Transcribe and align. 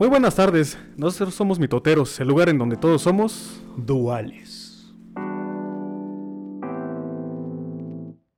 Muy 0.00 0.08
buenas 0.08 0.34
tardes, 0.34 0.78
nosotros 0.96 1.34
somos 1.34 1.58
mitoteros, 1.58 2.18
el 2.20 2.28
lugar 2.28 2.48
en 2.48 2.56
donde 2.56 2.78
todos 2.78 3.02
somos 3.02 3.60
duales. 3.76 4.94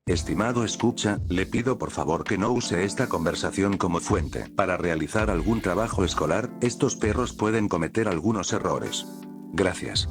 Estimado 0.05 0.65
escucha, 0.65 1.21
le 1.29 1.47
pido 1.47 1.79
por 1.79 1.93
favor 1.93 2.25
que 2.25 2.37
no 2.37 2.51
use 2.51 2.83
esta 2.83 3.09
conversación 3.09 3.77
como 3.77 4.01
fuente. 4.01 4.47
Para 4.57 4.77
realizar 4.77 5.31
algún 5.31 5.61
trabajo 5.61 6.05
escolar, 6.05 6.51
estos 6.63 6.97
perros 6.97 7.33
pueden 7.33 7.69
cometer 7.69 8.09
algunos 8.09 8.53
errores. 8.53 9.07
Gracias. 9.53 10.09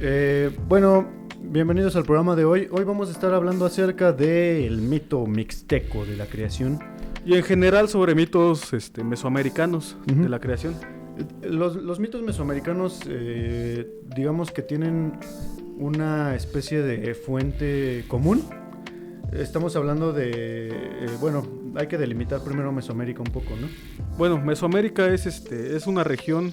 Eh, 0.00 0.50
bueno, 0.66 1.08
bienvenidos 1.40 1.94
al 1.94 2.02
programa 2.02 2.34
de 2.34 2.46
hoy. 2.46 2.68
Hoy 2.72 2.82
vamos 2.82 3.10
a 3.10 3.12
estar 3.12 3.32
hablando 3.32 3.64
acerca 3.64 4.10
del 4.10 4.82
mito 4.82 5.24
mixteco 5.24 6.04
de 6.04 6.16
la 6.16 6.26
creación. 6.26 6.80
Y 7.24 7.34
en 7.34 7.42
general 7.44 7.88
sobre 7.88 8.14
mitos 8.14 8.72
este, 8.72 9.04
mesoamericanos 9.04 9.96
de 10.06 10.28
la 10.28 10.40
creación. 10.40 10.74
Los, 11.42 12.00
mitos 12.00 12.22
mesoamericanos, 12.22 13.00
eh, 13.06 13.86
digamos 14.16 14.50
que 14.50 14.62
tienen 14.62 15.12
una 15.76 16.34
especie 16.34 16.82
de 16.82 17.14
fuente 17.14 18.04
común. 18.08 18.42
Estamos 19.32 19.76
hablando 19.76 20.12
de, 20.12 20.68
eh, 20.68 21.06
bueno, 21.20 21.46
hay 21.76 21.86
que 21.86 21.96
delimitar 21.96 22.42
primero 22.42 22.72
Mesoamérica 22.72 23.20
un 23.20 23.32
poco, 23.32 23.50
¿no? 23.58 23.68
Bueno, 24.18 24.38
Mesoamérica 24.38 25.08
es, 25.08 25.26
este, 25.26 25.76
es 25.76 25.86
una 25.86 26.04
región 26.04 26.52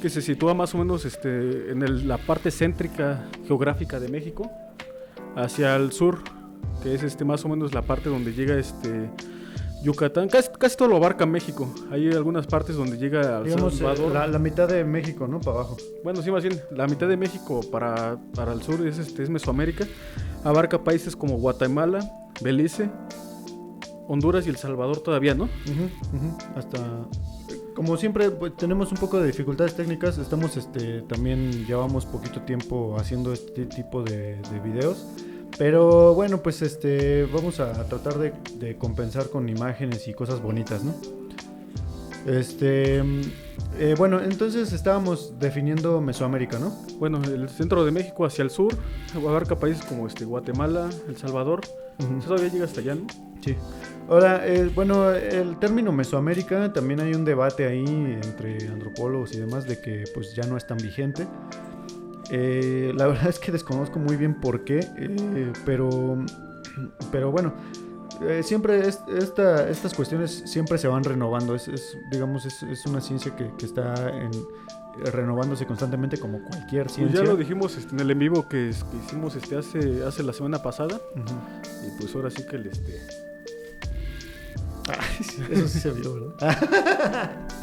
que 0.00 0.08
se 0.08 0.22
sitúa 0.22 0.54
más 0.54 0.74
o 0.74 0.78
menos 0.78 1.04
este, 1.04 1.70
en 1.70 2.08
la 2.08 2.18
parte 2.18 2.50
céntrica 2.50 3.26
geográfica 3.46 4.00
de 4.00 4.08
México, 4.08 4.50
hacia 5.36 5.76
el 5.76 5.92
sur, 5.92 6.20
que 6.82 6.94
es 6.94 7.02
este, 7.02 7.24
más 7.24 7.44
o 7.44 7.48
menos 7.48 7.74
la 7.74 7.82
parte 7.82 8.08
donde 8.08 8.32
llega 8.32 8.56
este, 8.58 9.10
Yucatán, 9.82 10.28
casi, 10.28 10.76
todo 10.76 10.88
lo 10.88 10.96
abarca 10.96 11.24
México. 11.24 11.72
Hay 11.90 12.10
algunas 12.10 12.46
partes 12.46 12.76
donde 12.76 12.98
llega 12.98 13.38
al 13.38 13.48
Salvador. 13.70 14.12
La, 14.12 14.38
mitad 14.38 14.68
de 14.68 14.84
México, 14.84 15.28
¿no? 15.28 15.40
Para 15.40 15.58
abajo. 15.58 15.76
Bueno, 16.02 16.22
sí, 16.22 16.30
más 16.30 16.42
bien, 16.42 16.60
la 16.72 16.86
mitad 16.86 17.08
de 17.08 17.16
México 17.16 17.60
para, 17.70 18.18
para 18.34 18.52
el 18.52 18.62
sur 18.62 18.86
es, 18.86 18.98
este, 18.98 19.22
es 19.22 19.30
Mesoamérica. 19.30 19.86
Abarca 20.44 20.82
países 20.82 21.14
como 21.14 21.38
Guatemala, 21.38 22.00
Belice, 22.40 22.90
Honduras 24.08 24.46
y 24.46 24.50
El 24.50 24.56
Salvador 24.56 25.00
todavía, 25.00 25.34
¿no? 25.34 25.48
Hasta 26.56 26.78
como 27.78 27.96
siempre 27.96 28.28
pues, 28.32 28.56
tenemos 28.56 28.90
un 28.90 28.98
poco 28.98 29.20
de 29.20 29.28
dificultades 29.28 29.76
técnicas, 29.76 30.18
estamos 30.18 30.56
este 30.56 31.02
también 31.02 31.64
llevamos 31.64 32.04
poquito 32.06 32.42
tiempo 32.42 32.96
haciendo 32.98 33.32
este 33.32 33.66
tipo 33.66 34.02
de, 34.02 34.42
de 34.50 34.60
videos. 34.60 35.06
Pero 35.56 36.14
bueno, 36.14 36.38
pues 36.42 36.62
este 36.62 37.24
vamos 37.26 37.60
a 37.60 37.72
tratar 37.84 38.18
de, 38.18 38.76
compensar 38.76 39.28
con 39.30 39.48
imágenes 39.48 40.06
y 40.06 40.14
cosas 40.14 40.40
bonitas, 40.40 40.84
¿no? 40.84 40.94
Este, 42.26 43.02
eh, 43.78 43.94
bueno, 43.96 44.20
entonces 44.20 44.72
estábamos 44.72 45.38
definiendo 45.38 46.00
Mesoamérica, 46.00 46.58
¿no? 46.58 46.70
Bueno, 46.98 47.22
el 47.24 47.48
centro 47.48 47.84
de 47.84 47.90
México 47.90 48.26
hacia 48.26 48.42
el 48.42 48.50
sur, 48.50 48.74
abarca 49.14 49.56
países 49.56 49.84
como 49.84 50.06
este 50.06 50.24
Guatemala, 50.24 50.90
El 51.08 51.16
Salvador. 51.16 51.62
todavía 52.24 52.48
llega 52.48 52.64
hasta 52.64 52.80
allá, 52.80 52.94
¿no? 52.94 53.06
Sí. 53.44 53.56
Ahora, 54.08 54.46
eh, 54.46 54.70
bueno, 54.74 55.10
el 55.12 55.58
término 55.58 55.92
Mesoamérica 55.92 56.72
también 56.72 57.00
hay 57.00 57.12
un 57.12 57.26
debate 57.26 57.66
ahí 57.66 57.84
entre 58.22 58.56
antropólogos 58.68 59.34
y 59.34 59.38
demás 59.38 59.66
de 59.66 59.80
que 59.80 60.04
pues 60.14 60.34
ya 60.34 60.46
no 60.46 60.56
es 60.56 60.66
tan 60.66 60.78
vigente. 60.78 61.26
Eh, 62.30 62.92
la 62.94 63.06
verdad 63.06 63.28
es 63.28 63.38
que 63.38 63.52
desconozco 63.52 63.98
muy 63.98 64.16
bien 64.16 64.34
por 64.34 64.64
qué, 64.64 64.80
eh, 64.96 65.52
pero, 65.64 66.18
pero 67.10 67.30
bueno, 67.30 67.54
eh, 68.22 68.42
siempre 68.42 68.86
estas 68.86 69.94
cuestiones 69.94 70.42
siempre 70.46 70.78
se 70.78 70.88
van 70.88 71.04
renovando. 71.04 71.54
Es, 71.54 71.96
digamos, 72.10 72.44
es, 72.44 72.86
una 72.86 73.00
ciencia 73.00 73.34
que, 73.34 73.50
está 73.64 73.94
renovándose 75.12 75.64
constantemente 75.64 76.18
como 76.18 76.42
cualquier 76.42 76.90
ciencia. 76.90 77.20
Pues 77.20 77.28
ya 77.28 77.32
lo 77.32 77.38
dijimos 77.38 77.76
este, 77.76 77.94
en 77.94 78.00
el 78.00 78.10
en 78.10 78.18
vivo 78.18 78.48
que, 78.48 78.70
hicimos 79.04 79.36
este 79.36 79.56
hace, 79.56 80.04
hace 80.04 80.22
la 80.22 80.32
semana 80.32 80.62
pasada. 80.62 81.00
Y 81.16 82.00
pues 82.00 82.14
ahora 82.14 82.30
sí 82.30 82.44
que 82.44 82.56
el 82.56 82.66
este. 82.66 83.00
eso 85.50 85.68
sí 85.68 85.80
se 85.80 85.90
vio, 85.92 86.14
¿verdad? 86.14 87.48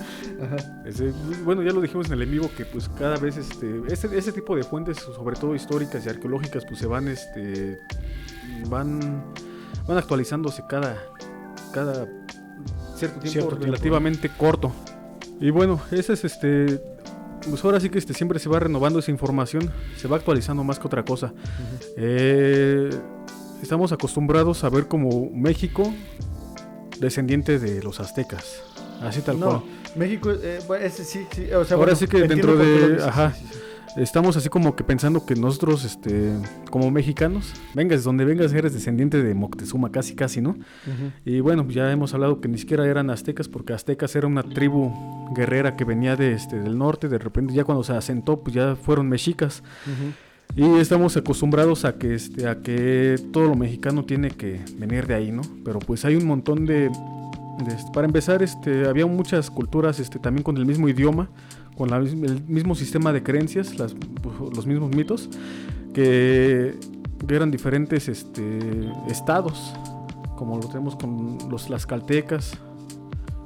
bueno, 1.44 1.62
ya 1.62 1.72
lo 1.72 1.82
dijimos 1.82 2.08
en 2.08 2.14
el 2.14 2.22
en 2.24 2.32
vivo 2.32 2.50
que 2.56 2.66
pues 2.66 2.90
cada 2.90 3.18
vez 3.18 3.38
este, 3.38 3.82
ese, 3.88 4.32
tipo 4.32 4.56
de 4.56 4.64
fuentes, 4.64 4.98
sobre 4.98 5.36
todo 5.36 5.56
históricas 5.56 6.06
y 6.06 6.10
arqueológicas, 6.10 6.66
pues 6.66 6.80
se 6.80 6.88
van, 6.88 7.08
este, 7.08 7.80
van, 8.68 9.24
van 9.88 9.98
actualizándose 9.98 10.64
cada, 10.68 10.98
cada 11.74 12.08
cierto 12.96 13.20
tiempo 13.20 13.52
relativamente 13.52 14.30
corto. 14.30 14.72
Y 15.40 15.50
bueno, 15.50 15.82
ese 15.92 16.14
es 16.14 16.24
este, 16.24 16.82
pues 17.50 17.64
ahora 17.64 17.80
sí 17.80 17.90
que 17.90 18.00
este, 18.00 18.14
siempre 18.14 18.40
se 18.40 18.50
va 18.50 18.60
renovando 18.60 19.00
esa 19.00 19.12
información, 19.12 19.72
se 19.98 20.08
va 20.08 20.18
actualizando 20.18 20.64
más 20.64 20.80
que 20.80 20.88
otra 20.88 21.04
cosa. 21.04 21.34
Eh, 21.98 22.90
estamos 23.62 23.92
acostumbrados 23.92 24.64
a 24.64 24.70
ver 24.70 24.88
como 24.88 25.30
México 25.32 25.94
descendiente 27.00 27.60
de 27.60 27.84
los 27.84 28.00
aztecas, 28.00 28.62
así 29.02 29.22
tal 29.22 29.38
cual. 29.38 29.62
México, 29.96 30.32
eh, 30.32 30.60
sí, 30.90 31.26
sí, 31.32 31.48
Ahora 31.72 31.96
sí 31.96 32.08
que 32.08 32.28
dentro 32.28 32.56
de, 32.56 33.04
ajá, 33.04 33.34
estamos 33.96 34.36
así 34.36 34.50
como 34.50 34.76
que 34.76 34.84
pensando 34.84 35.26
que 35.26 35.36
nosotros, 35.36 35.86
este, 35.86 36.32
como 36.70 36.92
mexicanos, 36.92 37.54
vengas, 37.74 38.04
donde 38.04 38.26
vengas 38.26 38.54
eres 38.54 38.74
descendiente 38.74 39.24
de 39.24 39.34
Moctezuma, 39.34 39.92
casi, 39.92 40.16
casi, 40.16 40.42
¿no? 40.42 40.58
Y 41.26 41.40
bueno, 41.40 41.66
ya 41.70 41.92
hemos 41.92 42.14
hablado 42.14 42.42
que 42.42 42.48
ni 42.48 42.58
siquiera 42.58 42.86
eran 42.86 43.10
aztecas, 43.10 43.48
porque 43.48 43.74
aztecas 43.74 44.16
era 44.16 44.28
una 44.28 44.44
tribu 44.44 44.94
guerrera 45.34 45.76
que 45.76 45.86
venía 45.86 46.16
de, 46.16 46.34
este, 46.34 46.60
del 46.60 46.78
norte, 46.78 47.08
de 47.08 47.18
repente 47.18 47.54
ya 47.54 47.64
cuando 47.64 47.84
se 47.84 47.94
asentó, 47.94 48.42
pues 48.42 48.56
ya 48.56 48.76
fueron 48.76 49.08
mexicas. 49.08 49.64
Y 50.56 50.64
estamos 50.78 51.18
acostumbrados 51.18 51.86
a 51.86 51.98
que, 51.98 52.16
este, 52.16 52.48
a 52.48 52.62
que 52.62 53.16
todo 53.34 53.46
lo 53.48 53.56
mexicano 53.56 54.06
tiene 54.06 54.30
que 54.30 54.62
venir 54.78 55.08
de 55.08 55.16
ahí, 55.16 55.32
¿no? 55.32 55.42
Pero 55.64 55.80
pues 55.80 56.06
hay 56.06 56.16
un 56.16 56.26
montón 56.26 56.66
de 56.66 56.92
para 57.94 58.06
empezar, 58.06 58.44
este, 58.44 58.88
había 58.88 59.06
muchas 59.06 59.50
culturas 59.50 60.00
este, 60.00 60.20
también 60.20 60.44
con 60.44 60.58
el 60.58 60.66
mismo 60.66 60.90
idioma, 60.90 61.30
con 61.78 61.92
el 61.94 62.44
mismo 62.48 62.76
sistema 62.76 63.14
de 63.14 63.24
creencias, 63.24 63.76
los 63.78 64.66
mismos 64.66 64.96
mitos, 64.96 65.30
que, 65.94 66.76
eran 67.28 67.50
diferentes 67.50 68.08
este, 68.08 68.60
estados, 69.10 69.74
como 70.38 70.58
lo 70.58 70.68
tenemos 70.68 70.96
con 70.96 71.38
los 71.50 71.70
las 71.70 71.86
caltecas. 71.86 72.58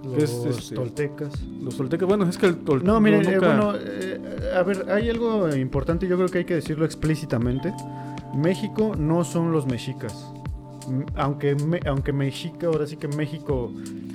Los 0.03 0.71
toltecas. 0.73 1.41
Los 1.61 1.77
toltecas, 1.77 2.07
bueno, 2.07 2.27
es 2.27 2.37
que 2.37 2.47
el 2.47 2.57
tolteca. 2.57 2.91
No, 2.91 2.99
miren, 2.99 3.25
eh, 3.25 3.37
bueno, 3.37 3.73
eh, 3.75 4.19
a 4.55 4.63
ver, 4.63 4.89
hay 4.89 5.09
algo 5.09 5.53
importante, 5.55 6.07
yo 6.07 6.17
creo 6.17 6.29
que 6.29 6.39
hay 6.39 6.45
que 6.45 6.55
decirlo 6.55 6.85
explícitamente. 6.85 7.73
México 8.33 8.95
no 8.97 9.23
son 9.23 9.51
los 9.51 9.65
mexicas 9.65 10.33
aunque, 11.15 11.55
aunque 11.85 12.13
México, 12.13 12.67
ahora 12.67 12.87
sí 12.87 12.97
que 12.97 13.07
México 13.07 13.71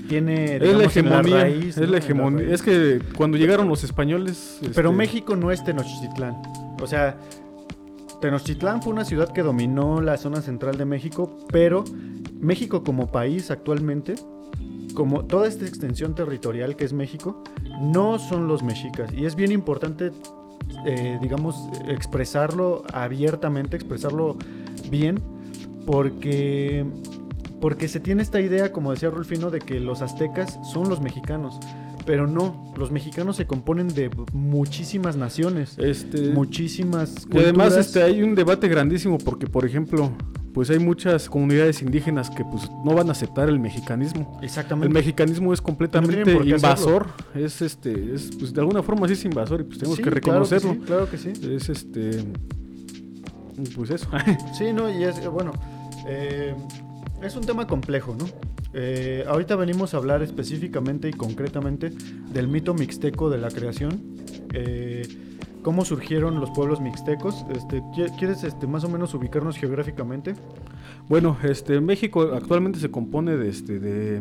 tiene 0.08 0.56
es 0.56 0.76
la 0.76 0.84
hegemonía, 0.84 1.48
es 1.48 1.76
la 1.76 1.98
hegemonía. 1.98 2.52
Es 2.52 2.62
que 2.62 3.00
cuando 3.16 3.36
llegaron 3.36 3.68
los 3.68 3.84
españoles. 3.84 4.58
Pero 4.74 4.90
este, 4.90 4.96
México 4.96 5.36
no 5.36 5.50
es 5.50 5.64
Tenochtitlán. 5.64 6.42
O 6.80 6.86
sea, 6.86 7.16
Tenochtitlán 8.20 8.82
fue 8.82 8.92
una 8.92 9.04
ciudad 9.04 9.32
que 9.32 9.42
dominó 9.42 10.00
la 10.00 10.16
zona 10.16 10.40
central 10.42 10.76
de 10.78 10.84
México, 10.84 11.38
pero 11.50 11.84
México 12.40 12.82
como 12.84 13.08
país 13.10 13.50
actualmente, 13.50 14.14
como 14.94 15.24
toda 15.24 15.48
esta 15.48 15.66
extensión 15.66 16.14
territorial 16.14 16.76
que 16.76 16.84
es 16.84 16.92
México, 16.92 17.42
no 17.80 18.18
son 18.18 18.48
los 18.48 18.62
mexicas. 18.62 19.12
Y 19.12 19.24
es 19.24 19.34
bien 19.34 19.52
importante, 19.52 20.12
eh, 20.86 21.18
digamos, 21.20 21.56
expresarlo 21.88 22.84
abiertamente, 22.92 23.76
expresarlo 23.76 24.36
bien, 24.90 25.20
porque 25.86 26.84
porque 27.60 27.88
se 27.88 27.98
tiene 27.98 28.22
esta 28.22 28.42
idea, 28.42 28.72
como 28.72 28.90
decía 28.90 29.08
Rulfino, 29.08 29.50
de 29.50 29.58
que 29.58 29.80
los 29.80 30.02
aztecas 30.02 30.58
son 30.70 30.90
los 30.90 31.00
mexicanos. 31.00 31.58
Pero 32.04 32.26
no, 32.26 32.74
los 32.76 32.90
mexicanos 32.90 33.36
se 33.36 33.46
componen 33.46 33.88
de 33.88 34.10
muchísimas 34.34 35.16
naciones, 35.16 35.78
este, 35.78 36.28
muchísimas 36.32 37.26
Y 37.32 37.38
además 37.38 37.74
este, 37.78 38.02
hay 38.02 38.22
un 38.22 38.34
debate 38.34 38.68
grandísimo 38.68 39.16
porque, 39.16 39.46
por 39.46 39.64
ejemplo, 39.64 40.12
pues 40.52 40.68
hay 40.68 40.78
muchas 40.78 41.30
comunidades 41.30 41.80
indígenas 41.80 42.28
que 42.28 42.44
pues 42.44 42.70
no 42.84 42.94
van 42.94 43.08
a 43.08 43.12
aceptar 43.12 43.48
el 43.48 43.58
mexicanismo. 43.58 44.38
Exactamente. 44.42 44.88
El 44.88 44.92
mexicanismo 44.92 45.54
es 45.54 45.62
completamente 45.62 46.32
invasor, 46.32 47.06
es 47.34 47.62
este, 47.62 48.14
es 48.14 48.30
pues 48.38 48.52
de 48.52 48.60
alguna 48.60 48.82
forma 48.82 49.06
sí 49.08 49.14
es 49.14 49.24
invasor 49.24 49.62
y 49.62 49.64
pues 49.64 49.78
tenemos 49.78 49.98
que 49.98 50.10
reconocerlo. 50.10 50.76
Claro 50.84 51.08
que, 51.08 51.16
sí, 51.16 51.32
Es 51.50 51.70
este 51.70 52.24
pues 53.74 53.90
eso. 53.90 54.08
sí, 54.58 54.72
no, 54.72 54.90
y 54.90 55.04
es 55.04 55.26
bueno, 55.30 55.52
eh, 56.06 56.54
es 57.22 57.36
un 57.36 57.44
tema 57.44 57.66
complejo, 57.66 58.16
¿no? 58.18 58.26
Eh, 58.76 59.24
ahorita 59.28 59.54
venimos 59.54 59.94
a 59.94 59.98
hablar 59.98 60.22
específicamente 60.22 61.08
y 61.08 61.12
concretamente 61.12 61.90
del 62.32 62.48
mito 62.48 62.74
mixteco 62.74 63.30
de 63.30 63.38
la 63.38 63.48
creación. 63.48 64.16
Eh, 64.52 65.06
¿Cómo 65.62 65.84
surgieron 65.84 66.40
los 66.40 66.50
pueblos 66.50 66.80
mixtecos? 66.80 67.46
Este, 67.54 67.82
¿Quieres 67.94 68.44
este, 68.44 68.66
más 68.66 68.84
o 68.84 68.88
menos 68.88 69.14
ubicarnos 69.14 69.56
geográficamente? 69.56 70.34
Bueno, 71.08 71.38
este, 71.42 71.80
México 71.80 72.32
actualmente 72.34 72.80
se 72.80 72.90
compone 72.90 73.36
de, 73.36 73.48
este, 73.48 73.78
de, 73.78 74.20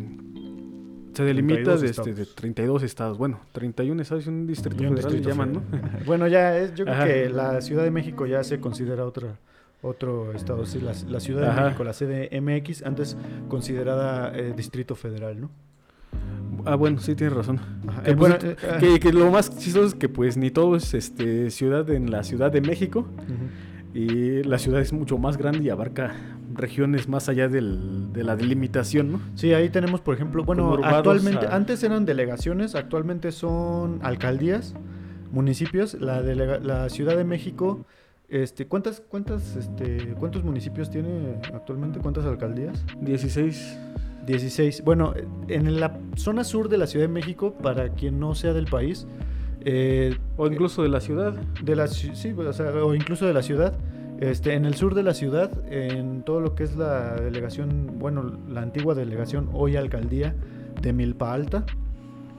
Se 1.14 1.24
delimita 1.24 1.76
de, 1.76 1.88
este, 1.88 2.14
de 2.14 2.26
32 2.26 2.84
estados. 2.84 3.18
Bueno, 3.18 3.42
31 3.52 4.02
estados 4.02 4.26
y 4.28 4.30
un 4.30 4.48
distrito 4.48 4.84
federal 4.84 5.22
llaman, 5.22 5.54
¿no? 5.54 5.64
bueno, 6.06 6.28
ya 6.28 6.58
es, 6.58 6.76
yo 6.76 6.86
creo 6.86 7.06
que 7.06 7.30
la 7.30 7.60
Ciudad 7.60 7.84
de 7.84 7.92
México 7.92 8.26
ya 8.26 8.44
se 8.44 8.62
considera 8.62 9.04
otra 9.04 9.40
otro 9.84 10.32
estado, 10.32 10.66
sí, 10.66 10.80
la, 10.80 11.20
Ciudad 11.20 11.56
de 11.56 11.62
México, 11.62 11.84
la 11.84 11.92
CDMX, 11.92 12.84
antes 12.84 13.18
considerada 13.50 14.36
eh, 14.36 14.54
Distrito 14.56 14.96
Federal, 14.96 15.40
¿no? 15.40 15.52
Ah, 16.66 16.76
bueno, 16.76 17.00
sí, 17.00 17.16
tienes 17.16 17.36
razón. 17.36 17.60
Que, 18.06 18.16
pues, 18.16 18.44
eh, 18.44 18.56
eh, 18.82 19.00
que, 19.00 19.12
lo 19.12 19.30
más 19.30 19.58
chistoso 19.58 19.88
es 19.88 19.96
que 19.96 20.08
pues 20.08 20.38
ni 20.38 20.52
todo 20.52 20.78
es 20.78 20.94
este, 20.94 21.52
ciudad 21.52 21.90
en 21.90 22.10
la 22.10 22.24
Ciudad 22.24 22.52
de 22.52 22.62
México. 22.62 23.06
Y 23.94 24.42
la 24.44 24.58
ciudad 24.58 24.82
es 24.82 24.92
mucho 24.92 25.20
más 25.20 25.38
grande 25.38 25.60
y 25.60 25.70
abarca 25.70 26.16
regiones 26.56 27.08
más 27.08 27.30
allá 27.30 27.48
del, 27.48 28.12
de 28.12 28.24
la 28.24 28.36
delimitación, 28.36 29.12
¿no? 29.12 29.22
Sí, 29.36 29.54
ahí 29.54 29.70
tenemos, 29.70 30.02
por 30.02 30.16
ejemplo, 30.16 30.44
bueno, 30.44 30.80
actualmente, 30.82 31.46
antes 31.48 31.84
eran 31.84 32.06
delegaciones, 32.06 32.74
actualmente 32.74 33.32
son 33.32 34.00
alcaldías, 34.02 34.74
municipios. 35.32 35.96
La, 35.96 36.22
la 36.22 36.90
Ciudad 36.90 37.18
de 37.18 37.24
México, 37.24 37.86
este, 38.34 38.66
¿cuántas, 38.66 39.00
cuántas, 39.00 39.56
este, 39.56 40.16
¿cuántos 40.20 40.44
municipios 40.44 40.90
tiene 40.90 41.40
actualmente? 41.54 42.00
¿Cuántas 42.00 42.26
alcaldías? 42.26 42.84
16. 43.00 43.78
16. 44.26 44.84
Bueno, 44.84 45.14
en 45.50 45.80
la 45.80 46.00
zona 46.16 46.44
sur 46.44 46.68
de 46.68 46.80
la 46.80 46.88
Ciudad 46.88 47.06
de 47.06 47.14
México, 47.14 47.54
para 47.54 47.90
quien 47.90 48.20
no 48.20 48.34
sea 48.34 48.54
del 48.54 48.66
país, 48.66 49.06
eh, 49.66 50.18
o 50.36 50.48
incluso 50.48 50.82
de 50.82 50.90
la 50.90 51.00
ciudad. 51.00 51.34
De 51.64 51.76
la, 51.76 51.88
sí, 51.88 52.10
o, 52.36 52.54
sea, 52.54 52.72
o 52.84 52.96
incluso 52.96 53.28
de 53.28 53.34
la 53.34 53.44
ciudad. 53.44 53.78
Este, 54.20 54.56
en 54.56 54.66
el 54.66 54.74
sur 54.74 54.96
de 54.96 55.04
la 55.04 55.14
ciudad, 55.14 55.52
en 55.72 56.24
todo 56.24 56.40
lo 56.40 56.56
que 56.56 56.64
es 56.64 56.76
la 56.76 57.14
delegación, 57.16 58.00
bueno, 58.00 58.40
la 58.50 58.62
antigua 58.62 58.96
delegación, 58.96 59.50
hoy 59.54 59.76
alcaldía 59.76 60.34
de 60.82 60.92
Milpa 60.92 61.34
Alta, 61.34 61.66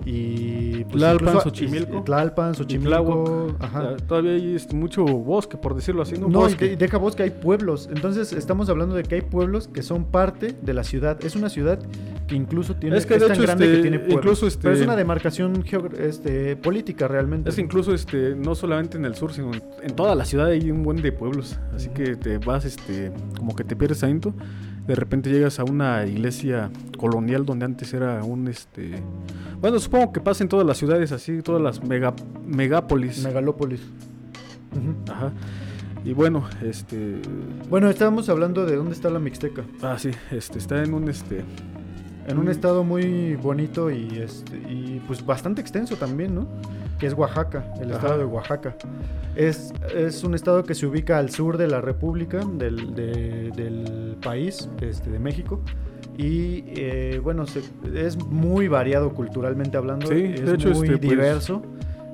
y 0.05 0.85
pues 0.85 0.97
Tlalpan, 0.97 1.41
Xochimilco. 1.41 2.03
Tlalpan, 2.03 2.55
Xochimilco. 2.55 3.57
Ajá. 3.59 3.97
Todavía 3.97 4.33
hay 4.33 4.55
este, 4.55 4.75
mucho 4.75 5.05
bosque, 5.05 5.57
por 5.57 5.75
decirlo 5.75 6.03
así. 6.03 6.19
No, 6.19 6.29
no 6.29 6.49
y 6.49 6.77
deja 6.77 6.99
bosque, 6.99 7.23
hay 7.23 7.31
pueblos. 7.31 7.89
Entonces 7.91 8.33
estamos 8.33 8.69
hablando 8.69 8.95
de 8.95 9.03
que 9.03 9.17
hay 9.17 9.23
pueblos 9.23 9.69
que 9.69 9.83
son 9.83 10.05
parte 10.05 10.55
de 10.61 10.75
la 10.75 10.85
ciudad. 10.85 11.25
Es 11.25 11.37
una 11.37 11.49
ciudad 11.49 11.79
que 12.27 12.35
incluso 12.35 12.77
tiene 12.77 12.97
es 12.97 13.07
que 13.07 13.19
de 13.19 13.27
hecho, 13.27 13.43
grande 13.43 13.67
que 13.67 13.71
este, 13.73 13.83
tiene 13.83 13.99
pueblos. 13.99 14.17
Incluso 14.17 14.59
Pero 14.61 14.75
es 14.75 14.83
una 14.83 14.97
demarcación 14.97 15.65
este, 15.99 16.57
política 16.57 17.09
realmente. 17.09 17.51
Es 17.51 17.59
incluso 17.59 17.95
este, 17.95 18.35
no 18.35 18.55
solamente 18.55 18.99
en 18.99 19.05
el 19.05 19.15
sur, 19.15 19.33
sino 19.33 19.53
en 19.83 19.97
toda 19.97 20.15
la 20.15 20.25
ciudad 20.25 20.47
hay 20.49 20.71
un 20.71 20.83
buen 20.83 21.01
de 21.01 21.13
pueblos. 21.13 21.59
Así 21.75 21.89
que 21.89 22.17
te 22.17 22.39
vas 22.39 22.65
este, 22.65 23.11
como 23.39 23.55
que 23.55 23.65
te 23.65 23.75
pierdes 23.75 24.03
ahí 24.03 24.15
de 24.87 24.95
repente 24.95 25.31
llegas 25.31 25.59
a 25.61 25.65
una 25.65 26.05
iglesia 26.07 26.71
colonial 26.99 27.47
donde 27.47 27.65
antes 27.65 27.93
era 27.95 28.23
un 28.23 28.49
este 28.49 29.03
bueno 29.61 29.79
supongo 29.79 30.13
que 30.13 30.21
pasa 30.21 30.45
en 30.45 30.49
todas 30.49 30.67
las 30.67 30.77
ciudades 30.77 31.13
así 31.13 31.43
todas 31.43 31.63
las 31.63 31.83
mega 31.83 32.15
megápolis. 32.47 33.25
Megalópolis. 33.25 33.81
Ajá. 35.11 35.33
Y 36.05 36.13
bueno 36.13 36.45
este 36.63 37.21
bueno 37.71 37.89
estábamos 37.89 38.29
hablando 38.29 38.67
de 38.67 38.77
dónde 38.77 38.93
está 38.93 39.09
la 39.11 39.19
Mixteca. 39.19 39.65
Ah 39.83 39.97
sí 39.99 40.11
este 40.31 40.59
está 40.59 40.83
en 40.83 40.93
un 40.93 41.09
este 41.09 41.45
en 42.27 42.39
un 42.39 42.49
estado 42.49 42.85
muy 42.85 43.37
bonito 43.37 43.91
y 43.91 44.19
este 44.19 44.57
y 44.57 45.03
pues 45.07 45.25
bastante 45.25 45.61
extenso 45.61 45.97
también 45.97 46.35
no 46.35 46.47
que 46.99 47.07
es 47.07 47.15
Oaxaca 47.15 47.73
el 47.81 47.91
estado 47.91 48.19
de 48.19 48.25
Oaxaca 48.25 48.77
es, 49.37 49.73
es, 49.95 50.23
un 50.23 50.35
estado 50.35 50.63
que 50.63 50.75
se 50.75 50.87
ubica 50.87 51.19
al 51.19 51.31
sur 51.31 51.59
de 51.59 51.67
la 51.67 51.81
República, 51.81 52.45
del, 52.45 52.95
del 52.95 54.17
país, 54.23 54.69
este, 54.81 55.11
de 55.11 55.19
México. 55.19 55.61
Y 56.17 56.63
eh, 56.69 57.21
bueno, 57.23 57.45
es 57.95 58.17
muy 58.17 58.69
variado 58.69 59.13
culturalmente 59.13 59.77
hablando. 59.77 60.07
Sí, 60.07 60.35
es 60.35 60.45
de 60.45 60.55
hecho, 60.55 60.71
muy 60.71 60.87
este, 60.87 60.99
pues, 60.99 61.01
diverso. 61.01 61.63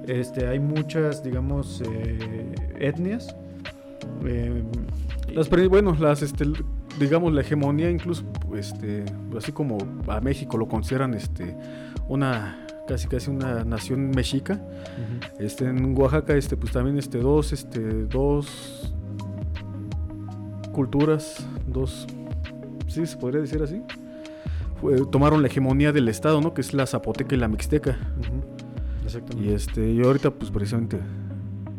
Este, 0.07 0.47
hay 0.47 0.59
muchas, 0.59 1.23
digamos, 1.23 1.83
eh, 1.85 2.55
etnias. 2.79 3.37
Eh, 4.25 4.63
las, 5.35 5.51
bueno, 5.69 5.95
las, 6.01 6.23
este, 6.23 6.47
digamos, 6.99 7.33
la 7.33 7.41
hegemonía, 7.43 7.91
incluso, 7.91 8.25
este, 8.57 9.05
así 9.37 9.53
como 9.53 9.79
a 10.09 10.21
México 10.21 10.59
lo 10.59 10.69
consideran 10.69 11.15
este, 11.15 11.57
una 12.09 12.67
casi 12.91 13.07
casi 13.07 13.31
una 13.31 13.65
nación 13.65 14.11
mexica. 14.11 14.61
Este 15.39 15.65
en 15.65 15.97
Oaxaca 15.97 16.35
este 16.35 16.57
pues 16.57 16.73
también 16.73 16.99
este 16.99 17.19
dos 17.19 17.53
este 17.53 17.81
dos 18.07 18.93
culturas, 20.73 21.47
dos 21.69 22.09
sí 22.89 23.07
se 23.07 23.17
podría 23.17 23.41
decir 23.41 23.63
así. 23.63 23.81
tomaron 25.13 25.41
la 25.43 25.47
hegemonía 25.47 25.93
del 25.93 26.09
estado, 26.09 26.41
¿no? 26.41 26.53
Que 26.53 26.63
es 26.63 26.75
la 26.75 26.85
zapoteca 26.85 27.33
y 27.37 27.39
la 27.39 27.47
mixteca. 27.47 27.97
Y 29.41 29.51
este 29.51 29.89
y 29.93 30.03
ahorita 30.03 30.33
pues 30.33 30.51
precisamente 30.51 30.99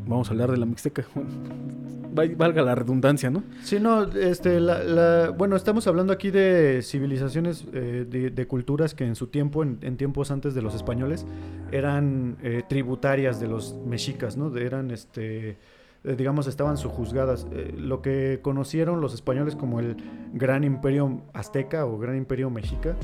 vamos 0.08 0.30
a 0.30 0.32
hablar 0.32 0.52
de 0.52 0.58
la 0.58 0.66
mixteca 0.66 1.04
valga 2.12 2.62
la 2.62 2.76
redundancia, 2.76 3.30
¿no? 3.30 3.44
Sí, 3.64 3.80
no, 3.80 4.04
este, 4.04 4.60
la, 4.60 5.30
bueno, 5.38 5.56
estamos 5.56 5.88
hablando 5.88 6.14
aquí 6.14 6.32
de 6.32 6.82
civilizaciones, 6.84 7.66
eh, 7.74 8.06
de, 8.08 8.48
culturas 8.48 8.94
que 8.94 9.06
en 9.06 9.16
su 9.16 9.28
tiempo, 9.28 9.64
en, 9.64 9.98
tiempos 9.98 10.32
antes 10.32 10.54
de 10.54 10.62
los 10.62 10.76
españoles, 10.76 11.26
eran 11.72 12.38
eh, 12.44 12.64
tributarias 12.68 13.40
de 13.40 13.48
los 13.48 13.76
mexicas, 13.86 14.38
¿no? 14.38 14.56
eran, 14.58 14.92
este, 14.92 15.58
eh, 16.04 16.16
digamos, 16.18 16.48
estaban 16.48 16.78
sujuzgadas. 16.78 17.48
lo 17.78 18.02
que 18.02 18.40
conocieron 18.42 19.02
los 19.02 19.14
españoles 19.14 19.56
como 19.56 19.80
el 19.80 19.96
gran 20.34 20.64
imperio 20.64 21.22
azteca 21.34 21.86
o 21.86 21.98
gran 21.98 22.18
imperio 22.18 22.50
mexica, 22.50 22.96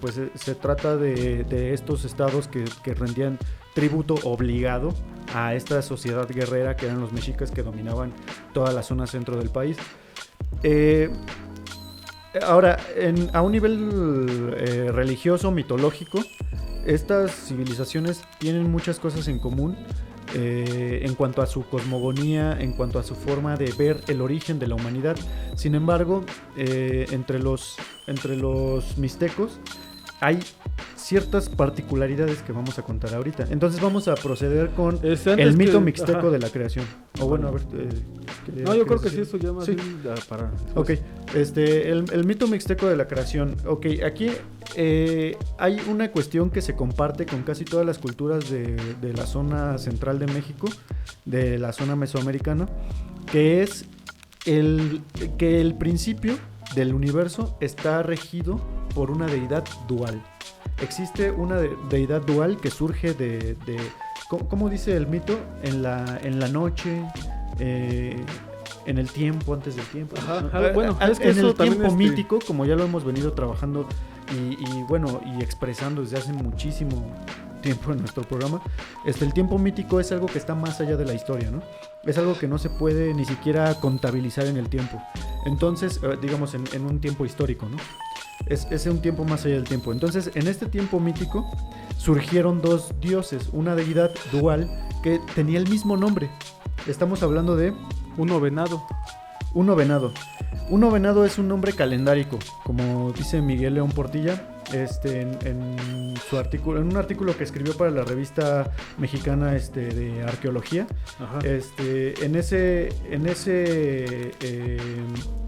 pues 0.00 0.20
se 0.34 0.54
trata 0.54 0.96
de, 0.96 1.72
estos 1.72 2.04
estados 2.04 2.48
que, 2.48 2.64
que 2.82 2.94
rendían 2.94 3.38
tributo 3.74 4.14
obligado 4.24 4.94
a 5.34 5.54
esta 5.54 5.82
sociedad 5.82 6.28
guerrera 6.28 6.76
que 6.76 6.86
eran 6.86 7.00
los 7.00 7.12
mexicas 7.12 7.50
que 7.50 7.62
dominaban 7.62 8.12
toda 8.52 8.72
la 8.72 8.82
zona 8.82 9.06
centro 9.06 9.36
del 9.36 9.50
país. 9.50 9.76
Eh, 10.62 11.10
ahora, 12.42 12.78
a 13.32 13.42
un 13.42 13.52
nivel 13.52 14.54
eh, 14.56 14.90
religioso, 14.92 15.50
mitológico, 15.50 16.20
estas 16.86 17.32
civilizaciones 17.32 18.22
tienen 18.38 18.70
muchas 18.70 18.98
cosas 18.98 19.28
en 19.28 19.38
común 19.38 19.76
eh, 20.34 21.02
en 21.04 21.14
cuanto 21.14 21.42
a 21.42 21.46
su 21.46 21.66
cosmogonía, 21.68 22.56
en 22.60 22.72
cuanto 22.72 22.98
a 22.98 23.02
su 23.02 23.14
forma 23.14 23.56
de 23.56 23.72
ver 23.72 24.00
el 24.08 24.20
origen 24.20 24.58
de 24.58 24.68
la 24.68 24.76
humanidad. 24.76 25.16
Sin 25.56 25.74
embargo, 25.74 26.24
entre, 26.56 27.38
los, 27.38 27.76
entre 28.06 28.36
los 28.36 28.96
mixtecos 28.96 29.60
hay 30.20 30.38
ciertas 30.96 31.48
particularidades 31.48 32.42
que 32.42 32.52
vamos 32.52 32.78
a 32.78 32.82
contar 32.82 33.14
ahorita. 33.14 33.46
Entonces 33.50 33.80
vamos 33.80 34.08
a 34.08 34.14
proceder 34.14 34.70
con 34.70 34.98
el 35.02 35.56
mito 35.56 35.80
mixteco 35.80 36.30
de 36.30 36.38
la 36.38 36.48
creación. 36.50 36.84
O 37.20 37.26
bueno, 37.26 37.48
a 37.48 37.50
ver. 37.52 37.62
Eh, 37.74 38.62
no, 38.64 38.74
yo 38.74 38.86
creo 38.86 39.00
que 39.00 39.10
sí, 39.10 39.20
eso 39.20 39.36
ya 39.36 39.52
más 39.52 39.68
para. 40.28 40.52
Ok, 40.74 40.90
este, 41.34 41.90
el, 41.90 42.24
mito 42.24 42.46
mixteco 42.46 42.86
de 42.86 42.96
la 42.96 43.08
creación. 43.08 43.56
Ok, 43.66 43.86
aquí 44.04 44.30
eh, 44.76 45.36
hay 45.58 45.80
una 45.88 46.10
cuestión 46.10 46.50
que 46.50 46.62
se 46.62 46.74
comparte 46.74 47.26
con 47.26 47.42
casi 47.42 47.64
todas 47.64 47.86
las 47.86 47.98
culturas 47.98 48.50
de, 48.50 48.76
de 49.00 49.12
la 49.12 49.26
zona 49.26 49.78
central 49.78 50.18
de 50.18 50.26
México, 50.26 50.68
de 51.24 51.58
la 51.58 51.72
zona 51.72 51.96
mesoamericana, 51.96 52.68
que 53.30 53.62
es 53.62 53.86
el 54.46 55.02
que 55.38 55.60
el 55.60 55.74
principio 55.74 56.36
del 56.74 56.94
universo 56.94 57.56
está 57.60 58.02
regido 58.02 58.60
por 58.94 59.10
una 59.10 59.26
deidad 59.26 59.64
dual. 59.88 60.22
Existe 60.80 61.30
una 61.30 61.56
deidad 61.90 62.22
dual 62.22 62.56
que 62.56 62.70
surge 62.70 63.12
de, 63.14 63.56
¿cómo, 64.28 64.70
dice 64.70 64.96
el 64.96 65.06
mito? 65.06 65.38
En 65.62 65.82
la, 65.82 66.18
en 66.22 66.40
la 66.40 66.48
noche, 66.48 67.02
eh, 67.58 68.24
en 68.86 68.98
el 68.98 69.10
tiempo, 69.10 69.54
antes 69.54 69.76
del 69.76 69.86
tiempo. 69.86 70.16
bueno, 70.74 70.96
es 71.00 71.18
que 71.18 71.30
en 71.30 71.38
el 71.38 71.54
tiempo 71.54 71.94
mítico, 71.94 72.38
como 72.46 72.64
ya 72.64 72.76
lo 72.76 72.84
hemos 72.84 73.04
venido 73.04 73.32
trabajando 73.32 73.86
y, 74.32 74.82
bueno, 74.88 75.20
y 75.24 75.42
expresando 75.42 76.02
desde 76.02 76.18
hace 76.18 76.32
muchísimo 76.32 77.14
tiempo 77.60 77.92
en 77.92 77.98
nuestro 77.98 78.22
programa, 78.22 78.62
este, 79.04 79.24
el 79.24 79.34
tiempo 79.34 79.58
mítico 79.58 80.00
es 80.00 80.10
algo 80.12 80.26
que 80.26 80.38
está 80.38 80.54
más 80.54 80.80
allá 80.80 80.96
de 80.96 81.04
la 81.04 81.12
historia, 81.12 81.50
¿no? 81.50 81.62
Es 82.04 82.16
algo 82.16 82.38
que 82.38 82.48
no 82.48 82.56
se 82.56 82.70
puede 82.70 83.12
ni 83.12 83.26
siquiera 83.26 83.74
contabilizar 83.74 84.46
en 84.46 84.56
el 84.56 84.68
tiempo. 84.70 85.02
Entonces, 85.44 86.00
eh, 86.02 86.16
digamos, 86.22 86.54
en, 86.54 86.64
en 86.72 86.86
un 86.86 87.00
tiempo 87.00 87.26
histórico, 87.26 87.68
¿no? 87.68 87.76
Es, 88.46 88.66
es, 88.70 88.86
un 88.86 89.00
tiempo 89.00 89.24
más 89.24 89.44
allá 89.44 89.54
del 89.54 89.64
tiempo. 89.64 89.92
Entonces, 89.92 90.30
en 90.34 90.48
este 90.48 90.66
tiempo 90.66 90.98
mítico 90.98 91.44
surgieron 91.96 92.60
dos 92.60 92.94
dioses, 93.00 93.50
una 93.52 93.74
deidad 93.74 94.10
dual 94.32 94.68
que 95.02 95.20
tenía 95.34 95.58
el 95.58 95.68
mismo 95.68 95.96
nombre. 95.96 96.30
Estamos 96.86 97.22
hablando 97.22 97.56
de... 97.56 97.72
Uno 98.16 98.40
venado. 98.40 98.84
Uno 99.54 99.76
venado. 99.76 100.12
Uno 100.68 100.90
venado 100.90 101.24
es 101.24 101.38
un 101.38 101.48
nombre 101.48 101.72
calendárico, 101.72 102.38
como 102.64 103.12
dice 103.12 103.42
Miguel 103.42 103.74
León 103.74 103.90
Portilla, 103.90 104.60
este, 104.72 105.22
en, 105.22 106.14
su 106.28 106.38
artículo, 106.38 106.80
en 106.80 106.86
un 106.86 106.96
artículo 106.96 107.36
que 107.36 107.42
escribió 107.42 107.76
para 107.76 107.90
la 107.90 108.04
revista 108.04 108.70
mexicana 108.96 109.56
este, 109.56 109.88
de 109.88 110.22
arqueología. 110.22 110.86
Este, 111.42 112.24
en 112.24 112.36
ese, 112.36 112.90
en 113.10 113.26
ese, 113.26 114.32
eh, 114.40 114.78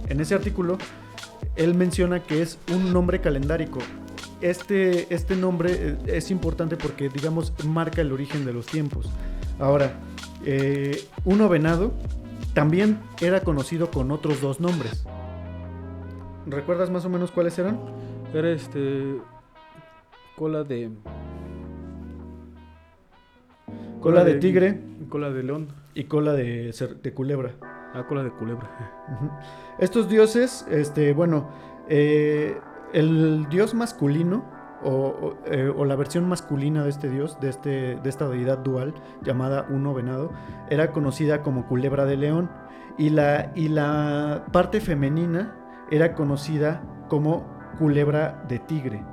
en 0.09 0.21
ese 0.21 0.35
artículo 0.35 0.77
él 1.57 1.75
menciona 1.75 2.23
que 2.23 2.43
es 2.43 2.59
un 2.73 2.93
nombre 2.93 3.21
calendárico. 3.21 3.81
este, 4.41 5.13
este 5.15 5.37
nombre 5.37 5.71
eh, 5.73 5.97
es 6.07 6.31
importante 6.31 6.77
porque, 6.77 7.09
digamos, 7.09 7.53
marca 7.65 8.01
el 8.01 8.13
origen 8.13 8.45
de 8.45 8.53
los 8.53 8.67
tiempos. 8.67 9.09
Ahora, 9.59 9.93
eh, 10.45 11.05
uno 11.25 11.49
venado 11.49 11.93
también 12.53 12.99
era 13.21 13.41
conocido 13.41 13.91
con 13.91 14.11
otros 14.11 14.41
dos 14.41 14.61
nombres. 14.61 15.05
¿Recuerdas 16.47 16.91
más 16.91 17.05
o 17.05 17.09
menos 17.09 17.31
cuáles 17.31 17.57
eran? 17.59 17.79
Era 18.35 18.51
este. 18.51 19.17
Cola 20.37 20.65
de. 20.65 20.91
Cola 24.01 24.25
de 24.25 24.35
tigre. 24.35 24.81
Cola 25.09 25.31
de 25.31 25.43
león. 25.45 25.69
Y 25.95 26.05
cola 26.05 26.33
de, 26.33 26.75
de 27.03 27.15
culebra. 27.15 27.55
Ah, 27.95 28.05
cola 28.05 28.23
de 28.23 28.31
culebra. 28.31 28.69
Estos 29.79 30.09
dioses, 30.09 30.67
este, 30.71 31.13
bueno, 31.13 31.49
eh, 31.89 32.59
el 32.93 33.49
dios 33.49 33.75
masculino 33.75 34.45
eh, 35.47 35.73
o, 35.75 35.85
la 35.85 35.95
versión 35.95 36.29
masculina 36.29 36.83
de 36.83 36.91
este 36.91 37.09
dios, 37.09 37.39
de, 37.41 37.51
este, 37.51 37.97
de 37.97 38.09
esta 38.09 38.29
deidad 38.29 38.59
dual 38.59 38.95
llamada 39.23 39.67
Uno 39.69 39.95
Venado, 39.95 40.33
era 40.71 40.91
conocida 40.91 41.43
como 41.43 41.67
culebra 41.67 42.05
de 42.05 42.17
león 42.17 42.51
y 42.99 43.11
la, 43.11 43.53
y 43.55 43.69
la 43.69 44.47
parte 44.53 44.81
femenina 44.81 45.55
era 45.91 46.15
conocida 46.15 46.83
como 47.09 47.47
culebra 47.79 48.45
de 48.49 48.59
tigre. 48.59 49.05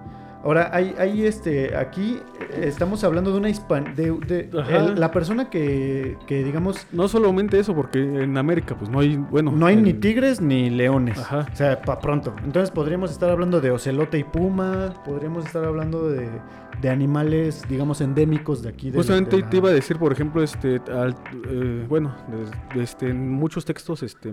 Ahora, 0.43 0.69
hay, 0.73 0.95
hay 0.97 1.25
este, 1.25 1.75
aquí 1.75 2.19
estamos 2.53 3.03
hablando 3.03 3.31
de 3.31 3.37
una 3.37 3.49
hispan... 3.49 3.93
De, 3.95 4.49
la 4.95 5.11
persona 5.11 5.49
que, 5.49 6.17
que, 6.27 6.43
digamos... 6.43 6.87
No 6.91 7.07
solamente 7.07 7.59
eso, 7.59 7.75
porque 7.75 7.99
en 7.99 8.37
América 8.37 8.75
pues 8.77 8.89
no 8.89 8.99
hay, 8.99 9.17
bueno... 9.17 9.51
No 9.51 9.65
hay 9.65 9.75
ni 9.75 9.93
tigres 9.93 10.39
ni 10.39 10.69
leones. 10.69 11.17
Ajá. 11.17 11.45
O 11.51 11.55
sea, 11.55 11.81
para 11.81 11.99
pronto. 11.99 12.33
Entonces 12.43 12.71
podríamos 12.71 13.11
estar 13.11 13.29
hablando 13.29 13.59
de 13.59 13.71
ocelote 13.71 14.17
y 14.17 14.23
puma, 14.23 14.93
podríamos 15.05 15.45
estar 15.45 15.65
hablando 15.65 16.09
de, 16.09 16.29
de 16.81 16.89
animales, 16.89 17.63
digamos, 17.67 17.99
endémicos 18.01 18.63
de 18.63 18.69
aquí. 18.69 18.91
De 18.91 18.97
Justamente 18.97 19.41
te 19.43 19.57
iba 19.57 19.69
a 19.69 19.73
decir, 19.73 19.97
por 19.97 20.11
ejemplo, 20.11 20.41
este, 20.41 20.75
eh, 20.77 21.85
bueno, 21.89 22.15
este, 22.75 23.09
en 23.09 23.29
muchos 23.29 23.65
textos 23.65 24.03
este, 24.03 24.31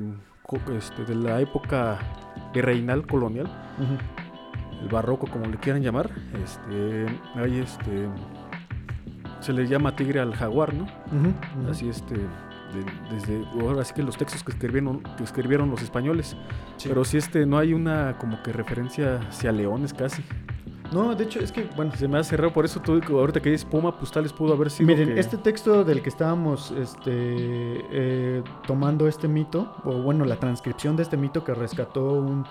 este, 0.77 1.05
de 1.05 1.15
la 1.17 1.41
época 1.41 1.99
virreinal 2.55 3.07
colonial 3.07 3.51
el 4.81 4.89
barroco, 4.89 5.27
como 5.27 5.47
le 5.47 5.57
quieran 5.59 5.83
llamar, 5.83 6.11
este, 6.43 7.07
hay 7.35 7.59
este, 7.59 8.09
se 9.41 9.53
le 9.53 9.67
llama 9.67 9.95
tigre 9.97 10.21
al 10.21 10.35
jaguar, 10.35 10.75
¿no? 10.75 10.87
Así 11.71 11.89
este, 11.89 12.17
desde 13.11 13.45
ahora 13.61 13.85
sí 13.85 13.95
que 13.95 14.03
los 14.03 14.17
textos 14.17 14.43
que 14.43 14.53
escribieron, 14.53 15.01
que 15.17 15.25
escribieron 15.25 15.71
los 15.71 15.83
españoles, 15.83 16.37
pero 16.85 17.05
si 17.05 17.17
este, 17.17 17.47
no 17.47 17.59
hay 17.59 17.73
una 17.73 18.17
como 18.19 18.43
que 18.43 18.53
referencia 18.53 19.21
hacia 19.29 19.53
leones 19.53 19.95
casi. 19.95 20.23
No, 20.93 21.15
de 21.15 21.25
hecho 21.25 21.41
es 21.41 21.53
que, 21.53 21.69
bueno. 21.77 21.93
Se 21.97 22.07
me 22.09 22.19
hace 22.19 22.37
raro, 22.37 22.53
por 22.53 22.65
eso 22.65 22.81
tú 22.81 23.01
ahorita 23.09 23.41
que 23.41 23.51
dices 23.51 23.65
Puma, 23.65 23.99
pues 23.99 24.11
tal 24.11 24.23
vez 24.23 24.33
pudo 24.33 24.55
haber 24.55 24.71
sido. 24.71 24.87
Miren, 24.87 25.19
este 25.19 25.37
texto 25.37 25.85
del 25.85 26.03
que 26.03 26.09
estábamos 26.09 26.71
este, 26.71 27.11
eh, 27.11 28.43
tomando 28.67 29.09
este 29.09 29.29
mito, 29.29 29.75
o 29.85 29.95
bueno, 30.03 30.25
la 30.25 30.37
transcripción 30.37 30.97
de 30.97 31.03
este 31.03 31.17
mito 31.17 31.43
que 31.43 31.55
rescató 31.55 32.13
un 32.13 32.45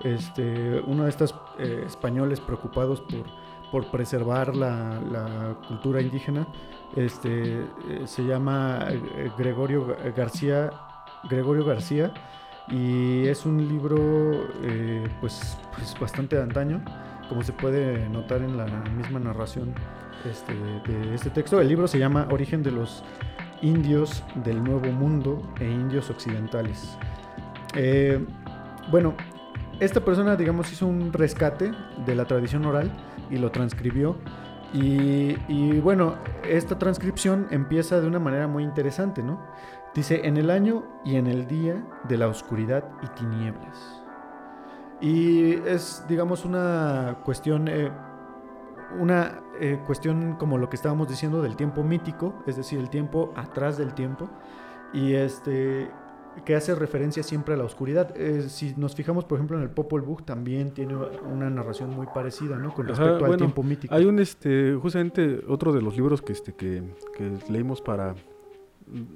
este, 0.00 0.80
uno 0.86 1.04
de 1.04 1.10
estos 1.10 1.34
eh, 1.58 1.82
españoles 1.86 2.40
preocupados 2.40 3.00
por, 3.00 3.24
por 3.70 3.90
preservar 3.90 4.54
la, 4.54 5.56
cultura 5.66 6.00
indígena, 6.00 6.46
este, 6.96 7.60
eh, 7.60 7.66
se 8.04 8.24
llama 8.24 8.86
eh, 8.90 9.30
Gregorio 9.36 9.96
García, 10.16 10.70
Gregorio 11.28 11.64
García, 11.64 12.12
y 12.68 13.26
es 13.26 13.46
un 13.46 13.66
libro 13.66 14.46
pues, 15.20 15.56
pues, 15.74 15.98
bastante 15.98 16.38
antaño, 16.38 16.84
como 17.30 17.42
se 17.42 17.54
puede 17.54 18.06
notar 18.10 18.42
en 18.42 18.58
la 18.58 18.66
misma 18.66 19.18
narración 19.18 19.74
este, 20.30 20.52
de 20.54 21.14
este 21.14 21.30
texto. 21.30 21.62
El 21.62 21.68
libro 21.68 21.88
se 21.88 21.98
llama 21.98 22.28
Origen 22.30 22.62
de 22.62 22.72
los 22.72 23.02
indios 23.62 24.22
del 24.44 24.62
Nuevo 24.62 24.92
Mundo 24.92 25.42
e 25.60 25.64
indios 25.64 26.10
occidentales. 26.10 26.98
bueno, 28.90 29.14
esta 29.80 30.00
persona, 30.00 30.36
digamos, 30.36 30.72
hizo 30.72 30.86
un 30.86 31.12
rescate 31.12 31.72
de 32.04 32.14
la 32.14 32.24
tradición 32.24 32.64
oral 32.66 32.90
y 33.30 33.36
lo 33.36 33.50
transcribió. 33.50 34.16
Y, 34.72 35.80
bueno, 35.80 36.16
esta 36.44 36.78
transcripción 36.78 37.46
empieza 37.50 38.00
de 38.00 38.06
una 38.06 38.18
manera 38.18 38.48
muy 38.48 38.64
interesante, 38.64 39.22
¿no? 39.22 39.40
Dice, 39.94 40.26
en 40.26 40.36
el 40.36 40.50
año 40.50 40.84
y 41.04 41.16
en 41.16 41.26
el 41.26 41.46
día 41.46 41.82
de 42.06 42.18
la 42.18 42.28
oscuridad 42.28 42.84
y 43.02 43.06
tinieblas. 43.18 44.02
Y 45.00 45.54
es, 45.66 46.04
digamos, 46.08 46.44
una 46.44 47.18
cuestión, 47.24 47.68
eh, 47.68 47.90
una 48.98 49.40
eh, 49.60 49.80
cuestión 49.86 50.34
como 50.34 50.58
lo 50.58 50.68
que 50.68 50.76
estábamos 50.76 51.08
diciendo 51.08 51.40
del 51.40 51.56
tiempo 51.56 51.82
mítico, 51.82 52.34
es 52.46 52.56
decir, 52.56 52.78
el 52.78 52.90
tiempo 52.90 53.32
atrás 53.36 53.78
del 53.78 53.94
tiempo. 53.94 54.28
Y 54.92 55.14
este, 55.14 55.90
que 56.44 56.54
hace 56.54 56.74
referencia 56.74 57.22
siempre 57.22 57.54
a 57.54 57.56
la 57.56 57.64
oscuridad. 57.64 58.14
Eh, 58.16 58.48
si 58.48 58.74
nos 58.76 58.94
fijamos, 58.94 59.24
por 59.24 59.38
ejemplo, 59.38 59.56
en 59.56 59.62
el 59.62 59.70
Popol 59.70 60.02
Vuh, 60.02 60.22
también 60.22 60.72
tiene 60.72 60.94
una 60.94 61.50
narración 61.50 61.90
muy 61.90 62.06
parecida, 62.06 62.56
¿no? 62.56 62.72
Con 62.74 62.86
respecto 62.88 63.24
al 63.24 63.36
tiempo 63.36 63.62
mítico. 63.62 63.94
Hay 63.94 64.04
un, 64.04 64.18
este, 64.18 64.74
justamente, 64.74 65.42
otro 65.48 65.72
de 65.72 65.82
los 65.82 65.96
libros 65.96 66.22
que, 66.22 66.32
este, 66.32 66.54
que, 66.54 66.82
leímos 67.48 67.80
para 67.80 68.14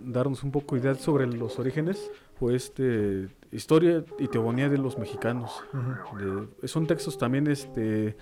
darnos 0.04 0.42
un 0.42 0.50
poco 0.50 0.74
de 0.74 0.82
idea 0.82 0.94
sobre 0.94 1.26
los 1.26 1.58
orígenes, 1.58 2.10
fue 2.38 2.54
este, 2.54 3.28
Historia 3.50 4.04
y 4.18 4.28
Teogonía 4.28 4.68
de 4.68 4.78
los 4.78 4.98
Mexicanos. 4.98 5.62
son 6.64 6.86
textos 6.86 7.18
también, 7.18 7.46
este, 7.46 8.16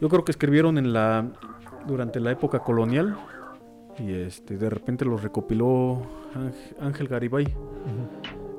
yo 0.00 0.08
creo 0.08 0.24
que 0.24 0.32
escribieron 0.32 0.78
en 0.78 0.92
la, 0.92 1.30
durante 1.86 2.20
la 2.20 2.32
época 2.32 2.60
colonial, 2.60 3.16
y 4.00 4.12
este 4.12 4.56
de 4.56 4.70
repente 4.70 5.04
los 5.04 5.22
recopiló 5.22 6.02
Ángel 6.80 7.08
Garibay. 7.08 7.46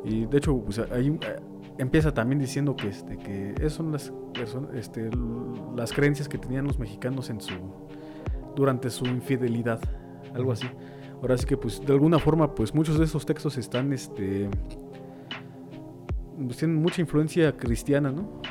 Y 0.04 0.26
de 0.26 0.38
hecho 0.38 0.58
pues, 0.60 0.80
ahí 0.80 1.08
eh, 1.10 1.36
empieza 1.78 2.14
también 2.14 2.40
diciendo 2.40 2.76
que 2.76 2.88
este 2.88 3.18
que 3.18 3.54
esas 3.58 3.74
son 3.74 3.92
las 3.92 4.12
este, 4.74 5.10
las 5.76 5.94
creencias 5.94 6.28
que 6.28 6.38
tenían 6.38 6.66
los 6.66 6.80
mexicanos 6.80 7.30
en 7.30 7.42
su 7.42 7.54
durante 8.56 8.90
su 8.90 9.06
infidelidad 9.06 9.82
algo 10.34 10.52
así. 10.52 10.68
Ahora 11.22 11.38
sí 11.38 11.46
que 11.46 11.58
pues 11.58 11.86
de 11.86 11.92
alguna 11.92 12.20
forma 12.20 12.56
pues 12.56 12.74
muchos 12.74 12.98
de 12.98 13.06
esos 13.06 13.26
textos 13.26 13.58
están 13.58 13.92
este 13.94 14.50
pues, 16.38 16.58
tienen 16.58 16.78
mucha 16.78 17.02
influencia 17.02 17.56
cristiana 17.58 18.12
no 18.12 18.42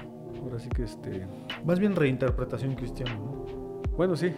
ahora 0.43 0.59
sí 0.59 0.69
que 0.69 0.85
este 0.85 1.27
más 1.65 1.79
bien 1.81 1.97
reinterpretación 1.97 2.75
cristiana 2.75 3.15
¿no? 3.15 3.47
bueno 3.97 4.17
sí 4.17 4.33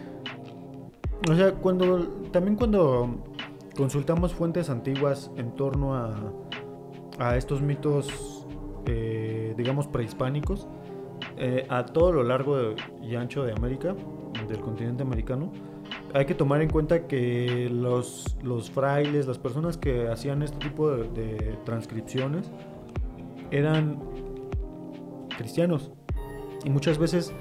o 1.29 1.35
sea, 1.35 1.53
cuando 1.53 2.07
también 2.31 2.55
cuando 2.55 3.23
consultamos 3.75 4.33
fuentes 4.33 4.69
antiguas 4.69 5.31
en 5.37 5.51
torno 5.55 5.95
a, 5.95 6.15
a 7.19 7.37
estos 7.37 7.61
mitos, 7.61 8.45
eh, 8.85 9.53
digamos, 9.57 9.87
prehispánicos, 9.87 10.67
eh, 11.37 11.65
a 11.69 11.85
todo 11.85 12.11
lo 12.11 12.23
largo 12.23 12.75
y 13.01 13.15
ancho 13.15 13.43
de 13.43 13.53
América, 13.53 13.95
del 14.47 14.59
continente 14.59 15.03
americano, 15.03 15.51
hay 16.13 16.25
que 16.25 16.33
tomar 16.33 16.61
en 16.61 16.69
cuenta 16.69 17.07
que 17.07 17.69
los, 17.71 18.37
los 18.41 18.71
frailes, 18.71 19.27
las 19.27 19.37
personas 19.37 19.77
que 19.77 20.07
hacían 20.07 20.41
este 20.41 20.57
tipo 20.57 20.91
de, 20.91 21.09
de 21.09 21.57
transcripciones, 21.63 22.51
eran 23.51 23.99
cristianos. 25.37 25.91
Y 26.63 26.69
muchas 26.69 26.97
veces 26.97 27.33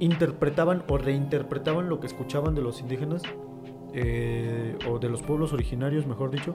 interpretaban 0.00 0.82
o 0.88 0.98
reinterpretaban 0.98 1.88
lo 1.88 2.00
que 2.00 2.06
escuchaban 2.06 2.54
de 2.54 2.62
los 2.62 2.80
indígenas 2.80 3.22
eh, 3.94 4.76
o 4.88 4.98
de 4.98 5.08
los 5.08 5.22
pueblos 5.22 5.52
originarios, 5.52 6.06
mejor 6.06 6.30
dicho, 6.30 6.54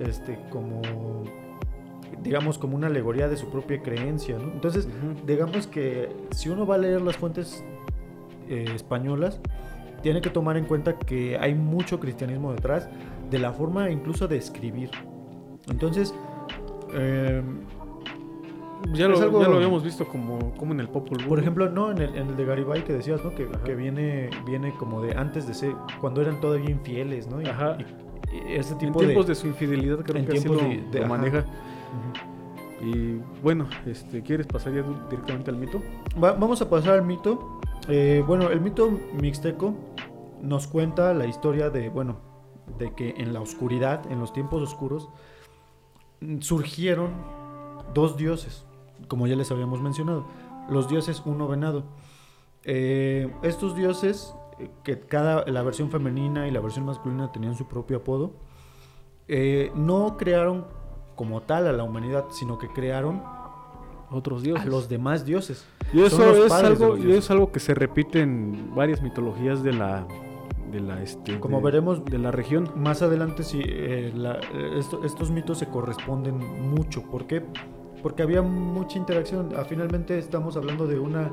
este, 0.00 0.38
como 0.50 0.80
digamos 2.22 2.58
como 2.58 2.76
una 2.76 2.88
alegoría 2.88 3.28
de 3.28 3.36
su 3.36 3.48
propia 3.50 3.82
creencia, 3.82 4.36
Entonces, 4.36 4.88
digamos 5.26 5.66
que 5.66 6.08
si 6.30 6.48
uno 6.48 6.66
va 6.66 6.76
a 6.76 6.78
leer 6.78 7.00
las 7.00 7.16
fuentes 7.16 7.64
eh, 8.48 8.64
españolas, 8.74 9.40
tiene 10.02 10.20
que 10.20 10.30
tomar 10.30 10.56
en 10.56 10.64
cuenta 10.64 10.98
que 10.98 11.36
hay 11.38 11.54
mucho 11.54 12.00
cristianismo 12.00 12.52
detrás 12.52 12.88
de 13.30 13.38
la 13.38 13.52
forma 13.52 13.90
incluso 13.90 14.28
de 14.28 14.36
escribir. 14.36 14.90
Entonces, 15.68 16.14
eh, 16.94 17.42
ya 18.92 19.08
lo, 19.08 19.18
ya 19.18 19.48
lo 19.48 19.56
habíamos 19.56 19.82
visto 19.82 20.06
como, 20.06 20.54
como 20.56 20.72
en 20.72 20.80
el 20.80 20.88
Popol 20.88 21.18
Por 21.24 21.38
ejemplo, 21.38 21.68
no, 21.68 21.90
en 21.90 21.98
el, 21.98 22.14
en 22.16 22.28
el 22.28 22.36
de 22.36 22.44
Garibay 22.44 22.84
que 22.84 22.92
decías, 22.92 23.24
¿no? 23.24 23.34
Que, 23.34 23.48
que, 23.64 23.74
viene, 23.74 24.30
viene 24.46 24.72
como 24.72 25.02
de 25.02 25.16
antes 25.16 25.46
de 25.46 25.54
ser, 25.54 25.74
cuando 26.00 26.22
eran 26.22 26.40
todavía 26.40 26.70
infieles, 26.70 27.28
¿no? 27.28 27.42
Y, 27.42 27.46
Ajá. 27.46 27.76
Y, 27.80 28.08
ese 28.48 28.74
tipo 28.74 29.00
en 29.00 29.06
tiempos 29.06 29.26
de, 29.26 29.34
su 29.34 29.46
infidelidad 29.46 30.00
creo 30.04 30.24
que 30.26 30.36
así 30.36 30.48
lo, 30.48 31.06
maneja. 31.06 31.44
Y 32.80 33.20
bueno, 33.42 33.66
este, 33.86 34.22
¿quieres 34.22 34.46
pasar 34.46 34.74
ya 34.74 34.84
directamente 35.10 35.50
al 35.50 35.56
mito? 35.56 35.82
vamos 36.16 36.60
a 36.60 36.68
pasar 36.68 36.94
al 36.94 37.04
mito. 37.04 37.60
Eh, 37.88 38.22
bueno, 38.26 38.50
el 38.50 38.60
mito 38.60 38.90
mixteco 39.20 39.74
nos 40.42 40.66
cuenta 40.66 41.14
la 41.14 41.26
historia 41.26 41.70
de, 41.70 41.88
bueno, 41.88 42.20
de 42.78 42.92
que 42.94 43.14
en 43.16 43.32
la 43.32 43.40
oscuridad, 43.40 44.02
en 44.12 44.20
los 44.20 44.32
tiempos 44.32 44.62
oscuros, 44.62 45.08
surgieron 46.40 47.12
dos 47.94 48.16
dioses 48.18 48.67
como 49.06 49.26
ya 49.26 49.36
les 49.36 49.50
habíamos 49.50 49.80
mencionado, 49.80 50.26
los 50.68 50.88
dioses 50.88 51.22
uno 51.24 51.46
venado. 51.48 51.84
Eh, 52.64 53.32
estos 53.42 53.76
dioses, 53.76 54.34
eh, 54.58 54.70
que 54.82 54.98
cada, 55.00 55.44
la 55.46 55.62
versión 55.62 55.90
femenina 55.90 56.48
y 56.48 56.50
la 56.50 56.60
versión 56.60 56.84
masculina 56.84 57.30
tenían 57.32 57.54
su 57.54 57.66
propio 57.68 57.98
apodo, 57.98 58.32
eh, 59.28 59.70
no 59.74 60.16
crearon 60.16 60.66
como 61.14 61.42
tal 61.42 61.66
a 61.68 61.72
la 61.72 61.84
humanidad, 61.84 62.24
sino 62.30 62.58
que 62.58 62.68
crearon 62.68 63.22
Otros 64.10 64.42
dioses. 64.42 64.64
a 64.64 64.68
los 64.68 64.88
demás 64.88 65.24
dioses. 65.24 65.66
Y 65.92 66.00
eso 66.02 66.44
es 66.44 66.52
algo, 66.52 66.96
y 66.96 67.12
es 67.12 67.30
algo 67.30 67.50
que 67.52 67.60
se 67.60 67.74
repite 67.74 68.20
en 68.20 68.74
varias 68.74 69.02
mitologías 69.02 69.62
de 69.62 69.72
la 69.72 70.06
de 70.70 70.80
la 70.80 71.02
este 71.02 71.40
Como 71.40 71.58
de- 71.58 71.62
veremos- 71.64 72.04
de 72.04 72.18
la 72.18 72.30
región. 72.30 72.70
Más 72.76 73.00
adelante 73.00 73.42
sí, 73.42 73.62
eh, 73.64 74.12
la- 74.14 74.34
eh, 74.52 74.74
esto- 74.76 75.02
estos 75.02 75.30
mitos 75.30 75.56
se 75.56 75.66
corresponden 75.68 76.36
mucho. 76.70 77.02
¿Por 77.04 77.26
qué? 77.26 77.42
Porque 78.02 78.22
había 78.22 78.42
mucha 78.42 78.98
interacción. 78.98 79.50
Ah, 79.56 79.64
finalmente 79.64 80.18
estamos 80.18 80.56
hablando 80.56 80.86
de 80.86 80.98
una 80.98 81.30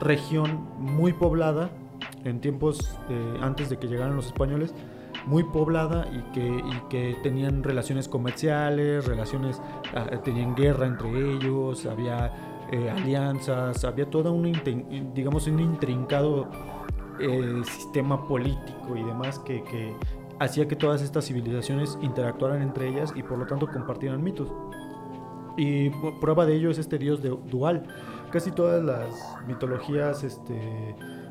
región 0.00 0.66
muy 0.78 1.12
poblada 1.12 1.70
en 2.24 2.40
tiempos 2.40 2.98
eh, 3.08 3.38
antes 3.40 3.68
de 3.68 3.78
que 3.78 3.86
llegaran 3.86 4.16
los 4.16 4.26
españoles, 4.26 4.74
muy 5.26 5.44
poblada 5.44 6.06
y 6.12 6.20
que, 6.32 7.16
tenían 7.22 7.62
relaciones 7.62 8.08
comerciales, 8.08 9.06
relaciones, 9.06 9.60
ah, 9.94 10.06
tenían 10.22 10.54
guerra 10.54 10.86
entre 10.86 11.08
ellos, 11.10 11.86
había 11.86 12.66
eh, 12.70 12.90
alianzas, 12.90 13.84
había 13.84 14.08
todo 14.08 14.32
un, 14.32 14.52
digamos, 15.14 15.46
un 15.46 15.60
intrincado 15.60 16.48
eh, 17.20 17.62
sistema 17.64 18.26
político 18.26 18.96
y 18.96 19.02
demás 19.02 19.38
que 19.40 19.94
hacía 20.38 20.68
que 20.68 20.76
todas 20.76 21.02
estas 21.02 21.26
civilizaciones 21.26 21.98
interactuaran 22.00 22.62
entre 22.62 22.88
ellas 22.88 23.12
y 23.16 23.22
por 23.22 23.38
lo 23.38 23.46
tanto 23.46 23.66
compartieran 23.66 24.22
mitos. 24.22 24.48
Y 25.58 25.90
prueba 26.20 26.46
de 26.46 26.54
ello 26.54 26.70
es 26.70 26.78
este 26.78 26.96
dios 26.98 27.20
de- 27.22 27.36
dual. 27.50 27.82
Casi 28.32 28.50
todas 28.52 28.82
las 28.82 29.08
mitologías 29.46 30.22
este, 30.24 30.54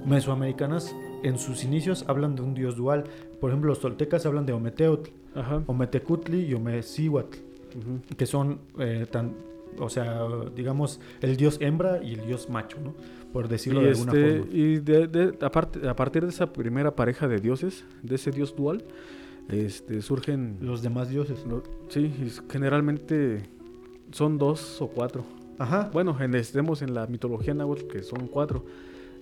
mesoamericanas 0.06 0.96
en 1.24 1.38
sus 1.40 1.64
inicios 1.64 2.06
hablan 2.08 2.36
de 2.36 2.42
un 2.42 2.54
dios 2.54 2.76
dual. 2.76 3.06
Por 3.40 3.50
ejemplo, 3.52 3.70
los 3.70 3.80
toltecas 3.80 4.26
hablan 4.26 4.46
de 4.46 4.54
Ometeotl, 4.54 5.10
Ajá. 5.36 5.64
Ometecutli 5.68 6.42
y 6.46 6.54
Omecihuatl, 6.54 7.38
que 8.18 8.26
son 8.26 8.60
eh, 8.80 9.06
tan, 9.10 9.34
o 9.80 9.90
sea, 9.90 10.22
digamos, 10.56 11.00
el 11.22 11.38
dios 11.38 11.58
hembra 11.62 12.02
y 12.04 12.14
el 12.14 12.26
dios 12.26 12.50
macho, 12.50 12.78
¿no? 12.84 12.94
Por 13.32 13.48
decirlo 13.48 13.82
Y, 13.82 13.84
de 13.86 13.90
alguna 13.92 14.12
este, 14.14 14.38
forma. 14.40 14.54
y 14.54 14.78
de, 14.80 15.08
de- 15.08 15.46
aparte- 15.46 15.88
a 15.88 15.96
partir 15.96 16.24
de 16.24 16.30
esa 16.30 16.52
primera 16.52 16.96
pareja 16.96 17.28
de 17.28 17.40
dioses, 17.40 17.86
de 18.02 18.16
ese 18.16 18.32
dios 18.32 18.56
dual, 18.56 18.84
este, 19.50 20.02
surgen, 20.02 20.58
Los 20.62 20.82
demás 20.82 21.10
dioses. 21.10 21.46
lo- 21.48 21.62
sí, 21.90 22.12
generalmente 22.50 23.44
son 24.12 24.38
dos 24.38 24.82
o 24.82 24.88
cuatro. 24.88 25.24
Ajá. 25.60 25.90
Bueno, 25.92 26.16
en, 26.22 26.36
estemos 26.36 26.82
en 26.82 26.94
la 26.94 27.08
mitología 27.08 27.54
náhuatl 27.54 27.88
que 27.88 28.04
son 28.04 28.28
cuatro. 28.28 28.66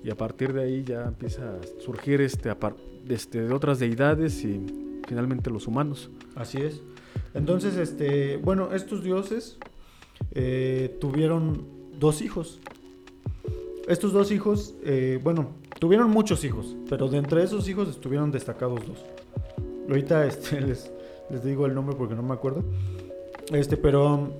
Y 0.03 0.09
a 0.11 0.15
partir 0.15 0.53
de 0.53 0.63
ahí 0.63 0.83
ya 0.83 1.05
empieza 1.05 1.55
a 1.55 1.81
surgir 1.81 2.21
este, 2.21 2.51
este, 3.09 3.41
de 3.41 3.53
otras 3.53 3.79
deidades 3.79 4.43
y 4.43 4.61
finalmente 5.07 5.49
los 5.49 5.67
humanos. 5.67 6.09
Así 6.35 6.59
es. 6.59 6.81
Entonces, 7.33 7.75
este, 7.77 8.37
bueno, 8.37 8.71
estos 8.73 9.03
dioses 9.03 9.57
eh, 10.31 10.95
tuvieron 10.99 11.65
dos 11.99 12.21
hijos. 12.21 12.59
Estos 13.87 14.13
dos 14.13 14.31
hijos, 14.31 14.75
eh, 14.83 15.19
bueno, 15.23 15.51
tuvieron 15.79 16.09
muchos 16.09 16.43
hijos, 16.43 16.75
pero 16.89 17.07
de 17.07 17.17
entre 17.17 17.43
esos 17.43 17.67
hijos 17.69 17.89
estuvieron 17.89 18.31
destacados 18.31 18.81
dos. 18.85 19.05
Ahorita 19.87 20.25
este, 20.25 20.61
les, 20.67 20.91
les 21.29 21.43
digo 21.43 21.65
el 21.65 21.73
nombre 21.73 21.95
porque 21.95 22.15
no 22.15 22.23
me 22.23 22.33
acuerdo. 22.33 22.63
Este, 23.51 23.77
pero 23.77 24.31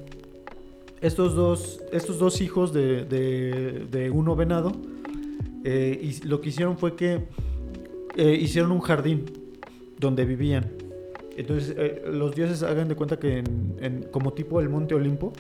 estos 1.06 1.36
dos, 1.36 1.82
estos 1.92 2.18
dos 2.20 2.42
hijos 2.42 2.74
de, 2.74 3.06
de- 3.06 3.86
de 3.92 4.10
uno 4.10 4.36
venado, 4.36 4.72
eh, 5.64 6.00
y 6.02 6.26
lo 6.28 6.42
que 6.42 6.50
hicieron 6.50 6.78
fue 6.78 6.96
que 6.96 7.26
eh, 8.16 8.38
hicieron 8.40 8.72
un 8.72 8.82
jardín 8.82 9.26
donde 10.00 10.26
vivían. 10.26 10.72
Entonces, 11.38 11.76
eh, 11.78 12.04
los 12.12 12.34
dioses 12.34 12.64
hagan 12.64 12.88
de 12.88 12.96
cuenta 12.96 13.18
que 13.20 13.40
en, 13.40 14.08
como 14.12 14.34
tipo 14.34 14.60
el 14.62 14.70
monte 14.70 14.96
Olimpo, 14.96 15.34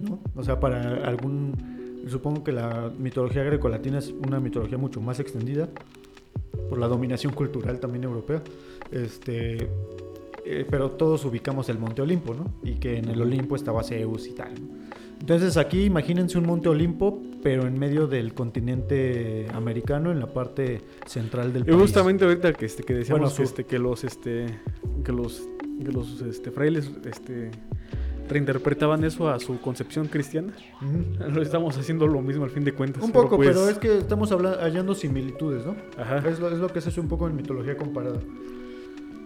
¿no? 0.00 0.18
O 0.34 0.42
sea, 0.42 0.58
para 0.60 1.06
algún... 1.06 1.76
Supongo 2.08 2.42
que 2.44 2.52
la 2.52 2.90
mitología 2.98 3.42
grecolatina 3.42 3.98
es 3.98 4.14
una 4.26 4.40
mitología 4.40 4.78
mucho 4.78 5.00
más 5.00 5.20
extendida 5.20 5.68
por 6.70 6.78
la 6.78 6.88
dominación 6.88 7.34
cultural 7.34 7.80
también 7.80 8.04
europea. 8.04 8.42
Este, 8.90 9.68
eh, 10.50 10.66
pero 10.68 10.90
todos 10.92 11.24
ubicamos 11.24 11.68
el 11.68 11.78
monte 11.78 12.02
Olimpo, 12.02 12.34
¿no? 12.34 12.52
Y 12.62 12.74
que 12.76 12.98
en 12.98 13.08
el 13.08 13.20
Olimpo 13.22 13.56
estaba 13.56 13.82
Zeus 13.84 14.26
y 14.26 14.32
tal. 14.32 14.54
¿no? 14.54 14.88
Entonces 15.20 15.56
aquí 15.56 15.82
imagínense 15.84 16.38
un 16.38 16.46
monte 16.46 16.68
Olimpo, 16.68 17.20
pero 17.42 17.66
en 17.66 17.78
medio 17.78 18.06
del 18.06 18.34
continente 18.34 19.46
americano, 19.52 20.10
en 20.12 20.20
la 20.20 20.32
parte 20.32 20.80
central 21.06 21.52
del 21.52 21.62
Y 21.62 21.66
país. 21.66 21.78
justamente 21.80 22.24
ahorita 22.24 22.52
que, 22.52 22.66
este, 22.66 22.82
que 22.84 22.94
decíamos 22.94 23.20
Bueno, 23.30 23.36
que, 23.36 23.42
este, 23.42 23.64
que 23.64 23.78
los, 23.78 24.04
este, 24.04 24.46
que 25.04 25.12
los, 25.12 25.42
que 25.84 25.90
los 25.92 26.20
este, 26.22 26.50
frailes 26.52 26.90
este, 27.04 27.50
reinterpretaban 28.28 29.02
eso 29.04 29.28
a 29.28 29.38
su 29.40 29.60
concepción 29.60 30.06
cristiana. 30.06 30.52
Ujú. 30.82 31.30
Lo 31.32 31.42
estamos 31.42 31.76
haciendo 31.78 32.06
lo 32.06 32.20
mismo 32.22 32.44
al 32.44 32.50
fin 32.50 32.64
de 32.64 32.72
cuentas. 32.72 33.02
Un 33.02 33.10
poco, 33.12 33.36
pues, 33.36 33.48
pero 33.48 33.68
es 33.68 33.78
que 33.78 33.98
estamos 33.98 34.30
habla- 34.32 34.58
hallando 34.60 34.94
similitudes, 34.94 35.64
¿no? 35.66 35.74
Ajá. 35.96 36.18
Es 36.28 36.38
lo, 36.38 36.48
es 36.50 36.58
lo 36.58 36.68
que 36.68 36.80
se 36.80 36.90
hace 36.90 37.00
un 37.00 37.08
poco 37.08 37.26
en 37.26 37.36
mitología 37.36 37.76
comparada. 37.76 38.20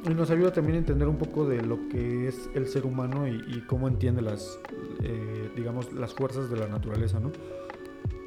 Y 0.04 0.14
nos 0.14 0.30
ayuda 0.30 0.52
también 0.52 0.76
a 0.76 0.78
entender 0.78 1.06
un 1.06 1.16
poco 1.16 1.46
de 1.48 1.62
lo 1.62 1.88
que 1.88 2.26
es 2.28 2.50
el 2.54 2.66
ser 2.66 2.84
humano 2.86 3.26
y, 3.28 3.36
y 3.56 3.60
cómo 3.68 3.86
entiende 3.86 4.20
las, 4.20 4.58
eh, 5.02 5.50
digamos, 5.54 5.92
las 5.92 6.12
fuerzas 6.12 6.50
de 6.50 6.56
la 6.56 6.66
naturaleza, 6.66 7.20
¿no? 7.20 7.30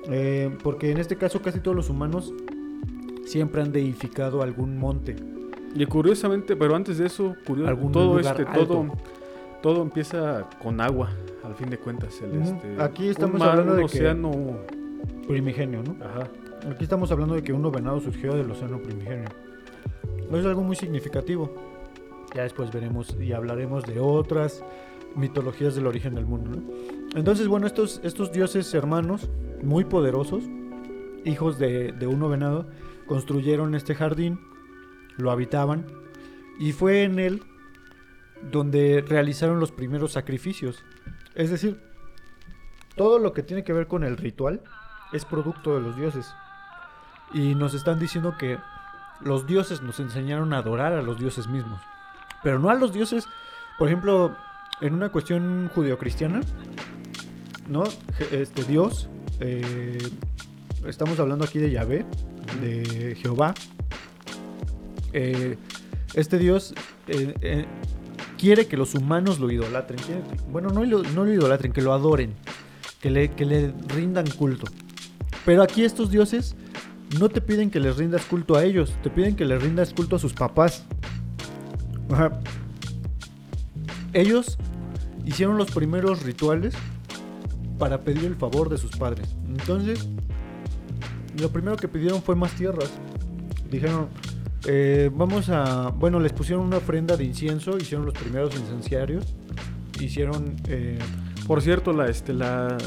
Eh, 0.10 0.56
porque 0.64 0.92
en 0.92 1.00
este 1.00 1.18
caso 1.18 1.42
casi 1.42 1.60
todos 1.60 1.76
los 1.76 1.90
humanos 1.90 2.34
siempre 3.26 3.62
han 3.62 3.72
deificado 3.74 4.42
algún 4.42 4.78
monte. 4.78 5.16
Y 5.74 5.86
curiosamente, 5.88 6.56
pero 6.56 6.76
antes 6.76 6.98
de 6.98 7.08
eso, 7.08 7.36
curio- 7.46 7.68
Algún 7.68 7.92
todo 7.92 8.20
este, 8.20 8.44
alto. 8.44 8.66
todo, 8.66 8.86
todo 9.62 9.82
empieza 9.82 10.48
con 10.64 10.80
agua, 10.80 11.10
al 11.44 11.56
fin 11.56 11.70
de 11.70 11.78
cuentas. 11.78 12.22
El, 12.22 12.38
Ujú. 12.40 12.56
este, 12.56 12.82
Aquí 12.82 13.10
estamos 13.10 13.34
un 13.34 13.40
mar, 13.40 13.50
hablando 13.50 13.74
un 13.74 13.78
de 13.80 13.86
que- 13.88 13.98
océano. 13.98 14.32
Primigenio, 15.28 15.82
¿no? 15.84 15.96
Ajá. 16.06 16.30
Aquí 16.72 16.84
estamos 16.84 17.12
hablando 17.12 17.36
de 17.36 17.44
que 17.44 17.52
uno 17.52 17.70
venado 17.72 18.00
surgió 18.00 18.34
del 18.36 18.50
océano 18.52 18.78
primigenio. 18.78 19.28
Es 20.32 20.46
algo 20.46 20.64
muy 20.64 20.76
significativo. 20.76 21.54
Ya 22.36 22.44
después 22.44 22.72
veremos 22.72 23.16
y 23.20 23.34
hablaremos 23.34 23.86
de 23.86 24.00
otras 24.00 24.64
mitologías 25.16 25.76
del 25.76 25.88
origen 25.88 26.16
del 26.16 26.26
mundo. 26.26 26.62
Entonces, 27.16 27.48
bueno, 27.48 27.68
estos, 27.68 28.02
estos 28.04 28.32
dioses 28.32 28.74
hermanos, 28.74 29.30
muy 29.64 29.86
poderosos, 29.86 30.44
hijos 31.24 31.58
de, 31.58 31.92
de 31.94 32.08
uno 32.08 32.28
venado, 32.28 32.68
construyeron 33.08 33.76
este 33.76 33.96
jardín, 33.96 34.40
lo 35.18 35.32
habitaban, 35.32 35.86
y 36.60 36.72
fue 36.72 37.04
en 37.04 37.20
él 37.20 37.44
donde 38.52 39.04
realizaron 39.08 39.60
los 39.60 39.72
primeros 39.72 40.12
sacrificios. 40.12 40.84
Es 41.36 41.50
decir, 41.50 41.80
todo 42.96 43.20
lo 43.20 43.34
que 43.34 43.44
tiene 43.44 43.64
que 43.64 43.74
ver 43.74 43.88
con 43.88 44.04
el 44.04 44.18
ritual 44.18 44.62
es 45.14 45.26
producto 45.26 45.76
de 45.76 45.82
los 45.82 45.96
dioses. 45.96 46.34
Y 47.34 47.56
nos 47.56 47.74
están 47.74 48.00
diciendo 48.00 48.36
que 48.38 48.58
los 49.26 49.48
dioses 49.48 49.82
nos 49.82 50.00
enseñaron 50.00 50.54
a 50.54 50.60
adorar 50.60 50.94
a 50.94 51.02
los 51.02 51.20
dioses 51.20 51.48
mismos. 51.48 51.82
Pero 52.44 52.60
no 52.60 52.70
a 52.70 52.76
los 52.76 52.94
dioses, 52.94 53.28
por 53.78 53.88
ejemplo, 53.88 54.36
en 54.82 54.94
una 54.94 55.10
cuestión 55.10 55.70
judeocristiana, 55.74 56.42
¿no? 57.68 57.84
Este 58.32 58.64
Dios, 58.64 59.10
eh, 59.40 59.98
estamos 60.86 61.20
hablando 61.20 61.44
aquí 61.44 61.58
de 61.58 61.72
Yahvé, 61.72 62.06
de 62.62 63.18
Jehová. 63.20 63.56
Eh, 65.12 65.58
este 66.14 66.38
Dios 66.38 66.76
eh, 67.08 67.66
quiere 68.38 68.68
que 68.68 68.78
los 68.78 68.94
humanos 68.94 69.40
lo 69.40 69.50
idolatren. 69.50 70.00
bueno, 70.52 70.70
no 70.70 70.86
lo, 70.86 71.02
no 71.02 71.26
lo 71.26 71.34
idolatren, 71.34 71.74
que 71.74 71.82
lo 71.82 71.94
adoren, 71.94 72.36
que 73.02 73.10
le, 73.10 73.32
que 73.32 73.46
le 73.46 73.74
rindan 73.88 74.30
culto. 74.30 74.68
Pero 75.46 75.64
aquí 75.64 75.84
estos 75.84 76.12
dioses 76.12 76.56
no 77.20 77.30
te 77.30 77.42
piden 77.42 77.70
que 77.70 77.80
les 77.80 77.98
rindas 77.98 78.26
culto 78.26 78.56
a 78.56 78.64
ellos, 78.64 78.94
te 79.04 79.10
piden 79.10 79.36
que 79.36 79.46
les 79.46 79.62
rindas 79.62 79.94
culto 79.94 80.16
a 80.16 80.20
sus 80.20 80.34
papás. 80.34 80.86
Ellos 84.14 84.58
hicieron 85.26 85.58
los 85.58 85.72
primeros 85.72 86.24
rituales 86.24 86.74
para 87.78 88.02
pedir 88.02 88.26
el 88.26 88.36
favor 88.36 88.70
de 88.70 88.78
sus 88.78 88.92
padres. 88.92 89.36
Entonces, 89.48 90.08
lo 91.40 91.50
primero 91.50 91.76
que 91.76 91.88
pidieron 91.88 92.22
fue 92.22 92.36
más 92.36 92.54
tierras. 92.54 92.92
Dijeron, 93.70 94.08
eh, 94.68 95.12
vamos 95.14 95.50
a... 95.50 95.90
Bueno, 95.90 96.20
les 96.20 96.32
pusieron 96.32 96.66
una 96.66 96.78
ofrenda 96.78 97.18
de 97.18 97.26
incienso, 97.26 97.78
hicieron 97.78 98.06
los 98.06 98.14
primeros 98.14 98.56
incenciarios, 98.56 99.36
hicieron... 100.00 100.56
eh, 100.68 100.98
Por 101.46 101.62
cierto, 101.62 101.92
la, 101.94 102.08
este, 102.08 102.34
la, 102.34 102.78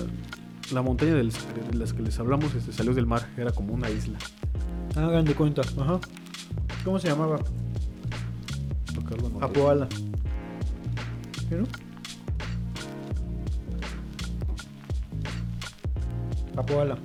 la 0.72 0.82
montaña 0.82 1.14
de 1.14 1.24
las 1.72 1.92
que 1.92 2.02
les 2.02 2.18
hablamos 2.18 2.54
este, 2.54 2.72
salió 2.72 2.92
del 2.94 3.06
mar, 3.06 3.28
era 3.36 3.50
como 3.52 3.72
una 3.74 3.88
isla. 3.90 4.18
hagan 4.96 5.24
de 5.24 5.34
cuenta, 5.34 5.62
ajá. 5.62 6.00
¿Cómo 6.84 6.98
se 6.98 7.08
llamaba? 7.08 7.38
Tocarlo 8.94 9.28
no- 9.30 9.44
Apoala. 9.44 9.88
¿Sí, 11.48 11.54
no? 11.54 11.66
Apoala. 16.56 16.98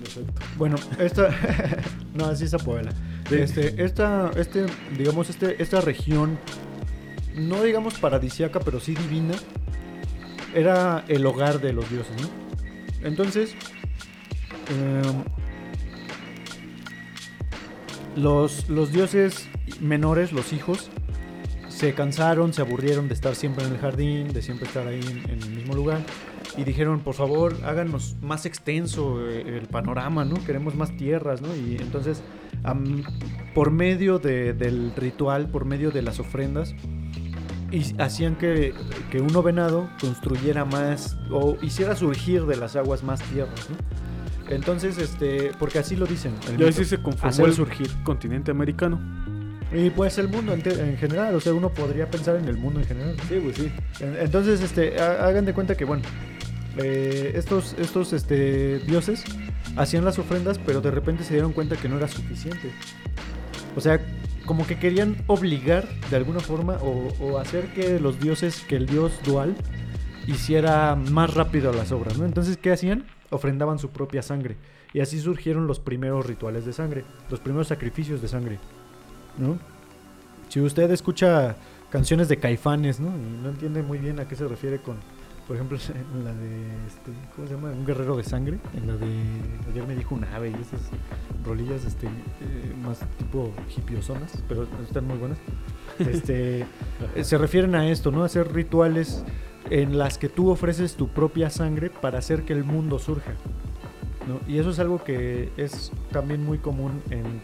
Perfecto. 0.00 0.32
Bueno, 0.56 0.76
esta. 0.98 1.28
no, 2.14 2.26
así 2.26 2.44
es 2.44 2.54
Puebla. 2.62 2.92
Este, 3.30 3.84
esta, 3.84 4.30
este, 4.36 4.66
digamos, 4.96 5.28
este, 5.28 5.62
esta 5.62 5.80
región, 5.82 6.38
no 7.36 7.62
digamos 7.62 7.98
paradisiaca, 7.98 8.58
pero 8.60 8.80
sí 8.80 8.94
divina, 8.94 9.34
era 10.54 11.04
el 11.08 11.26
hogar 11.26 11.60
de 11.60 11.74
los 11.74 11.88
dioses, 11.90 12.14
¿no? 12.22 12.47
Entonces, 13.02 13.54
em, 14.68 15.24
los, 18.16 18.68
los 18.68 18.92
dioses 18.92 19.48
menores, 19.80 20.32
los 20.32 20.52
hijos, 20.52 20.90
se 21.78 21.94
cansaron, 21.94 22.52
se 22.52 22.60
aburrieron 22.62 23.06
de 23.06 23.14
estar 23.14 23.36
siempre 23.36 23.64
en 23.64 23.72
el 23.72 23.78
jardín, 23.78 24.32
de 24.32 24.42
siempre 24.42 24.66
estar 24.66 24.88
ahí 24.88 25.00
en, 25.00 25.40
el 25.40 25.50
mismo 25.50 25.74
lugar. 25.74 26.00
Y 26.56 26.64
dijeron, 26.64 26.98
por 27.00 27.14
favor, 27.14 27.56
háganos 27.64 28.16
más 28.20 28.46
extenso 28.46 29.24
eh, 29.28 29.58
el 29.58 29.68
panorama, 29.68 30.24
¿no? 30.24 30.44
Queremos 30.44 30.74
más 30.74 30.96
tierras, 30.96 31.40
¿no? 31.40 31.54
Y 31.54 31.76
entonces, 31.76 32.24
por 33.54 33.70
medio 33.70 34.18
del 34.18 34.92
ritual, 34.96 35.50
por 35.50 35.66
medio 35.66 35.92
de 35.92 36.02
las 36.02 36.18
ofrendas, 36.18 36.74
y 37.70 38.00
hacían 38.00 38.36
que, 38.36 38.74
que 39.10 39.20
uno 39.20 39.42
venado 39.42 39.88
construyera 40.00 40.64
más 40.64 41.16
o 41.30 41.56
hiciera 41.62 41.94
surgir 41.96 42.46
de 42.46 42.56
las 42.56 42.76
aguas 42.76 43.02
más 43.02 43.22
tierras, 43.22 43.68
¿no? 43.70 43.76
Entonces, 44.48 44.96
este, 44.98 45.52
porque 45.58 45.78
así 45.78 45.94
lo 45.94 46.06
dicen. 46.06 46.34
El 46.48 46.60
y 46.60 46.64
así 46.64 46.84
se 46.84 46.98
conformó 46.98 47.46
el 47.46 47.52
surgir 47.52 47.90
continente 48.02 48.50
americano. 48.50 48.98
Y 49.70 49.90
pues 49.90 50.16
el 50.16 50.28
mundo 50.28 50.54
en, 50.54 50.96
general, 50.96 51.34
o 51.34 51.40
sea, 51.40 51.52
uno 51.52 51.68
podría 51.68 52.10
pensar 52.10 52.36
en 52.36 52.46
el 52.46 52.56
mundo 52.56 52.80
en 52.80 52.86
general. 52.86 53.16
Sí, 53.28 53.38
pues 53.42 53.56
sí. 53.56 53.70
Entonces, 54.00 54.62
este, 54.62 54.98
hagan 54.98 55.44
de 55.44 55.52
cuenta 55.52 55.76
que, 55.76 55.84
bueno, 55.84 56.02
eh, 56.78 57.32
estos, 57.34 57.74
estos 57.78 58.14
este, 58.14 58.78
dioses 58.78 59.24
hacían 59.76 60.06
las 60.06 60.18
ofrendas, 60.18 60.58
pero 60.58 60.80
de 60.80 60.90
repente 60.90 61.22
se 61.24 61.34
dieron 61.34 61.52
cuenta 61.52 61.76
que 61.76 61.88
no 61.90 61.98
era 61.98 62.08
suficiente. 62.08 62.72
O 63.76 63.80
sea, 63.82 64.00
como 64.48 64.66
que 64.66 64.78
querían 64.78 65.22
obligar 65.26 65.86
de 66.08 66.16
alguna 66.16 66.40
forma 66.40 66.78
o, 66.80 67.38
hacer 67.38 67.66
que 67.74 68.00
los 68.00 68.18
dioses, 68.18 68.64
que 68.66 68.76
el 68.76 68.86
dios 68.86 69.12
dual 69.22 69.54
hiciera 70.26 70.96
más 70.96 71.34
rápido 71.34 71.70
las 71.70 71.92
obras, 71.92 72.16
¿no? 72.16 72.24
Entonces, 72.24 72.56
¿qué 72.56 72.72
hacían? 72.72 73.04
Ofrendaban 73.28 73.78
su 73.78 73.90
propia 73.90 74.22
sangre. 74.22 74.56
Y 74.94 75.00
así 75.00 75.20
surgieron 75.20 75.66
los 75.66 75.80
primeros 75.80 76.24
rituales 76.24 76.64
de 76.64 76.72
sangre, 76.72 77.04
los 77.30 77.40
primeros 77.40 77.68
sacrificios 77.68 78.22
de 78.22 78.28
sangre. 78.28 78.58
¿no? 79.36 79.58
Si 80.48 80.62
usted 80.62 80.90
escucha 80.92 81.56
canciones 81.90 82.30
de 82.30 82.38
caifanes, 82.38 83.00
¿no? 83.00 83.10
no 83.10 83.50
entiende 83.50 83.82
muy 83.82 83.98
bien 83.98 84.18
a 84.18 84.26
qué 84.26 84.34
se 84.34 84.48
refiere 84.48 84.78
con, 84.78 84.96
por 85.48 85.56
ejemplo, 85.56 85.78
en 86.14 86.24
la 86.24 86.32
de, 86.32 86.86
este, 86.86 87.10
¿cómo 87.34 87.48
se 87.48 87.54
llama? 87.54 87.70
Un 87.70 87.84
guerrero 87.84 88.16
de 88.16 88.22
sangre, 88.22 88.58
en 88.74 88.86
la 88.86 88.96
de, 88.96 89.08
ayer 89.70 89.86
me 89.86 89.96
dijo 89.96 90.14
un 90.14 90.24
ave 90.24 90.50
y 90.50 90.54
esas 90.54 90.80
rolillas, 91.44 91.84
este, 91.84 92.06
eh, 92.06 92.74
más 92.80 93.00
tipo 93.16 93.52
hipiosonas, 93.76 94.44
pero 94.46 94.68
están 94.84 95.06
muy 95.06 95.18
buenas. 95.18 95.38
Este, 95.98 96.66
se 97.22 97.38
refieren 97.38 97.74
a 97.74 97.88
esto, 97.88 98.12
¿no? 98.12 98.22
Hacer 98.22 98.52
rituales 98.52 99.24
en 99.70 99.98
las 99.98 100.18
que 100.18 100.28
tú 100.28 100.50
ofreces 100.50 100.94
tu 100.94 101.08
propia 101.08 101.50
sangre 101.50 101.90
para 101.90 102.18
hacer 102.18 102.44
que 102.44 102.52
el 102.52 102.62
mundo 102.62 102.98
surja. 102.98 103.32
¿no? 104.28 104.40
Y 104.46 104.58
eso 104.58 104.70
es 104.70 104.78
algo 104.78 105.02
que 105.02 105.50
es 105.56 105.90
también 106.12 106.44
muy 106.44 106.58
común 106.58 107.02
en 107.10 107.40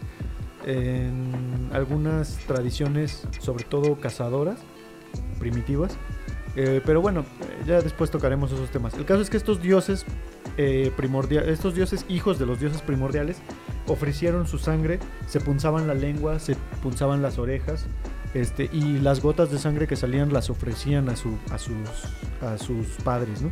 en 0.65 1.69
algunas 1.73 2.37
tradiciones, 2.47 3.27
sobre 3.39 3.63
todo 3.63 3.95
cazadoras, 3.95 4.59
primitivas. 5.39 5.95
Eh, 6.55 6.81
pero 6.85 7.01
bueno, 7.01 7.25
ya 7.65 7.81
después 7.81 8.11
tocaremos 8.11 8.51
esos 8.51 8.69
temas. 8.69 8.93
El 8.95 9.05
caso 9.05 9.21
es 9.21 9.29
que 9.29 9.37
estos 9.37 9.61
dioses 9.61 10.05
eh, 10.57 10.91
primordiales, 10.95 11.49
estos 11.49 11.75
dioses 11.75 12.05
hijos 12.09 12.39
de 12.39 12.45
los 12.45 12.59
dioses 12.59 12.81
primordiales, 12.81 13.37
ofrecieron 13.87 14.47
su 14.47 14.57
sangre, 14.57 14.99
se 15.27 15.39
punzaban 15.39 15.87
la 15.87 15.93
lengua, 15.93 16.39
se 16.39 16.55
punzaban 16.81 17.21
las 17.21 17.37
orejas, 17.37 17.85
este, 18.33 18.69
y 18.71 18.99
las 18.99 19.21
gotas 19.21 19.51
de 19.51 19.59
sangre 19.59 19.87
que 19.87 19.95
salían 19.95 20.33
las 20.33 20.49
ofrecían 20.49 21.09
a, 21.09 21.15
su, 21.15 21.37
a, 21.51 21.57
sus, 21.57 21.75
a 22.41 22.57
sus 22.57 22.87
padres, 23.03 23.41
¿no? 23.41 23.49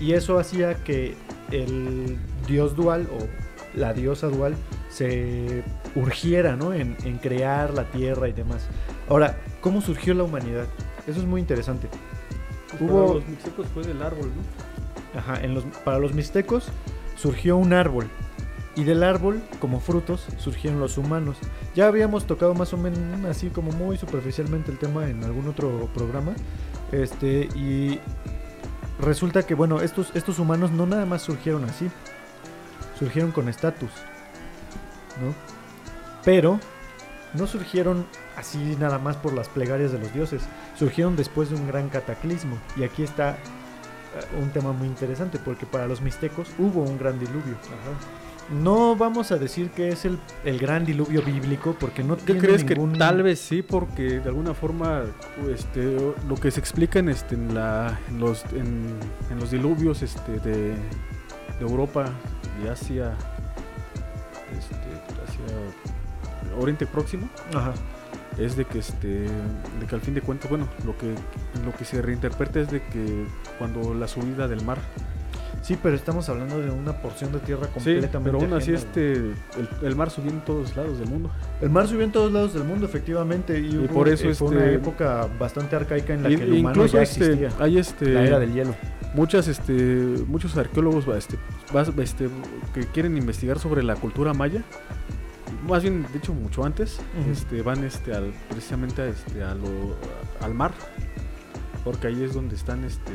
Y 0.00 0.14
eso 0.14 0.38
hacía 0.38 0.82
que 0.82 1.14
el 1.52 2.16
dios 2.46 2.74
dual 2.74 3.06
o 3.12 3.78
la 3.78 3.92
diosa 3.92 4.28
dual 4.28 4.56
se 4.88 5.62
urgiera 5.94 6.56
¿no? 6.56 6.72
en, 6.72 6.96
crear 7.22 7.72
la 7.74 7.84
tierra 7.84 8.28
y 8.28 8.32
demás. 8.32 8.66
Ahora, 9.08 9.38
¿cómo 9.60 9.80
surgió 9.80 10.14
la 10.14 10.24
humanidad? 10.24 10.66
Eso 11.06 11.20
es 11.20 11.26
muy 11.26 11.40
interesante. 11.40 11.88
Hubo... 12.78 13.06
Para 13.06 13.14
los 13.14 13.28
mixtecos 13.28 13.66
fue 13.68 13.82
del 13.84 14.02
árbol, 14.02 14.30
¿no? 14.34 15.18
Ajá, 15.18 15.40
en 15.42 15.54
los, 15.54 15.64
para 15.84 15.98
los 15.98 16.14
mixtecos 16.14 16.68
surgió 17.16 17.56
un 17.56 17.72
árbol. 17.72 18.08
Y 18.76 18.84
del 18.84 19.02
árbol, 19.02 19.42
como 19.58 19.80
frutos, 19.80 20.26
surgieron 20.38 20.78
los 20.78 20.96
humanos. 20.96 21.36
Ya 21.74 21.88
habíamos 21.88 22.26
tocado 22.26 22.54
más 22.54 22.72
o 22.72 22.76
menos 22.76 23.24
así 23.28 23.48
como 23.48 23.72
muy 23.72 23.96
superficialmente 23.98 24.70
el 24.70 24.78
tema 24.78 25.08
en 25.08 25.24
algún 25.24 25.48
otro 25.48 25.88
programa. 25.92 26.34
Este, 26.92 27.48
y 27.56 27.98
resulta 29.00 29.42
que, 29.42 29.54
bueno, 29.54 29.80
estos, 29.80 30.12
estos 30.14 30.38
humanos 30.38 30.70
no 30.70 30.86
nada 30.86 31.04
más 31.04 31.22
surgieron 31.22 31.64
así. 31.64 31.90
Surgieron 32.98 33.32
con 33.32 33.48
estatus. 33.48 33.90
¿no? 35.20 35.34
Pero 36.24 36.60
no 37.34 37.46
surgieron 37.46 38.06
así 38.40 38.76
nada 38.78 38.98
más 38.98 39.16
por 39.16 39.32
las 39.32 39.48
plegarias 39.48 39.92
de 39.92 39.98
los 39.98 40.12
dioses, 40.12 40.42
surgieron 40.76 41.14
después 41.14 41.50
de 41.50 41.56
un 41.56 41.66
gran 41.66 41.88
cataclismo. 41.88 42.58
Y 42.76 42.82
aquí 42.82 43.02
está 43.02 43.32
eh, 43.32 44.40
un 44.42 44.50
tema 44.50 44.72
muy 44.72 44.88
interesante, 44.88 45.38
porque 45.38 45.66
para 45.66 45.86
los 45.86 46.00
mixtecos 46.00 46.48
hubo 46.58 46.82
un 46.82 46.98
gran 46.98 47.18
diluvio. 47.18 47.54
No 48.50 48.96
vamos 48.96 49.30
a 49.30 49.36
decir 49.36 49.70
que 49.70 49.90
es 49.90 50.04
el, 50.04 50.18
el, 50.44 50.58
gran 50.58 50.84
diluvio 50.84 51.22
bíblico, 51.22 51.76
porque 51.78 52.02
no 52.02 52.16
¿Qué 52.16 52.36
crees 52.36 52.64
que 52.64 52.74
tal 52.98 53.22
vez 53.22 53.38
sí? 53.38 53.62
Porque 53.62 54.18
de 54.18 54.28
alguna 54.28 54.54
forma 54.54 55.04
este, 55.54 55.96
lo 56.28 56.34
que 56.34 56.50
se 56.50 56.58
explica 56.58 56.98
en, 56.98 57.10
este, 57.10 57.36
en, 57.36 57.54
la, 57.54 58.00
los, 58.18 58.44
en, 58.52 58.98
los 59.38 59.52
diluvios 59.52 60.02
este, 60.02 60.40
de, 60.40 60.70
de 60.70 61.60
Europa 61.60 62.06
y 62.64 62.66
Asia 62.66 63.14
este, 64.58 64.74
hacia 65.24 66.56
Oriente 66.58 66.86
Próximo. 66.86 67.28
Es 68.38 68.56
de 68.56 68.64
que 68.64 68.78
este, 68.78 69.08
de 69.08 69.86
que 69.88 69.94
al 69.94 70.00
fin 70.00 70.14
de 70.14 70.22
cuentas, 70.22 70.48
bueno, 70.48 70.68
lo 70.84 70.96
que 70.96 71.14
lo 71.64 71.72
que 71.76 71.84
se 71.84 72.00
reinterpreta 72.00 72.60
es 72.60 72.70
de 72.70 72.82
que 72.82 73.26
cuando 73.58 73.94
la 73.94 74.08
subida 74.08 74.48
del 74.48 74.64
mar 74.64 74.78
Sí, 75.62 75.78
pero 75.80 75.94
estamos 75.94 76.28
hablando 76.28 76.58
de 76.60 76.70
una 76.70 77.00
porción 77.00 77.32
de 77.32 77.38
tierra 77.38 77.66
completamente. 77.66 78.18
Sí, 78.18 78.24
pero 78.24 78.38
aún 78.38 78.52
así 78.54 78.72
este, 78.72 79.32
el, 79.82 79.96
mar 79.96 80.10
subió 80.10 80.30
en 80.30 80.40
todos 80.40 80.74
lados 80.74 80.98
del 80.98 81.08
mundo. 81.08 81.30
El 81.60 81.70
mar 81.70 81.86
subió 81.86 82.02
en 82.02 82.12
todos 82.12 82.32
lados 82.32 82.54
del 82.54 82.64
mundo, 82.64 82.86
efectivamente. 82.86 83.58
Y, 83.58 83.76
por 83.88 84.08
eso 84.08 84.32
fue 84.34 84.48
una 84.48 84.64
este, 84.64 84.74
época 84.76 85.28
bastante 85.38 85.76
arcaica 85.76 86.14
en 86.14 86.22
la 86.22 86.28
que 86.30 86.42
el 86.42 86.52
humano 86.54 86.86
ya 86.86 87.02
este, 87.02 87.24
existía. 87.24 87.50
Hay 87.58 87.78
este, 87.78 88.06
la 88.06 88.24
era 88.24 88.38
del 88.38 88.54
hielo. 88.54 88.74
Muchas, 89.14 89.48
este, 89.48 89.74
muchos 90.26 90.56
arqueólogos 90.56 91.06
este, 91.16 91.36
este, 91.98 92.28
que 92.72 92.86
quieren 92.86 93.16
investigar 93.16 93.58
sobre 93.58 93.82
la 93.82 93.96
cultura 93.96 94.32
maya 94.32 94.62
más 95.66 95.82
bien 95.82 96.06
de 96.10 96.18
hecho 96.18 96.32
mucho 96.32 96.64
antes 96.64 97.00
este 97.30 97.62
van 97.62 97.84
este 97.84 98.14
al, 98.14 98.32
precisamente 98.48 99.08
este 99.08 99.42
a 99.42 99.56
al 100.40 100.54
mar 100.54 100.72
porque 101.84 102.08
ahí 102.08 102.22
es 102.22 102.34
donde 102.34 102.54
están 102.54 102.84
este 102.84 103.12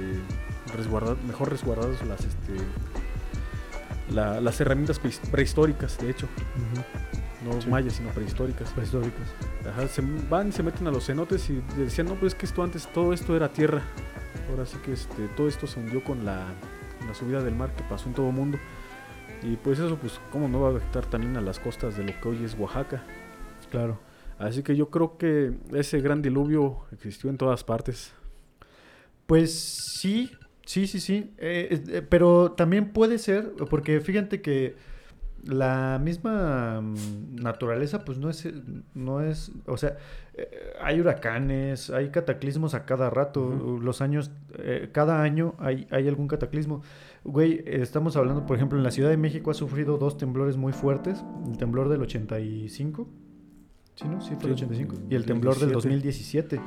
mejor 1.27 1.49
resguardados 1.49 2.03
las 2.05 2.21
este 2.21 2.57
las 4.09 4.61
herramientas 4.61 4.99
prehistóricas 5.31 5.97
de 5.97 6.11
hecho. 6.11 6.27
No 7.43 7.69
mayas 7.69 7.93
sino 7.93 8.09
prehistóricas. 8.09 8.71
Prehistóricas. 8.71 9.27
Ajá, 9.69 9.87
se 9.87 10.01
van 10.29 10.51
se 10.51 10.63
meten 10.63 10.87
a 10.87 10.91
los 10.91 11.05
cenotes 11.05 11.49
y 11.49 11.61
decían 11.77 12.07
no 12.07 12.15
pues 12.15 12.33
es 12.33 12.39
que 12.39 12.45
esto 12.45 12.63
antes 12.63 12.87
todo 12.91 13.13
esto 13.13 13.35
era 13.35 13.49
tierra 13.49 13.81
ahora 14.49 14.65
sí 14.65 14.77
que 14.83 14.93
este 14.93 15.27
todo 15.35 15.47
esto 15.47 15.67
se 15.67 15.79
hundió 15.79 16.03
con 16.03 16.25
la, 16.25 16.47
la 17.07 17.13
subida 17.13 17.41
del 17.43 17.55
mar 17.55 17.73
que 17.75 17.83
pasó 17.83 18.07
en 18.07 18.15
todo 18.15 18.29
el 18.29 18.35
mundo 18.35 18.57
y 19.45 19.57
pues 19.57 19.79
eso, 19.79 19.95
pues, 19.97 20.19
¿cómo 20.31 20.47
no 20.47 20.61
va 20.61 20.69
a 20.69 20.71
afectar 20.71 21.05
también 21.05 21.37
a 21.37 21.41
las 21.41 21.59
costas 21.59 21.97
de 21.97 22.03
lo 22.03 22.19
que 22.19 22.27
hoy 22.27 22.43
es 22.43 22.55
Oaxaca? 22.57 23.03
Claro. 23.69 23.99
Así 24.39 24.63
que 24.63 24.75
yo 24.75 24.89
creo 24.89 25.17
que 25.17 25.53
ese 25.73 26.01
gran 26.01 26.21
diluvio 26.21 26.85
existió 26.91 27.29
en 27.29 27.37
todas 27.37 27.63
partes. 27.63 28.13
Pues 29.27 29.53
sí, 29.53 30.31
sí, 30.65 30.87
sí, 30.87 30.99
sí. 30.99 31.33
Eh, 31.37 31.83
eh, 31.87 32.01
pero 32.01 32.53
también 32.53 32.91
puede 32.91 33.17
ser, 33.17 33.53
porque 33.69 34.01
fíjate 34.01 34.41
que 34.41 34.75
la 35.43 35.99
misma 36.03 36.81
mm, 36.81 37.35
naturaleza, 37.35 38.03
pues 38.03 38.17
no 38.17 38.29
es, 38.29 38.47
no 38.93 39.21
es, 39.21 39.51
o 39.67 39.77
sea, 39.77 39.97
eh, 40.33 40.73
hay 40.81 40.99
huracanes, 40.99 41.91
hay 41.91 42.09
cataclismos 42.09 42.73
a 42.73 42.85
cada 42.85 43.09
rato, 43.09 43.79
los 43.81 44.01
años, 44.01 44.31
cada 44.91 45.21
año 45.21 45.55
hay, 45.59 45.87
hay 45.91 46.07
algún 46.07 46.27
cataclismo. 46.27 46.81
Güey, 47.25 47.63
estamos 47.65 48.15
hablando, 48.17 48.45
por 48.45 48.55
ejemplo, 48.55 48.77
en 48.77 48.83
la 48.83 48.91
Ciudad 48.91 49.09
de 49.09 49.17
México 49.17 49.49
ha 49.49 49.55
sufrido 49.55 49.97
dos 49.97 50.15
temblores 50.15 50.57
muy 50.57 50.73
fuertes. 50.73 51.25
El 51.49 51.57
temblor 51.57 51.89
del 51.89 52.03
85. 52.03 53.07
¿Sí, 53.95 54.05
no? 54.07 54.21
Sí, 54.21 54.35
fue 54.39 54.49
el 54.49 54.53
85. 54.53 54.95
Y 55.09 55.15
el 55.15 55.25
temblor 55.25 55.57
del 55.57 55.71
2017. 55.71 56.59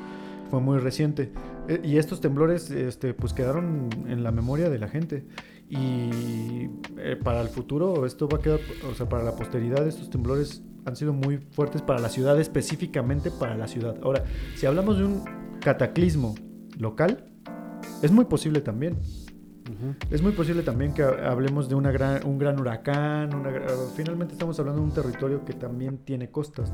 Fue 0.51 0.61
muy 0.61 0.79
reciente. 0.79 1.31
Eh, 1.69 1.81
y 1.85 1.97
estos 1.97 2.21
temblores, 2.21 2.73
este, 2.73 3.15
pues 3.15 3.33
quedaron 3.35 3.89
en 4.09 4.25
la 4.25 4.33
memoria 4.33 4.69
de 4.69 4.81
la 4.81 4.89
gente. 4.89 5.27
Y 5.71 6.69
eh, 6.97 7.17
para 7.23 7.41
el 7.41 7.49
futuro, 7.49 8.05
esto 8.05 8.29
va 8.29 8.39
a 8.39 8.41
quedar, 8.41 8.59
o 8.91 8.95
sea, 8.95 9.09
para 9.09 9.23
la 9.23 9.37
posteridad, 9.37 9.87
estos 9.87 10.11
temblores 10.11 10.65
han 10.87 10.97
sido 10.97 11.13
muy 11.13 11.39
fuertes 11.39 11.83
para 11.83 12.01
la 12.01 12.09
ciudad, 12.09 12.41
específicamente 12.41 13.31
para 13.31 13.57
la 13.57 13.69
ciudad. 13.69 13.97
Ahora, 14.03 14.25
si 14.57 14.67
hablamos 14.67 14.99
de 14.99 15.05
un 15.05 15.23
cataclismo 15.61 16.35
local, 16.79 17.27
es 18.03 18.11
muy 18.11 18.25
posible 18.25 18.61
también. 18.61 18.97
Es 20.11 20.23
muy 20.23 20.33
posible 20.33 20.63
también 20.63 20.93
que 20.93 21.03
hablemos 21.03 21.69
de 21.69 21.75
una 21.75 21.91
gran, 21.93 22.27
un 22.27 22.39
gran 22.39 22.61
huracán. 22.61 23.31
finalmente 23.97 24.35
estamos 24.35 24.59
hablando 24.59 24.81
de 24.83 24.89
un 24.89 24.95
territorio 24.95 25.45
que 25.45 25.53
también 25.53 25.99
tiene 25.99 26.31
costas. 26.31 26.73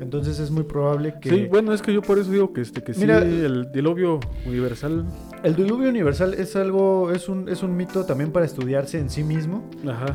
Entonces 0.00 0.38
es 0.38 0.50
muy 0.50 0.64
probable 0.64 1.14
que... 1.20 1.30
Sí, 1.30 1.46
bueno, 1.46 1.72
es 1.72 1.82
que 1.82 1.92
yo 1.92 2.02
por 2.02 2.18
eso 2.18 2.30
digo 2.30 2.52
que, 2.52 2.60
este, 2.60 2.82
que 2.82 2.94
sí, 2.94 3.04
el 3.04 3.70
diluvio 3.72 4.20
universal... 4.46 5.06
El 5.42 5.54
diluvio 5.54 5.88
universal 5.88 6.34
es 6.34 6.56
algo, 6.56 7.12
es 7.12 7.28
un, 7.28 7.48
es 7.48 7.62
un 7.62 7.76
mito 7.76 8.04
también 8.04 8.32
para 8.32 8.44
estudiarse 8.44 8.98
en 8.98 9.08
sí 9.08 9.24
mismo. 9.24 9.64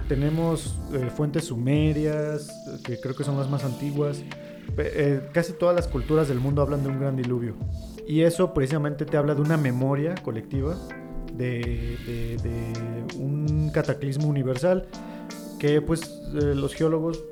Tenemos 0.07 0.77
eh, 0.93 1.09
fuentes 1.15 1.45
sumerias, 1.45 2.51
que 2.83 2.99
creo 2.99 3.15
que 3.15 3.23
son 3.23 3.37
las 3.37 3.49
más 3.49 3.63
antiguas. 3.63 4.23
Eh, 4.77 5.29
casi 5.33 5.53
todas 5.53 5.75
las 5.75 5.87
culturas 5.87 6.27
del 6.27 6.39
mundo 6.39 6.61
hablan 6.61 6.83
de 6.83 6.89
un 6.89 6.99
gran 6.99 7.15
diluvio. 7.15 7.55
Y 8.07 8.21
eso 8.21 8.53
precisamente 8.53 9.05
te 9.05 9.17
habla 9.17 9.33
de 9.33 9.41
una 9.41 9.55
memoria 9.55 10.15
colectiva 10.15 10.75
de, 11.37 12.73
un 13.17 13.71
cataclismo 13.73 14.27
universal 14.27 14.85
que 15.59 15.81
pues 15.81 16.21
eh, 16.33 16.53
los 16.55 16.73
geólogos 16.73 17.23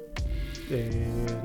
eh, 0.70 0.90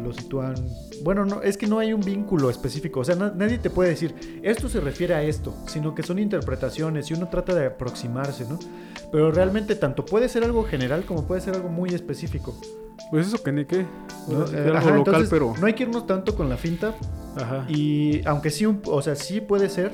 lo 0.02 0.12
sitúan... 0.12 0.54
Bueno, 1.02 1.24
no, 1.24 1.42
es 1.42 1.56
que 1.56 1.66
no 1.66 1.80
hay 1.80 1.92
un 1.92 2.00
vínculo 2.00 2.48
específico, 2.48 3.00
o 3.00 3.04
sea, 3.04 3.16
nadie 3.16 3.58
te 3.58 3.70
puede 3.70 3.90
decir, 3.90 4.40
esto 4.42 4.68
se 4.68 4.80
refiere 4.80 5.14
a 5.14 5.22
esto, 5.22 5.54
sino 5.66 5.94
que 5.94 6.02
son 6.02 6.18
interpretaciones 6.18 7.10
y 7.10 7.14
uno 7.14 7.28
trata 7.28 7.54
de 7.54 7.66
aproximarse, 7.66 8.46
¿no? 8.48 8.58
Pero 9.10 9.32
realmente 9.32 9.74
tanto 9.74 10.04
puede 10.04 10.28
ser 10.28 10.44
algo 10.44 10.64
general 10.64 11.04
como 11.04 11.26
puede 11.26 11.40
ser 11.40 11.54
algo 11.54 11.68
muy 11.68 11.90
específico. 11.90 12.58
Pues 13.10 13.26
eso 13.26 13.42
que 13.42 13.52
ni 13.52 13.64
qué. 13.64 13.84
¿no? 14.28 14.46
local, 14.96 15.26
pero... 15.28 15.54
no 15.60 15.66
hay 15.66 15.74
que 15.74 15.84
irnos 15.84 16.06
tanto 16.06 16.34
con 16.34 16.48
la 16.48 16.56
finta. 16.56 16.94
Ajá. 17.36 17.66
Y 17.68 18.26
aunque 18.26 18.50
sí, 18.50 18.64
o 18.64 19.02
sea, 19.02 19.14
sí 19.16 19.40
puede 19.40 19.68
ser, 19.68 19.92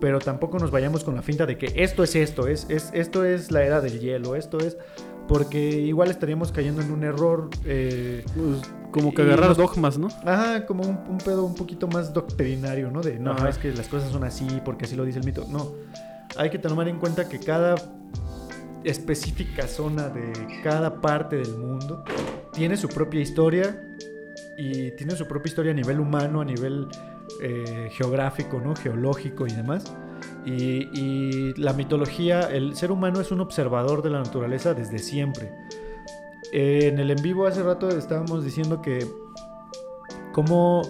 pero 0.00 0.18
tampoco 0.18 0.58
nos 0.58 0.70
vayamos 0.70 1.04
con 1.04 1.14
la 1.14 1.22
finta 1.22 1.46
de 1.46 1.58
que 1.58 1.72
esto 1.76 2.02
es 2.02 2.16
esto, 2.16 2.48
es, 2.48 2.66
es, 2.68 2.90
esto 2.94 3.24
es 3.24 3.50
la 3.50 3.62
era 3.62 3.80
del 3.80 4.00
hielo, 4.00 4.36
esto 4.36 4.58
es... 4.58 4.76
Porque 5.28 5.60
igual 5.60 6.10
estaríamos 6.10 6.50
cayendo 6.50 6.82
en 6.82 6.90
un 6.90 7.04
error. 7.04 7.50
Eh, 7.64 8.24
pues, 8.34 8.62
como 8.90 9.14
que 9.14 9.22
agarrar 9.22 9.54
dogmas, 9.54 9.96
¿no? 9.96 10.08
Ajá, 10.24 10.66
como 10.66 10.82
un, 10.82 11.18
pedo 11.18 11.44
un 11.44 11.54
poquito 11.54 11.86
más 11.86 12.12
doctrinario, 12.12 12.90
¿no? 12.90 13.00
De 13.00 13.16
no, 13.20 13.36
es 13.46 13.56
que 13.56 13.72
las 13.72 13.86
cosas 13.86 14.10
son 14.10 14.24
así 14.24 14.44
porque 14.64 14.86
así 14.86 14.96
lo 14.96 15.04
dice 15.04 15.20
el 15.20 15.24
mito. 15.24 15.46
No. 15.48 15.70
Hay 16.36 16.50
que 16.50 16.58
tomar 16.58 16.88
en 16.88 16.98
cuenta 16.98 17.28
que 17.28 17.38
cada 17.38 17.76
específica 18.82 19.68
zona 19.68 20.08
de 20.08 20.32
cada 20.64 21.00
parte 21.00 21.36
del 21.36 21.56
mundo 21.56 22.02
tiene 22.52 22.76
su 22.76 22.88
propia 22.88 23.20
historia 23.20 23.80
y 24.58 24.90
tiene 24.92 25.14
su 25.14 25.28
propia 25.28 25.48
historia 25.48 25.70
a 25.70 25.74
nivel 25.74 26.00
humano, 26.00 26.40
a 26.40 26.44
nivel 26.44 26.88
eh, 27.40 27.88
geográfico, 27.92 28.60
¿no? 28.60 28.74
geológico 28.74 29.46
y 29.46 29.52
demás. 29.52 29.84
Y, 30.44 31.54
la 31.54 31.72
mitología, 31.72 32.42
el 32.42 32.74
ser 32.76 32.92
humano 32.92 33.20
es 33.20 33.30
un 33.30 33.40
observador 33.40 34.02
de 34.02 34.10
la 34.10 34.18
naturaleza 34.18 34.74
desde 34.74 34.98
siempre. 34.98 35.52
en 36.52 36.98
el 36.98 37.10
en 37.10 37.22
vivo 37.22 37.46
hace 37.46 37.62
rato 37.62 37.88
estábamos 37.88 38.44
diciendo 38.44 38.80
que 38.80 39.06
cómo 40.32 40.82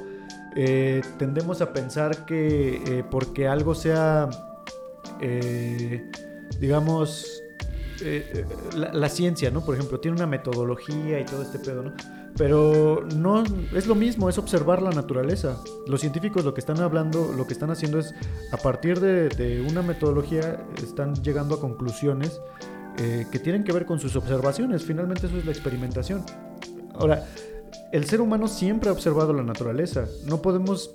eh, 0.56 1.02
tendemos 1.18 1.60
a 1.60 1.72
pensar 1.72 2.24
que 2.26 2.82
eh, 2.86 3.04
porque 3.08 3.48
algo 3.48 3.74
sea, 3.74 4.28
digamos, 6.58 7.42
la, 8.74 8.92
la, 8.92 9.08
ciencia, 9.08 9.50
¿no? 9.50 9.64
Por 9.64 9.74
ejemplo, 9.74 10.00
tiene 10.00 10.16
una 10.16 10.26
metodología 10.26 11.20
y 11.20 11.24
todo 11.24 11.42
este 11.42 11.58
pedo, 11.58 11.82
¿no? 11.82 11.92
Pero 12.36 13.06
no 13.16 13.44
es 13.74 13.86
lo 13.86 13.94
mismo, 13.94 14.28
es 14.28 14.38
observar 14.38 14.82
la 14.82 14.90
naturaleza. 14.90 15.58
Los 15.86 16.00
científicos 16.00 16.44
lo 16.44 16.54
que 16.54 16.60
están 16.60 16.80
hablando, 16.80 17.32
lo 17.36 17.46
que 17.46 17.52
están 17.52 17.70
haciendo 17.70 17.98
es, 17.98 18.14
a 18.52 18.56
partir 18.56 19.00
de, 19.00 19.64
una 19.68 19.82
metodología, 19.82 20.64
están 20.82 21.14
llegando 21.22 21.56
a 21.56 21.60
conclusiones 21.60 22.40
eh, 22.98 23.26
que 23.30 23.38
tienen 23.38 23.64
que 23.64 23.72
ver 23.72 23.84
con 23.84 24.00
sus 24.00 24.16
observaciones. 24.16 24.84
Finalmente 24.84 25.26
eso 25.26 25.36
es 25.36 25.44
la 25.44 25.52
experimentación. 25.52 26.24
Ahora, 26.94 27.26
el 27.92 28.04
ser 28.04 28.20
humano 28.20 28.48
siempre 28.48 28.88
ha 28.88 28.92
observado 28.92 29.32
la 29.32 29.42
naturaleza. 29.42 30.06
No 30.26 30.40
podemos... 30.40 30.94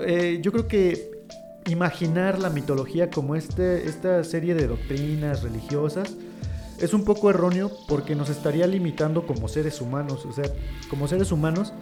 Eh, 0.00 0.40
yo 0.42 0.52
creo 0.52 0.68
que 0.68 1.22
imaginar 1.66 2.38
la 2.38 2.50
mitología 2.50 3.10
como 3.10 3.36
este, 3.36 3.88
esta 3.88 4.24
serie 4.24 4.54
de 4.54 4.66
doctrinas 4.66 5.42
religiosas 5.42 6.12
es 6.82 6.92
un 6.92 7.04
poco 7.04 7.30
erróneo 7.30 7.70
porque 7.86 8.14
nos 8.14 8.28
estaría 8.28 8.66
limitando 8.66 9.24
como 9.24 9.48
seres 9.48 9.80
humanos. 9.80 10.26
O 10.26 10.32
sea, 10.32 10.44
como 10.90 11.06
seres 11.06 11.30
humanos, 11.30 11.72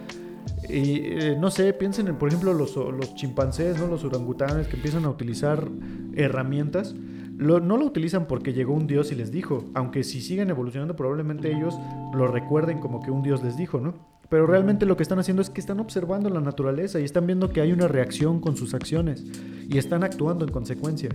y 0.69 0.99
eh, 1.03 1.37
no 1.39 1.49
sé, 1.51 1.73
piensen 1.73 2.07
en, 2.07 2.17
por 2.17 2.29
ejemplo, 2.29 2.53
los, 2.53 2.75
los 2.75 3.15
chimpancés, 3.15 3.79
¿no? 3.79 3.87
los 3.87 4.03
orangutanes 4.03 4.67
que 4.67 4.75
empiezan 4.75 5.05
a 5.05 5.09
utilizar 5.09 5.67
herramientas. 6.15 6.93
no 6.93 7.59
lo 7.59 7.85
utilizan 7.85 8.27
porque 8.27 8.53
llegó 8.53 8.73
un 8.73 8.85
dios 8.85 9.11
y 9.11 9.15
les 9.15 9.31
dijo, 9.31 9.65
aunque 9.73 10.03
si 10.03 10.21
siguen 10.21 10.51
evolucionando 10.51 10.95
probablemente 10.95 11.51
ellos 11.51 11.75
lo 12.13 12.27
recuerden 12.27 12.79
como 12.79 13.01
que 13.01 13.09
un 13.09 13.23
dios 13.23 13.43
les 13.43 13.57
dijo, 13.57 13.79
¿no? 13.79 13.95
Pero 14.29 14.47
realmente 14.47 14.85
lo 14.85 14.95
que 14.95 15.03
están 15.03 15.19
haciendo 15.19 15.41
es 15.41 15.49
que 15.49 15.59
están 15.59 15.81
observando 15.81 16.29
la 16.29 16.39
naturaleza 16.39 16.99
y 17.01 17.03
están 17.03 17.25
viendo 17.25 17.49
que 17.49 17.59
hay 17.59 17.73
una 17.73 17.89
reacción 17.89 18.39
con 18.39 18.55
sus 18.55 18.73
acciones 18.73 19.25
y 19.67 19.77
están 19.77 20.03
actuando 20.05 20.45
en 20.45 20.51
consecuencia. 20.51 21.09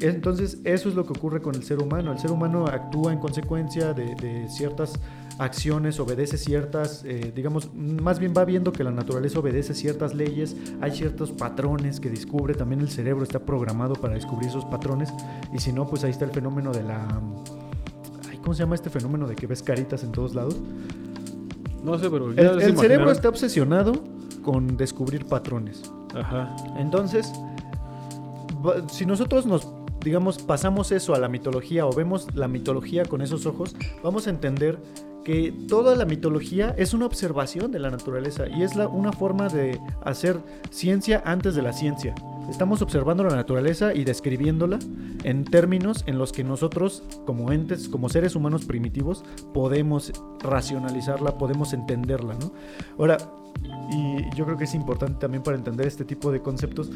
Entonces, 0.00 0.58
eso 0.64 0.88
es 0.88 0.94
lo 0.94 1.04
que 1.04 1.12
ocurre 1.12 1.40
con 1.40 1.54
el 1.54 1.62
ser 1.62 1.78
humano. 1.78 2.12
El 2.12 2.18
ser 2.18 2.30
humano 2.30 2.66
actúa 2.66 3.12
en 3.12 3.18
consecuencia 3.18 3.92
de, 3.92 4.46
ciertas 4.48 4.98
acciones, 5.38 5.98
obedece 6.00 6.36
ciertas, 6.36 7.02
eh, 7.04 7.32
digamos, 7.34 7.74
más 7.74 8.18
bien 8.18 8.34
va 8.36 8.44
viendo 8.44 8.72
que 8.72 8.84
la 8.84 8.90
naturaleza 8.90 9.38
obedece 9.38 9.74
ciertas 9.74 10.14
leyes, 10.14 10.54
hay 10.82 10.90
ciertos 10.90 11.32
patrones 11.32 11.98
que 11.98 12.10
descubre, 12.10 12.52
también 12.52 12.80
el 12.82 12.90
cerebro 12.90 13.22
está 13.22 13.38
programado 13.38 13.94
para 13.94 14.14
descubrir 14.14 14.50
esos 14.50 14.66
patrones, 14.66 15.10
y 15.54 15.58
si 15.58 15.72
no, 15.72 15.86
pues 15.86 16.04
ahí 16.04 16.10
está 16.10 16.26
el 16.26 16.30
fenómeno 16.30 16.72
de 16.72 16.82
la... 16.82 17.08
¿Cómo 18.42 18.54
se 18.54 18.60
llama 18.62 18.74
este 18.74 18.90
fenómeno 18.90 19.26
de 19.26 19.34
que 19.34 19.46
ves 19.46 19.62
caritas 19.62 20.04
en 20.04 20.12
todos 20.12 20.34
lados? 20.34 20.56
No 21.82 21.98
sé, 21.98 22.10
pero... 22.10 22.32
el, 22.32 22.38
el 22.38 22.76
cerebro 22.76 23.10
está 23.10 23.30
obsesionado 23.30 23.92
con 24.42 24.76
descubrir 24.76 25.24
patrones. 25.26 25.82
Ajá. 26.14 26.54
Entonces, 26.76 27.32
si 28.90 29.06
nosotros 29.06 29.46
nos 29.46 29.66
digamos, 30.04 30.38
pasamos 30.38 30.92
eso 30.92 31.14
a 31.14 31.18
la 31.18 31.28
mitología 31.28 31.86
o 31.86 31.92
vemos 31.92 32.26
la 32.34 32.48
mitología 32.48 33.04
con 33.04 33.22
esos 33.22 33.46
ojos, 33.46 33.76
vamos 34.02 34.26
a 34.26 34.30
entender 34.30 34.78
toda 35.68 35.96
la 35.96 36.04
mitología 36.04 36.74
es 36.76 36.94
una 36.94 37.06
observación 37.06 37.70
de 37.70 37.78
la 37.78 37.90
naturaleza 37.90 38.48
y 38.48 38.62
es 38.62 38.74
una 38.74 39.12
forma 39.12 39.48
de 39.48 39.80
hacer 40.04 40.40
ciencia 40.70 41.22
antes 41.24 41.54
de 41.54 41.62
la 41.62 41.72
ciencia. 41.72 42.14
Estamos 42.48 42.82
observando 42.82 43.22
la 43.22 43.36
naturaleza 43.36 43.94
y 43.94 44.04
describiéndola 44.04 44.78
en 45.22 45.44
términos 45.44 46.02
en 46.06 46.18
los 46.18 46.32
que 46.32 46.42
nosotros, 46.42 47.04
como 47.26 47.52
entes, 47.52 47.88
como 47.88 48.08
seres 48.08 48.34
humanos 48.34 48.64
primitivos, 48.64 49.24
podemos 49.54 50.12
racionalizarla, 50.42 51.38
podemos 51.38 51.72
entenderla. 51.74 52.34
¿no? 52.34 52.52
Ahora, 52.98 53.18
y 53.92 54.34
yo 54.34 54.44
creo 54.46 54.56
que 54.56 54.64
es 54.64 54.74
importante 54.74 55.20
también 55.20 55.42
para 55.42 55.56
entender 55.56 55.86
este 55.86 56.04
tipo 56.04 56.32
de 56.32 56.40
conceptos, 56.40 56.90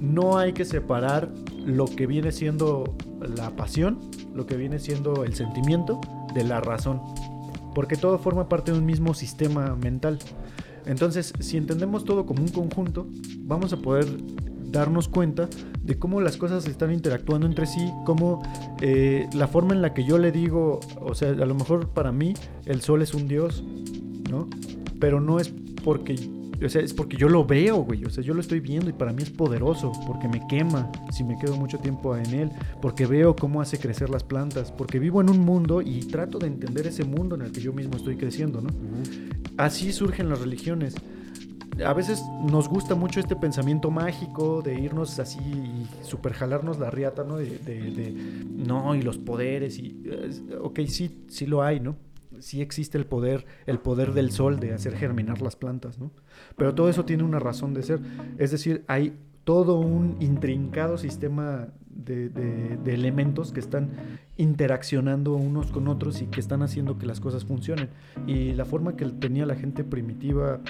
no 0.00 0.38
hay 0.38 0.52
que 0.52 0.64
separar 0.64 1.28
lo 1.64 1.86
que 1.86 2.06
viene 2.06 2.30
siendo 2.30 2.94
la 3.36 3.50
pasión, 3.50 3.98
lo 4.34 4.46
que 4.46 4.56
viene 4.56 4.78
siendo 4.78 5.24
el 5.24 5.34
sentimiento, 5.34 6.00
de 6.34 6.44
la 6.44 6.60
razón, 6.60 7.00
porque 7.74 7.96
todo 7.96 8.18
forma 8.18 8.48
parte 8.48 8.72
de 8.72 8.78
un 8.78 8.86
mismo 8.86 9.14
sistema 9.14 9.76
mental. 9.76 10.18
Entonces, 10.86 11.32
si 11.40 11.56
entendemos 11.56 12.04
todo 12.04 12.26
como 12.26 12.42
un 12.42 12.48
conjunto, 12.48 13.06
vamos 13.40 13.72
a 13.72 13.76
poder 13.76 14.06
darnos 14.70 15.08
cuenta 15.08 15.48
de 15.82 15.98
cómo 15.98 16.20
las 16.20 16.36
cosas 16.36 16.66
están 16.66 16.92
interactuando 16.92 17.46
entre 17.46 17.66
sí, 17.66 17.90
cómo 18.04 18.42
eh, 18.80 19.28
la 19.34 19.48
forma 19.48 19.74
en 19.74 19.82
la 19.82 19.92
que 19.94 20.04
yo 20.04 20.18
le 20.18 20.32
digo, 20.32 20.80
o 21.00 21.14
sea, 21.14 21.30
a 21.30 21.46
lo 21.46 21.54
mejor 21.54 21.88
para 21.88 22.12
mí 22.12 22.34
el 22.66 22.80
sol 22.80 23.02
es 23.02 23.14
un 23.14 23.26
dios, 23.28 23.64
¿no? 24.30 24.48
Pero 25.00 25.20
no 25.20 25.40
es 25.40 25.52
porque 25.82 26.16
o 26.64 26.68
sea, 26.68 26.82
es 26.82 26.92
porque 26.92 27.16
yo 27.16 27.28
lo 27.28 27.44
veo, 27.44 27.78
güey. 27.78 28.04
O 28.04 28.10
sea, 28.10 28.22
yo 28.22 28.34
lo 28.34 28.40
estoy 28.40 28.60
viendo 28.60 28.90
y 28.90 28.92
para 28.92 29.12
mí 29.12 29.22
es 29.22 29.30
poderoso. 29.30 29.92
Porque 30.06 30.28
me 30.28 30.46
quema 30.46 30.90
si 31.10 31.24
me 31.24 31.38
quedo 31.38 31.56
mucho 31.56 31.78
tiempo 31.78 32.16
en 32.16 32.34
él. 32.34 32.50
Porque 32.82 33.06
veo 33.06 33.34
cómo 33.34 33.60
hace 33.60 33.78
crecer 33.78 34.10
las 34.10 34.24
plantas. 34.24 34.70
Porque 34.70 34.98
vivo 34.98 35.20
en 35.20 35.30
un 35.30 35.40
mundo 35.40 35.80
y 35.80 36.00
trato 36.00 36.38
de 36.38 36.48
entender 36.48 36.86
ese 36.86 37.04
mundo 37.04 37.34
en 37.34 37.42
el 37.42 37.52
que 37.52 37.60
yo 37.60 37.72
mismo 37.72 37.96
estoy 37.96 38.16
creciendo, 38.16 38.60
¿no? 38.60 38.70
Así 39.56 39.92
surgen 39.92 40.28
las 40.28 40.40
religiones. 40.40 40.94
A 41.84 41.94
veces 41.94 42.22
nos 42.46 42.68
gusta 42.68 42.94
mucho 42.94 43.20
este 43.20 43.36
pensamiento 43.36 43.90
mágico 43.90 44.60
de 44.60 44.78
irnos 44.78 45.18
así 45.18 45.38
y 45.40 45.86
super 46.04 46.34
jalarnos 46.34 46.78
la 46.78 46.90
riata, 46.90 47.24
¿no? 47.24 47.38
De, 47.38 47.46
de 47.46 48.14
no, 48.54 48.94
y 48.94 49.00
los 49.00 49.16
poderes 49.16 49.78
y... 49.78 50.02
Ok, 50.60 50.80
sí, 50.88 51.24
sí 51.28 51.46
lo 51.46 51.62
hay, 51.62 51.80
¿no? 51.80 51.96
Sí 52.40 52.60
existe 52.62 52.98
el 52.98 53.06
poder, 53.06 53.46
el 53.66 53.78
poder 53.78 54.12
del 54.12 54.30
sol 54.32 54.58
de 54.60 54.72
hacer 54.74 54.96
germinar 54.96 55.40
las 55.42 55.56
plantas, 55.56 55.98
¿no? 55.98 56.10
Pero 56.56 56.74
todo 56.74 56.88
eso 56.88 57.04
tiene 57.04 57.22
una 57.22 57.38
razón 57.38 57.74
de 57.74 57.82
ser. 57.82 58.00
Es 58.38 58.50
decir, 58.50 58.84
hay 58.88 59.14
todo 59.44 59.78
un 59.78 60.16
intrincado 60.20 60.98
sistema 60.98 61.68
de, 61.88 62.28
de- 62.28 62.76
de 62.82 62.94
elementos 62.94 63.52
que 63.52 63.60
están 63.60 63.90
interaccionando 64.36 65.34
unos 65.34 65.70
con 65.70 65.88
otros 65.88 66.22
y 66.22 66.26
que 66.26 66.40
están 66.40 66.62
haciendo 66.62 66.98
que 66.98 67.06
las 67.06 67.20
cosas 67.20 67.44
funcionen. 67.44 67.88
Y 68.26 68.52
la 68.54 68.64
forma 68.64 68.96
que 68.96 69.04
tenía 69.06 69.46
la 69.46 69.54
gente 69.54 69.84
primitiva 69.84 70.60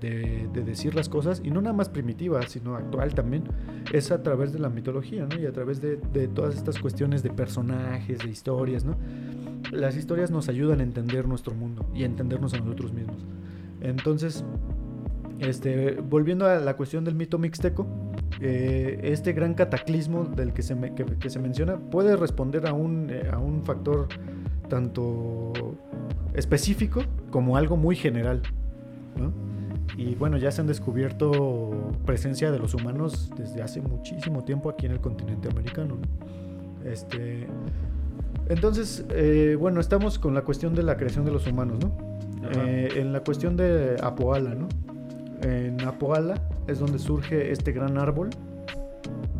de, 0.00 0.46
de 0.52 0.62
decir 0.62 0.94
las 0.94 1.08
cosas, 1.08 1.40
y 1.42 1.50
no 1.50 1.60
nada 1.62 1.72
más 1.74 1.88
primitiva, 1.88 2.42
sino 2.46 2.76
actual 2.76 3.14
también, 3.14 3.44
es 3.92 4.10
a 4.12 4.22
través 4.22 4.52
de 4.52 4.58
la 4.58 4.68
mitología, 4.68 5.26
¿no? 5.26 5.40
Y 5.40 5.46
a 5.46 5.52
través 5.52 5.80
de, 5.80 5.96
de 6.12 6.28
todas 6.28 6.54
estas 6.54 6.78
cuestiones 6.78 7.22
de 7.22 7.30
personajes, 7.30 8.18
de 8.18 8.28
historias, 8.30 8.84
¿no? 8.84 8.96
Las 9.72 9.96
historias 9.96 10.30
nos 10.30 10.48
ayudan 10.48 10.80
a 10.80 10.82
entender 10.82 11.26
nuestro 11.26 11.54
mundo 11.54 11.86
y 11.94 12.02
a 12.02 12.06
entendernos 12.06 12.54
a 12.54 12.58
nosotros 12.58 12.92
mismos. 12.92 13.16
Entonces, 13.80 14.44
este, 15.40 16.00
volviendo 16.00 16.46
a 16.46 16.56
la 16.56 16.76
cuestión 16.76 17.04
del 17.04 17.14
mito 17.14 17.38
mixteco, 17.38 17.86
eh, 18.40 19.00
este 19.02 19.32
gran 19.32 19.54
cataclismo 19.54 20.24
del 20.24 20.52
que 20.52 20.62
se, 20.62 20.76
que, 21.20 21.30
se 21.30 21.38
menciona 21.38 21.78
puede 21.78 22.16
responder 22.16 22.66
a 22.66 22.72
un, 22.72 23.08
eh, 23.10 23.28
a 23.32 23.38
un 23.38 23.64
factor 23.64 24.08
tanto 24.68 25.52
específico 26.34 27.02
como 27.30 27.56
algo 27.56 27.76
muy 27.76 27.96
general. 27.96 28.42
Y 29.96 30.14
bueno, 30.14 30.36
ya 30.36 30.50
se 30.50 30.60
han 30.60 30.66
descubierto 30.66 31.92
presencia 32.04 32.50
de 32.50 32.58
los 32.58 32.74
humanos 32.74 33.30
desde 33.36 33.62
hace 33.62 33.80
muchísimo 33.80 34.44
tiempo 34.44 34.68
aquí 34.68 34.86
en 34.86 34.92
el 34.92 35.00
continente 35.00 35.48
americano. 35.48 35.96
¿no? 35.96 36.90
Este, 36.90 37.46
entonces, 38.48 39.04
eh, 39.10 39.56
bueno, 39.58 39.80
estamos 39.80 40.18
con 40.18 40.34
la 40.34 40.42
cuestión 40.42 40.74
de 40.74 40.82
la 40.82 40.96
creación 40.96 41.24
de 41.24 41.32
los 41.32 41.46
humanos, 41.46 41.78
¿no? 41.80 41.92
Eh, 42.52 42.88
en 42.96 43.12
la 43.12 43.20
cuestión 43.20 43.56
de 43.56 43.96
Apoala, 44.00 44.54
¿no? 44.54 44.68
En 45.42 45.80
Apoala 45.82 46.40
es 46.68 46.78
donde 46.78 46.98
surge 46.98 47.50
este 47.50 47.72
gran 47.72 47.98
árbol, 47.98 48.30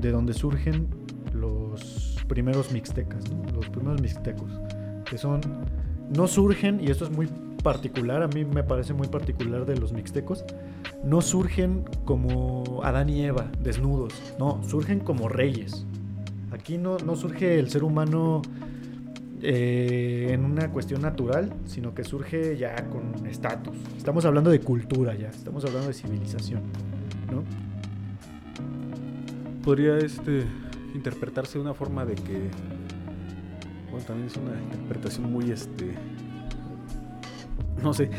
de 0.01 0.11
donde 0.11 0.35
surgen 0.35 0.89
los 1.33 2.17
primeros 2.29 2.73
mixtecas, 2.73 3.31
¿no? 3.31 3.45
Los 3.55 3.69
primeros 3.69 4.01
mixtecos, 4.01 4.51
que 5.09 5.19
son, 5.19 5.41
no 6.15 6.27
surgen, 6.27 6.81
y 6.81 6.91
esto 6.91 7.05
es 7.05 7.11
muy 7.11 7.29
particular, 7.63 8.23
a 8.23 8.29
mí 8.29 8.45
me 8.45 8.65
parece 8.65 8.93
muy 8.93 9.09
particular 9.09 9.67
de 9.67 9.77
los 9.77 9.93
mixtecos, 9.93 10.45
no 11.05 11.21
surgen 11.21 11.85
como 12.05 12.81
Adán 12.83 13.09
y 13.09 13.25
Eva, 13.25 13.51
desnudos, 13.61 14.15
no, 14.39 14.61
surgen 14.65 15.01
como 15.01 15.29
reyes. 15.29 15.87
Aquí 16.51 16.79
no, 16.79 16.99
no 16.99 17.17
surge 17.17 17.59
el 17.59 17.71
ser 17.71 17.85
humano 17.85 18.43
eh, 19.43 20.29
en 20.31 20.45
una 20.45 20.71
cuestión 20.71 21.03
natural, 21.03 21.53
sino 21.67 21.95
que 21.95 22.05
surge 22.05 22.57
ya 22.57 22.75
con 22.89 23.27
estatus. 23.27 23.77
Estamos 23.97 24.25
hablando 24.25 24.51
de 24.51 24.61
cultura 24.61 25.15
ya, 25.15 25.29
estamos 25.29 25.65
hablando 25.65 25.89
de 25.89 25.95
civilización, 25.95 26.63
¿no? 27.31 27.45
Podría 29.63 29.99
este 29.99 30.45
interpretarse 30.95 31.59
de 31.59 31.65
una 31.65 31.75
forma 31.75 32.05
de 32.05 32.15
que 32.15 32.51
bueno, 33.91 34.07
también 34.07 34.29
es 34.29 34.37
una 34.37 34.61
interpretación 34.73 35.31
muy 35.31 35.51
este 35.51 35.95
no 37.83 37.93
sé, 37.93 38.11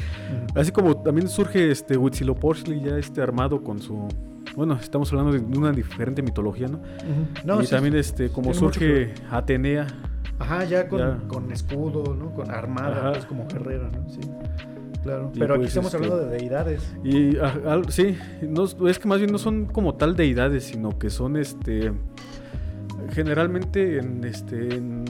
así 0.55 0.71
como 0.71 0.97
también 0.97 1.27
surge 1.27 1.71
este 1.71 1.97
Huitzilopochtli 1.97 2.81
ya 2.81 2.97
este 2.97 3.21
armado 3.21 3.63
con 3.63 3.81
su 3.81 4.07
bueno, 4.55 4.75
estamos 4.81 5.11
hablando 5.11 5.33
de 5.33 5.57
una 5.57 5.71
diferente 5.71 6.23
mitología, 6.23 6.67
¿no? 6.67 7.61
Y 7.61 7.65
sí, 7.65 7.71
también 7.71 7.95
este 7.95 8.29
como 8.29 8.55
surge 8.55 9.13
Atenea, 9.29 9.85
Ajá, 10.39 10.63
ya 10.65 10.87
con, 10.87 10.99
Ya. 10.99 11.19
con 11.27 11.51
escudo, 11.51 12.15
¿no? 12.15 12.31
Con 12.33 12.51
armada, 12.51 13.13
pues 13.13 13.25
como 13.25 13.47
guerrera, 13.47 13.89
¿no? 13.89 14.07
Sí. 14.09 14.19
Claro. 15.03 15.31
Pero 15.37 15.53
aquí 15.53 15.61
pues, 15.61 15.69
estamos 15.69 15.93
este, 15.93 16.03
hablando 16.05 16.25
de 16.27 16.37
deidades. 16.37 16.95
Y 17.03 17.37
ah, 17.37 17.81
sí, 17.87 18.17
no, 18.41 18.65
es 18.87 18.99
que 18.99 19.07
más 19.07 19.19
bien 19.19 19.31
no 19.31 19.37
son 19.37 19.65
como 19.65 19.95
tal 19.95 20.15
deidades, 20.15 20.65
sino 20.65 20.99
que 20.99 21.09
son 21.09 21.37
este 21.37 21.93
generalmente 23.11 23.99
en 23.99 24.23
este 24.25 24.75
en 24.75 25.05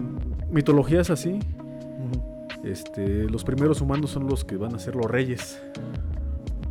mitologías 0.51 1.09
así, 1.09 1.39
este 2.63 3.23
los 3.23 3.43
primeros 3.43 3.81
humanos 3.81 4.11
son 4.11 4.27
los 4.27 4.45
que 4.45 4.55
van 4.57 4.75
a 4.75 4.79
ser 4.79 4.95
los 4.95 5.05
reyes. 5.09 5.61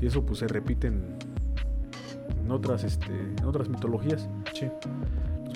Y 0.00 0.06
eso 0.06 0.24
pues 0.24 0.40
se 0.40 0.46
repite 0.46 0.88
en, 0.88 1.16
en 2.44 2.50
otras 2.50 2.84
este 2.84 3.10
en 3.10 3.44
otras 3.44 3.68
mitologías. 3.68 4.28
Sí. 4.52 4.68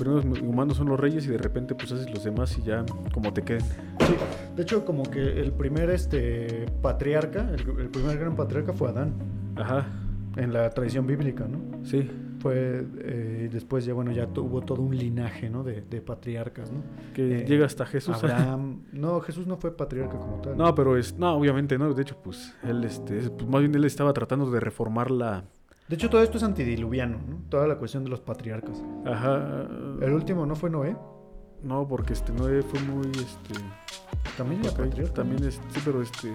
Primeros 0.01 0.25
humanos 0.41 0.77
son 0.79 0.89
los 0.89 0.99
reyes 0.99 1.27
y 1.27 1.29
de 1.29 1.39
repente 1.39 1.75
pues 1.75 1.93
haces 1.93 2.11
los 2.11 2.25
demás 2.25 2.57
y 2.59 2.63
ya 2.63 2.85
como 3.13 3.33
te 3.33 3.43
queden. 3.43 3.61
Sí. 3.63 4.15
De 4.57 4.63
hecho, 4.63 4.85
como 4.85 5.03
que 5.05 5.41
el 5.41 5.53
primer 5.53 5.91
este 5.91 6.67
patriarca, 6.83 7.51
el, 7.51 7.61
el 7.81 7.89
primer 7.91 8.19
gran 8.19 8.35
patriarca 8.35 8.73
fue 8.73 8.89
Adán, 8.89 9.13
Ajá, 9.57 9.87
en 10.37 10.53
la 10.53 10.71
tradición 10.71 11.07
bíblica, 11.07 11.47
¿no? 11.47 11.59
sí, 11.85 12.11
Fue 12.41 12.83
eh, 13.01 13.49
después 13.53 13.85
ya 13.85 13.93
bueno 13.93 14.13
ya 14.13 14.27
tuvo 14.27 14.63
todo 14.63 14.81
un 14.81 14.97
linaje, 14.97 15.51
¿no? 15.51 15.63
De, 15.63 15.83
de 15.83 16.01
patriarcas, 16.01 16.73
¿no? 16.73 16.83
que 17.13 17.41
Eh, 17.41 17.45
llega 17.47 17.67
hasta 17.67 17.85
Jesús. 17.85 18.17
Abraham. 18.23 18.85
No, 18.93 19.21
Jesús 19.21 19.47
no 19.47 19.59
fue 19.59 19.77
patriarca 19.77 20.17
como 20.19 20.41
tal. 20.41 20.57
No, 20.57 20.75
pero 20.75 20.97
es, 20.97 21.19
no, 21.19 21.35
obviamente 21.35 21.77
no. 21.77 21.93
De 21.93 22.01
hecho, 22.03 22.17
pues 22.25 22.55
él, 22.63 22.83
este, 22.85 23.29
pues, 23.31 23.47
más 23.49 23.61
bien 23.61 23.75
él 23.75 23.85
estaba 23.85 24.13
tratando 24.15 24.51
de 24.51 24.61
reformar 24.61 25.11
la, 25.11 25.45
De 25.91 25.97
hecho, 25.97 26.09
todo 26.09 26.23
esto 26.23 26.39
es 26.39 26.45
antidiluviano, 26.45 27.19
¿no? 27.29 27.43
Toda 27.49 27.67
la 27.67 27.75
cuestión 27.77 28.05
de 28.05 28.11
los 28.11 28.21
patriarcas. 28.21 28.81
ajá, 29.05 29.67
El 30.01 30.13
último 30.13 30.47
no 30.47 30.55
fue 30.55 30.71
Noé. 30.71 30.97
no, 31.65 31.87
porque 31.89 32.13
este 32.13 32.33
Noé 32.33 32.63
fue 32.63 32.79
muy, 32.81 33.09
este, 33.09 33.55
También 34.39 34.65
era 34.65 34.73
patriarca. 34.73 35.13
también 35.15 35.43
este, 35.43 35.61
sí, 35.75 35.81
pero 35.85 36.01
este, 36.01 36.33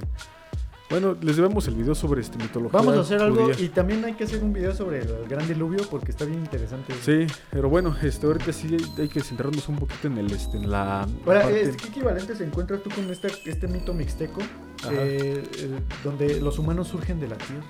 bueno, 0.90 1.16
les 1.22 1.38
debemos 1.38 1.66
el 1.70 1.76
video 1.76 1.96
sobre 1.96 2.20
este 2.20 2.38
mitología. 2.38 2.78
Vamos 2.78 2.98
a 2.98 3.00
hacer 3.00 3.22
algo 3.22 3.50
y 3.58 3.70
también 3.70 4.04
hay 4.04 4.14
que 4.16 4.26
hacer 4.26 4.44
un 4.44 4.52
video 4.52 4.74
sobre 4.76 5.00
el 5.04 5.26
gran 5.30 5.48
diluvio 5.48 5.80
porque 5.90 6.12
está 6.12 6.26
bien 6.26 6.40
interesante. 6.40 6.94
Sí, 7.02 7.26
pero 7.50 7.70
bueno, 7.70 7.96
este, 8.04 8.28
ahorita 8.28 8.52
sí 8.52 8.76
hay, 8.98 9.08
que 9.08 9.22
centrarnos 9.22 9.70
un 9.70 9.78
poquito 9.78 10.08
en 10.08 10.18
el, 10.18 10.32
este, 10.34 10.58
en 10.58 10.70
la. 10.70 11.04
Ahora, 11.26 11.44
parte- 11.44 11.62
este, 11.62 11.78
¿qué 11.78 11.88
equivalentes 11.88 12.42
encuentras 12.42 12.84
tú 12.84 12.90
con 12.90 13.10
este, 13.10 13.30
este 13.46 13.70
mito 13.70 13.94
mixteco? 13.94 14.42
Eh, 14.92 15.42
eh, 15.60 15.80
donde 16.04 16.42
los 16.42 16.60
humanos 16.60 16.90
surgen 16.90 17.22
de 17.22 17.30
la 17.30 17.38
tierra. 17.38 17.64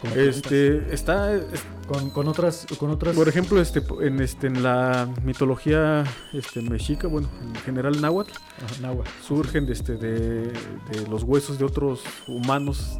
Como 0.00 0.14
este, 0.14 0.94
está, 0.94 1.34
es- 1.34 1.42
Con, 1.86 2.10
con 2.10 2.28
otras, 2.28 2.66
con 2.78 2.90
otras. 2.90 3.16
por 3.16 3.28
ejemplo, 3.28 3.60
este, 3.60 3.82
en 4.02 4.20
este, 4.20 4.46
en 4.46 4.62
la 4.62 5.08
mitología, 5.24 6.04
este, 6.32 6.62
mexica, 6.62 7.08
bueno, 7.08 7.28
en 7.42 7.54
general 7.56 8.00
náhuatl, 8.00 8.30
Ajá, 8.64 8.80
náhuatl. 8.80 9.10
surgen 9.26 9.66
de, 9.66 9.72
este, 9.72 9.96
de, 9.96 10.42
de 10.52 11.06
los 11.10 11.24
huesos 11.24 11.58
de 11.58 11.64
otros 11.64 12.00
humanos 12.28 12.98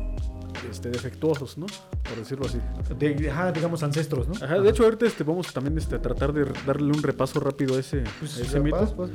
este, 0.70 0.90
defectuosos, 0.90 1.58
¿no? 1.58 1.66
Por 2.02 2.16
decirlo 2.16 2.46
así. 2.46 2.58
De- 2.98 3.30
ajá, 3.30 3.52
digamos 3.52 3.82
ancestros, 3.82 4.28
¿no? 4.28 4.34
Ajá, 4.34 4.58
de 4.60 4.70
hecho, 4.70 4.84
ahorita 4.84 5.06
este, 5.06 5.24
vamos 5.24 5.52
también 5.52 5.76
este, 5.78 5.96
a 5.96 6.02
tratar 6.02 6.32
de 6.32 6.46
darle 6.66 6.86
un 6.92 7.02
repaso 7.02 7.40
rápido 7.40 7.76
a 7.76 7.80
ese, 7.80 8.04
Pues, 8.18 8.38
a 8.38 8.42
ese 8.42 8.60
mito. 8.60 8.76
vas. 8.76 9.10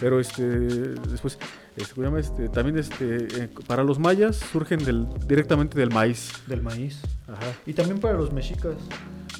Pero 0.00 0.20
este, 0.20 0.42
después, 0.42 1.38
este. 1.76 2.06
Este, 2.18 2.48
también 2.48 2.78
este, 2.78 3.44
eh, 3.44 3.48
para 3.66 3.82
los 3.84 3.98
mayas 3.98 4.36
surgen 4.36 4.84
del, 4.84 5.06
directamente 5.26 5.78
del 5.78 5.90
maíz. 5.90 6.32
Del 6.46 6.62
maíz. 6.62 7.00
Ajá. 7.26 7.52
Y 7.66 7.72
también 7.72 7.98
para 8.00 8.14
los 8.14 8.32
mexicas. 8.32 8.74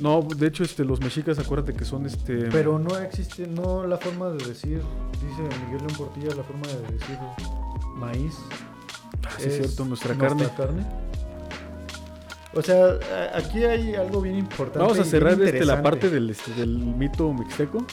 No, 0.01 0.21
de 0.23 0.47
hecho, 0.47 0.63
este, 0.65 0.85
los 0.85 1.01
mexicas, 1.01 1.39
acuérdate 1.39 1.73
que 1.75 1.85
son 1.85 2.05
este. 2.07 2.49
Pero 2.51 2.79
no 2.79 2.97
existe, 2.99 3.47
no 3.47 3.87
la 3.87 3.97
forma 3.97 4.29
de 4.31 4.45
decir, 4.47 4.81
dice 5.13 5.43
Miguel 5.65 5.79
León 5.87 5.97
Portilla, 5.97 6.35
la 6.35 6.43
forma 6.43 6.67
de 6.67 6.93
decir 6.93 7.19
maíz. 7.97 8.35
Ah, 9.27 9.31
sí, 9.39 9.49
es 9.49 9.57
cierto, 9.57 9.85
nuestra, 9.87 10.15
carne. 10.17 10.47
O 12.57 12.63
sea, 12.63 12.97
aquí 13.35 13.63
hay 13.65 13.95
algo 13.95 14.21
bien 14.23 14.37
importante. 14.39 14.79
Vamos 14.81 14.99
a 14.99 15.05
cerrar 15.05 15.41
este, 15.41 15.65
la 15.65 15.83
parte 15.83 16.09
del, 16.11 16.31
este, 16.31 16.53
del 16.55 16.79
mito 16.79 17.33
mixteco. 17.33 17.85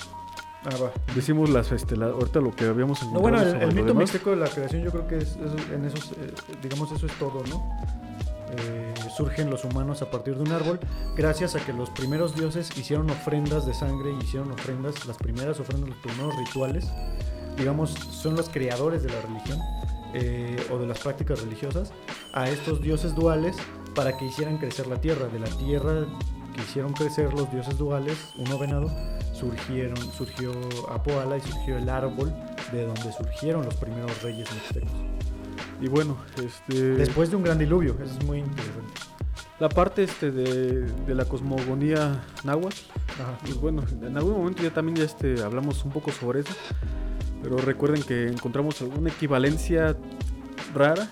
Ah, 0.66 0.70
va. 0.82 0.92
Decimos 1.14 1.50
las, 1.50 1.72
este, 1.74 1.98
la- 1.98 2.06
ahorita 2.08 2.40
lo 2.40 2.52
que 2.56 2.66
habíamos 2.66 3.04
No, 3.12 3.20
bueno, 3.20 3.42
el, 3.42 3.62
el 3.62 3.68
mito 3.74 3.88
demás. 3.88 3.98
mixteco 4.04 4.30
de 4.30 4.38
la 4.38 4.48
creación 4.48 4.82
yo 4.82 4.92
creo 4.92 5.06
que 5.08 5.18
es, 5.18 5.32
es- 5.36 5.72
en 5.74 5.84
esos, 5.86 6.12
eh, 6.14 6.32
digamos, 6.62 6.90
eso 6.94 7.06
es 7.06 7.12
todo, 7.20 7.44
¿no? 7.50 7.70
Eh, 8.58 8.94
surgen 9.18 9.50
los 9.50 9.66
humanos 9.66 10.02
a 10.04 10.10
partir 10.12 10.36
de 10.36 10.44
un 10.44 10.52
árbol 10.52 10.80
gracias 11.18 11.56
a 11.56 11.60
que 11.66 11.74
los 11.74 11.90
primeros 11.90 12.36
dioses 12.36 12.70
hicieron 12.78 13.10
ofrendas 13.10 13.66
de 13.66 13.74
sangre 13.74 14.12
y 14.14 14.24
hicieron 14.24 14.52
ofrendas, 14.52 15.06
las 15.08 15.18
primeras 15.18 15.60
ofrendas, 15.60 15.90
los 15.90 15.98
primeros 15.98 16.34
rituales, 16.38 16.86
digamos, 17.58 17.90
son 17.92 18.36
los 18.36 18.48
creadores 18.50 19.02
de 19.04 19.10
la 19.10 19.22
religión 19.22 19.60
eh, 20.14 20.56
o 20.72 20.78
de 20.78 20.86
las 20.88 21.00
prácticas 21.00 21.42
religiosas 21.42 21.92
a 22.32 22.48
estos 22.50 22.80
dioses 22.82 23.16
duales 23.16 23.58
para 23.94 24.18
que 24.18 24.26
hicieran 24.26 24.58
crecer 24.58 24.88
la 24.88 25.00
tierra. 25.00 25.28
De 25.28 25.40
la 25.40 25.48
tierra 25.48 26.06
que 26.56 26.62
hicieron 26.62 26.94
crecer 26.94 27.34
los 27.34 27.52
dioses 27.52 27.78
duales, 27.78 28.18
uno 28.38 28.58
venado, 28.58 28.92
surgieron, 29.34 29.98
surgió 30.14 30.52
Apoala 30.90 31.38
y 31.38 31.42
surgió 31.42 31.78
el 31.78 31.90
árbol 31.90 32.34
de 32.72 32.86
donde 32.86 33.12
surgieron 33.12 33.66
los 33.66 33.76
primeros 33.76 34.22
reyes 34.22 34.48
mixtecos. 34.54 34.92
Y 35.82 35.88
bueno, 35.88 36.18
este, 36.44 36.96
Después 36.96 37.30
de 37.30 37.36
un 37.36 37.44
gran 37.44 37.58
diluvio, 37.58 37.96
eso 38.02 38.18
es 38.18 38.26
muy 38.26 38.40
interesante. 38.40 38.94
la 39.60 39.70
parte 39.70 40.04
este, 40.04 40.32
de, 40.32 40.82
de 40.86 41.16
la 41.16 41.26
cosmogonía 41.26 42.24
náhuatl. 42.44 42.78
Pues 43.42 43.56
bueno, 43.56 43.84
en 44.02 44.16
algún 44.18 44.34
momento 44.38 44.64
ya 44.64 44.72
también 44.72 44.98
ya 44.98 45.04
este, 45.04 45.44
hablamos 45.44 45.84
un 45.84 45.92
poco 45.92 46.12
sobre 46.12 46.42
eso. 46.42 46.54
Pero 47.42 47.58
recuerden 47.58 48.02
que 48.04 48.28
encontramos 48.28 48.82
alguna 48.82 49.10
equivalencia 49.10 49.98
rara 50.74 51.10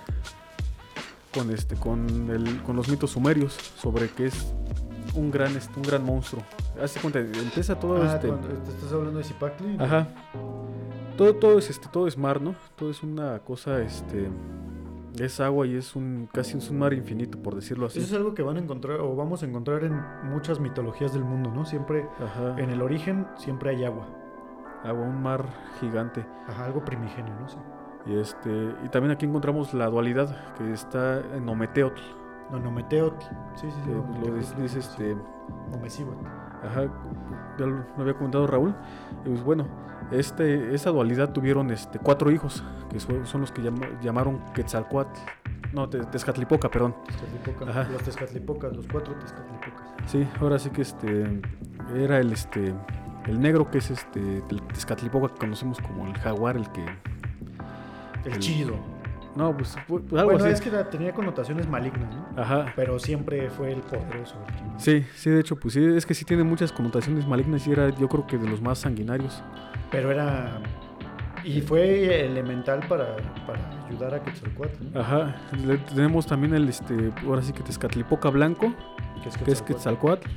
con 1.34 1.49
este 1.51 1.75
con 1.75 2.29
el 2.29 2.61
con 2.63 2.75
los 2.75 2.89
mitos 2.89 3.11
sumerios 3.11 3.53
sobre 3.77 4.09
qué 4.09 4.27
es 4.27 4.53
un 5.15 5.29
gran, 5.32 5.55
este, 5.57 5.73
un 5.77 5.84
gran 5.84 6.05
monstruo. 6.05 6.41
Hace 6.82 6.99
cuenta, 7.01 7.19
empieza 7.19 7.77
todo 7.77 8.01
Ah, 8.01 8.15
este. 8.15 8.29
te 8.29 8.71
estás 8.71 8.93
hablando 8.93 9.17
de 9.19 9.25
Zipacli. 9.25 9.75
Ajá. 9.79 10.07
Todo, 11.17 11.36
todo 11.36 11.59
es 11.59 11.69
este, 11.69 11.88
todo 11.89 12.07
es 12.07 12.17
mar, 12.17 12.41
¿no? 12.41 12.55
Todo 12.77 12.89
es 12.91 13.03
una 13.03 13.39
cosa, 13.39 13.82
este. 13.82 14.29
Es 15.19 15.41
agua 15.41 15.67
y 15.67 15.75
es 15.75 15.95
un. 15.97 16.29
casi 16.32 16.57
es 16.57 16.69
un 16.69 16.79
mar 16.79 16.93
infinito, 16.93 17.38
por 17.38 17.55
decirlo 17.55 17.88
así. 17.88 17.99
Eso 17.99 18.07
es 18.07 18.13
algo 18.13 18.34
que 18.34 18.41
van 18.43 18.55
a 18.55 18.59
encontrar 18.61 19.01
o 19.01 19.13
vamos 19.15 19.43
a 19.43 19.45
encontrar 19.45 19.84
en 19.84 19.99
muchas 20.29 20.61
mitologías 20.61 21.11
del 21.11 21.25
mundo, 21.25 21.51
¿no? 21.53 21.65
Siempre 21.65 22.07
Ajá. 22.23 22.55
en 22.57 22.69
el 22.69 22.82
origen 22.82 23.27
siempre 23.38 23.71
hay 23.71 23.84
agua. 23.84 24.07
Agua, 24.86 25.03
un 25.03 25.21
mar 25.21 25.45
gigante. 25.82 26.25
Ajá, 26.47 26.65
algo 26.65 26.86
primigenio, 26.86 27.34
¿no? 27.39 27.49
Sí. 27.49 27.57
Y 28.06 28.18
este. 28.18 28.74
Y 28.84 28.89
también 28.89 29.12
aquí 29.12 29.26
encontramos 29.26 29.74
la 29.74 29.88
dualidad 29.88 30.36
que 30.58 30.72
está 30.74 31.20
en 31.36 31.47
Ometeotl. 31.47 32.02
No, 32.52 32.60
Nometeotl. 32.60 33.24
Sí, 33.56 33.68
sí, 33.70 33.78
sí. 33.86 33.91
que 34.22 34.30
lo 34.30 34.36
dice, 34.36 34.56
dice, 34.62 34.82
sí. 34.82 34.89
este. 34.89 35.18
Omecíhuatl. 35.74 36.26
Ajá, 36.64 36.84
ya 37.58 37.66
lo 37.66 37.84
había 37.97 38.14
comentado 38.14 38.45
Raúl. 38.47 38.76
Y 39.26 39.30
pues 39.30 39.43
bueno, 39.43 39.68
este, 40.12 40.76
esa 40.76 40.89
dualidad 40.91 41.32
tuvieron 41.32 41.72
este, 41.72 41.97
cuatro 41.99 42.30
hijos, 42.32 42.64
que 42.89 42.99
son, 42.99 43.41
los 43.41 43.52
que 43.52 43.62
llama- 43.62 43.88
llamaron 44.02 44.39
Quetzalcoatl. 44.54 45.20
No, 45.74 45.88
Te- 45.89 46.04
Tezcatlipoca, 46.06 46.70
perdón. 46.70 46.93
Tezcatlipoca. 47.08 47.70
Ajá. 47.72 47.88
Los 47.91 48.04
Tezcatlipocas, 48.04 48.76
los 48.76 48.86
cuatro 48.88 49.14
Tezcatlipocas. 49.16 49.82
Sí, 50.08 50.28
ahora 50.41 50.60
sí 50.60 50.70
que 50.70 50.82
este 50.82 51.41
era 51.95 52.20
el 52.20 52.34
este 52.34 52.74
el 53.28 53.39
negro 53.39 53.70
que 53.72 53.78
es 53.78 53.89
este 53.91 54.41
Tezcatlipoca 54.74 55.34
que 55.34 55.39
conocemos 55.39 55.80
como 55.80 56.06
el 56.08 56.14
jaguar, 56.18 56.58
el 56.58 56.70
que 56.72 56.84
El 58.26 58.39
chido. 58.39 58.76
no, 59.36 59.55
pues, 59.55 59.76
pues, 59.88 60.03
algo 60.13 60.26
Bueno, 60.32 60.43
así. 60.45 60.53
es 60.53 60.61
que 60.61 60.69
tenía 60.86 61.13
connotaciones 61.13 61.67
malignas, 61.67 62.13
¿no? 62.13 62.41
Ajá. 62.41 62.74
Pero 62.76 62.99
siempre 62.99 63.49
fue 63.49 63.72
el 63.74 63.82
poderoso. 63.82 64.36
el. 64.74 64.80
Sí, 64.80 65.05
sí, 65.15 65.30
de 65.30 65.39
hecho, 65.39 65.55
pues 65.55 65.74
sí, 65.74 65.84
es 65.84 66.05
que 66.05 66.13
sí 66.13 66.26
tiene 66.26 66.43
muchas 66.43 66.72
connotaciones 66.72 67.26
malignas 67.28 67.65
y 67.67 67.72
era 67.72 67.89
yo 67.89 68.07
creo 68.09 68.28
que 68.28 68.38
de 68.38 68.47
los 68.49 68.61
más 68.61 68.80
sanguinarios. 68.80 69.41
Pero 69.89 70.11
era. 70.11 70.59
Y 71.43 71.61
fue 71.61 72.26
elemental 72.26 72.82
para, 72.88 73.15
para 73.47 73.88
ayudar 73.88 74.13
a 74.13 74.22
Quetzalcoatl, 74.22 74.91
¿no? 74.93 74.99
Ajá. 74.99 75.36
Le- 75.65 75.78
tenemos 75.80 76.28
también 76.28 76.53
el 76.53 76.69
este 76.69 77.11
ahora 77.26 77.41
sí 77.41 77.51
que 77.51 77.63
Tezcatlipoca 77.63 78.30
blanco, 78.30 78.74
Que 79.24 79.30
es 79.30 79.38
que 79.38 79.51
es 79.51 79.61
Quetzalcoatl. 79.63 80.28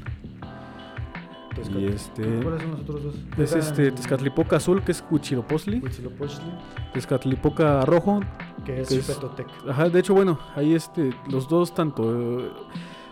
Tezcat- 1.55 1.81
Y 1.81 1.87
este 1.87 2.23
¿Cuáles 2.43 2.63
son 2.63 2.71
los 2.73 2.81
otros 2.81 3.03
dos? 3.05 3.15
es 3.39 3.55
este 3.55 3.87
el 3.89 3.95
Tezcatlipoca 3.95 4.57
azul, 4.57 4.83
que 4.83 4.93
es 4.93 5.05
Huitzilopochtli, 5.11 5.81
Huitzilopochtli, 5.81 6.51
Tezcatlipoca 6.93 7.85
rojo, 7.85 8.21
que 8.65 8.81
es 8.81 8.89
Que 8.89 8.97
es-. 8.97 9.21
Ajá, 9.69 9.89
de 9.89 10.01
hecho, 10.01 10.15
bueno, 10.15 10.39
ahí 10.57 10.75
este, 10.75 11.15
los 11.29 11.49
dos 11.49 11.75
tanto, 11.75 12.41
eh, 12.41 12.51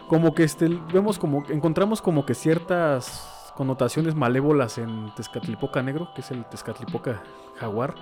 como 0.09 0.34
que 0.34 0.45
este, 0.45 0.68
vemos 0.93 1.18
como, 1.18 1.45
encontramos 1.49 2.03
como 2.03 2.24
que 2.26 2.34
ciertas 2.34 3.53
connotaciones 3.57 4.14
malévolas 4.14 4.78
en 4.78 5.12
Tezcatlipoca 5.14 5.82
negro, 5.82 6.09
que 6.14 6.22
es 6.22 6.30
el 6.30 6.45
Tezcatlipoca 6.47 7.22
jaguar, 7.59 7.95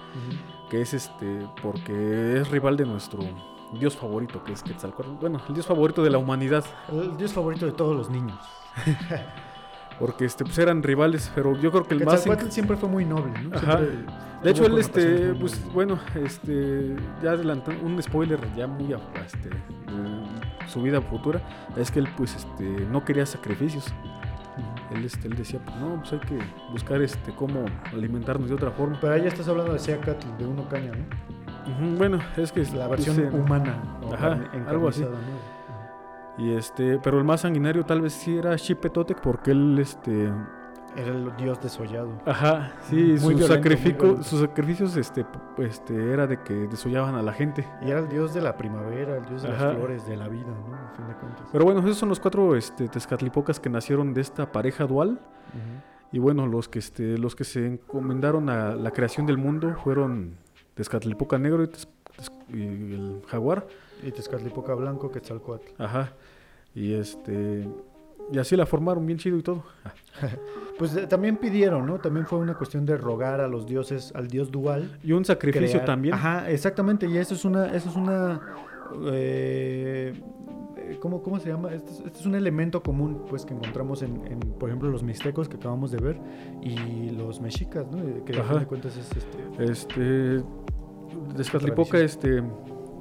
que 0.70 0.80
es 0.80 0.95
este, 0.95 1.47
porque 1.62 2.38
es 2.41 2.49
rival 2.51 2.76
de 2.76 2.86
nuestro 2.86 3.20
dios 3.72 3.97
favorito, 3.97 4.43
que 4.45 4.53
es 4.53 4.62
Quetzalcóatl, 4.62 5.11
bueno, 5.20 5.41
el 5.49 5.55
dios 5.55 5.66
favorito 5.66 6.03
de 6.03 6.11
la 6.11 6.18
humanidad, 6.18 6.64
El 6.93 7.16
dios 7.16 7.32
favorito 7.32 7.66
de 7.66 7.72
todos 7.72 7.97
los 7.97 8.11
niños. 8.11 8.38
porque 10.01 10.24
este, 10.24 10.44
pues 10.44 10.59
eran 10.59 10.82
rivales, 10.82 11.30
pero 11.34 11.55
yo 11.61 11.70
creo 11.70 11.84
que 11.84 11.94
el 11.94 12.05
más... 12.05 12.26
Siempre 12.48 12.76
fue 12.76 12.88
muy 12.88 13.05
noble, 13.05 13.40
¿no? 13.42 13.55
Ajá. 13.57 13.78
Siempre 13.78 13.98
De 14.42 14.51
hecho, 14.51 14.64
él, 14.64 14.78
este, 14.78 15.34
pues 15.38 15.62
bueno, 15.72 15.98
este, 16.14 16.96
ya 17.22 17.32
adelantando, 17.32 17.84
un 17.84 18.03
spoiler 18.03 18.40
ya 18.57 18.66
muy, 18.66 18.92
a- 18.94 18.98
este, 19.26 19.51
de 19.51 20.66
su 20.66 20.80
vida 20.82 21.03
futura, 21.03 21.42
es 21.76 21.90
que 21.90 21.98
él, 22.01 22.09
pues, 22.16 22.34
este, 22.34 22.64
no 22.90 23.05
quería 23.05 23.26
sacrificios. 23.26 23.92
Él, 24.90 25.05
este, 25.05 25.28
él 25.28 25.36
decía, 25.36 25.61
pues, 25.62 25.76
no, 25.76 25.96
pues 26.01 26.12
hay 26.14 26.20
que 26.20 26.38
buscar, 26.72 27.03
este, 27.03 27.32
cómo 27.34 27.64
alimentarnos 27.92 28.48
de 28.48 28.55
otra 28.55 28.70
forma. 28.70 28.98
Pero 29.01 29.12
ahí 29.12 29.22
ya 29.22 29.28
estás 29.28 29.46
hablando 29.48 29.74
de 29.74 29.78
Seacatl, 29.78 30.26
de 30.38 30.46
Uno 30.46 30.66
Caña, 30.68 30.92
¿no? 30.92 31.96
Bueno, 31.98 32.18
es 32.38 32.51
que 32.51 32.64
La 32.74 32.88
pues, 32.88 33.07
versión 33.07 33.34
humana. 33.34 33.82
o 34.03 34.14
ajá, 34.14 34.38
algo 34.66 34.88
así. 34.88 35.05
Y 36.41 36.53
este, 36.55 36.99
pero 36.99 37.18
el 37.18 37.24
más 37.24 37.43
sanguinario 37.43 37.84
tal 37.84 38.01
vez 38.01 38.12
sí 38.14 38.36
era 38.36 38.57
Xipetotec 38.57 39.20
porque 39.20 39.51
él, 39.53 39.78
este, 39.78 40.32
Era 40.97 41.11
el 41.12 41.36
dios 41.36 41.61
desollado. 41.61 42.11
ajá, 42.26 42.72
sí, 42.88 42.97
Muy 42.97 43.18
su 43.18 43.28
violento, 43.28 43.55
sacrificio, 43.55 44.22
sus 44.24 44.41
sacrificios, 44.41 44.97
este, 44.97 45.24
este, 45.59 46.12
era 46.12 46.26
de 46.26 46.43
que 46.43 46.53
desollaban 46.55 47.14
a 47.14 47.22
la 47.22 47.32
gente. 47.32 47.64
Y 47.82 47.91
era 47.91 48.01
el 48.01 48.09
dios 48.09 48.34
de 48.34 48.41
la 48.41 48.57
primavera, 48.57 49.16
el 49.18 49.24
dios 49.26 49.43
de 49.43 49.49
Ajá. 49.53 49.66
las 49.66 49.76
flores, 49.76 50.07
de 50.09 50.16
la 50.16 50.28
vida, 50.28 50.47
¿no? 50.49 50.74
A 50.74 50.91
fin 50.97 51.07
de 51.07 51.14
cuentas. 51.14 51.47
Pero 51.53 51.64
bueno, 51.64 51.80
esos 51.80 51.97
son 51.99 52.09
los 52.09 52.18
cuatro, 52.18 52.57
este, 52.57 52.88
Tezcatlipocas 52.88 53.61
que 53.61 53.70
nacieron 53.70 54.12
de 54.14 54.20
esta 54.22 54.51
pareja 54.51 54.86
dual. 54.86 55.20
Y 56.12 56.18
bueno, 56.18 56.47
los 56.49 56.68
que, 56.68 56.80
este, 56.80 57.18
los 57.18 57.36
que 57.36 57.45
se 57.45 57.64
encomendaron 57.66 58.49
a 58.49 58.74
la 58.74 58.91
creación 58.91 59.26
del 59.26 59.38
mundo 59.38 59.76
fueron 59.84 60.34
Tezcatlipoca 60.74 61.38
Negro 61.38 61.62
y, 61.62 61.66
Tez- 61.68 61.86
Tez- 62.16 62.32
y 62.53 62.62
el 62.95 63.22
Jaguar. 63.28 63.66
Y 64.03 64.11
Tezcatlipoca 64.11 64.74
Blanco, 64.74 65.12
Quetzalcoatl. 65.12 65.68
Ajá. 65.78 66.12
Y 66.74 66.94
este. 66.94 67.68
Y 68.32 68.38
así 68.38 68.54
la 68.56 68.64
formaron 68.66 69.04
bien 69.06 69.18
chido 69.18 69.36
y 69.38 69.42
todo. 69.42 69.64
Pues 70.78 70.96
eh, 70.96 71.06
también 71.06 71.36
pidieron, 71.36 71.84
¿no? 71.84 71.98
También 71.98 72.24
fue 72.26 72.38
una 72.38 72.54
cuestión 72.54 72.86
de 72.86 72.96
rogar 72.96 73.42
a 73.42 73.48
los 73.48 73.66
dioses, 73.66 74.12
al 74.14 74.28
dios 74.28 74.50
dual. 74.50 74.98
Y 75.04 75.12
un 75.12 75.26
sacrificio 75.26 75.68
crear- 75.80 75.84
también. 75.84 76.14
Ajá, 76.14 76.50
exactamente. 76.50 77.06
Y 77.06 77.18
eso 77.18 77.34
es 77.34 77.44
una, 77.44 77.66
eso 77.74 77.90
es 77.90 77.96
una, 77.96 78.40
eh, 79.12 80.14
eh, 80.78 80.98
¿cómo, 81.02 81.22
cómo 81.22 81.38
se 81.38 81.50
llama? 81.50 81.70
Este 81.74 81.90
es, 81.90 82.00
este 82.00 82.18
es 82.20 82.24
un 82.24 82.34
elemento 82.34 82.82
común, 82.82 83.26
pues, 83.28 83.44
que 83.44 83.52
encontramos 83.52 84.00
en, 84.02 84.26
en, 84.26 84.40
por 84.40 84.70
ejemplo, 84.70 84.88
los 84.88 85.02
mixtecos 85.02 85.50
que 85.50 85.56
acabamos 85.56 85.90
de 85.90 85.98
ver 85.98 86.18
y 86.62 87.10
los 87.10 87.42
mexicas, 87.42 87.86
¿no? 87.90 88.24
Que 88.24 88.38
Ajá. 88.38 88.60
de 88.60 88.66
cuentas 88.66 88.96
es 88.96 89.10
este. 89.14 89.62
Este. 89.62 90.42
Tezcatlipoca, 91.36 91.98
este. 91.98 92.42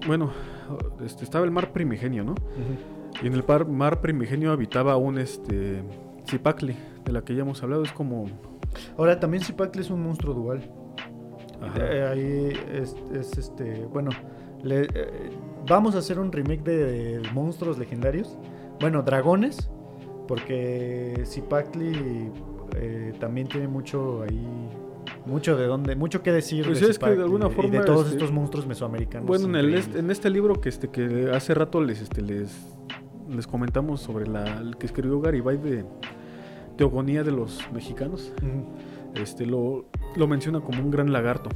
Bueno, 0.05 0.31
este, 1.01 1.23
estaba 1.23 1.45
el 1.45 1.51
mar 1.51 1.71
primigenio, 1.71 2.25
¿no? 2.25 2.35
Y 3.21 3.27
en 3.27 3.33
el 3.33 3.43
par- 3.43 3.67
mar 3.67 4.01
primigenio 4.01 4.51
habitaba 4.51 4.95
un 4.97 5.17
este. 5.17 5.83
Zipacli, 6.29 6.75
de 7.05 7.11
la 7.11 7.23
que 7.23 7.33
ya 7.35 7.41
hemos 7.41 7.61
hablado. 7.63 7.83
Es 7.83 7.91
como. 7.91 8.27
Ahora, 8.97 9.19
también 9.19 9.43
Zipacli 9.43 9.81
es 9.81 9.89
un 9.89 10.03
monstruo 10.03 10.33
dual. 10.33 10.61
ajá. 11.61 12.11
Ahí 12.11 12.53
es, 12.71 12.95
es, 13.13 13.37
este, 13.37 13.85
bueno, 13.85 14.11
le- 14.63 14.83
eh, 14.93 15.29
vamos 15.67 15.95
a 15.95 15.97
hacer 15.99 16.19
un 16.19 16.31
remake 16.31 16.63
de, 16.63 17.21
monstruos 17.33 17.77
legendarios. 17.79 18.37
Bueno, 18.79 19.01
dragones, 19.01 19.69
porque 20.27 21.23
Zipacli 21.25 22.31
eh, 22.75 23.13
también 23.19 23.47
tiene 23.47 23.67
mucho 23.67 24.21
ahí, 24.21 24.47
mucho 25.25 25.57
de 25.57 25.65
dónde, 25.65 25.95
mucho 25.95 26.21
que 26.21 26.31
decir. 26.31 26.65
Pues 26.65 26.79
de 26.79 26.91
es 26.91 26.99
que 26.99 27.09
de 27.09 27.23
alguna 27.23 27.47
y 27.47 27.51
forma, 27.51 27.71
de 27.79 27.83
todos 27.83 28.03
este, 28.05 28.17
estos 28.17 28.31
monstruos 28.31 28.67
mesoamericanos. 28.67 29.27
Bueno, 29.27 29.45
en, 29.47 29.55
el, 29.55 29.65
increíbles. 29.65 29.87
est- 29.87 29.97
en 29.97 30.11
este 30.11 30.29
libro 30.29 30.61
que 30.61 30.69
este 30.69 30.89
que 30.89 31.31
hace 31.33 31.53
rato 31.55 31.81
les 31.81 32.01
este 32.01 32.21
les 32.21 32.55
les 33.29 33.47
comentamos 33.47 34.01
sobre 34.01 34.27
la 34.27 34.57
el 34.59 34.77
que 34.77 34.85
escribió 34.85 35.19
Garibay 35.21 35.57
de 35.57 35.85
Teogonía 36.77 37.23
de 37.23 37.31
los 37.31 37.59
mexicanos, 37.73 38.31
este 39.15 39.45
lo, 39.45 39.85
lo 40.15 40.27
menciona 40.27 40.61
como 40.61 40.81
un 40.81 40.91
gran 40.91 41.11
lagarto. 41.11 41.49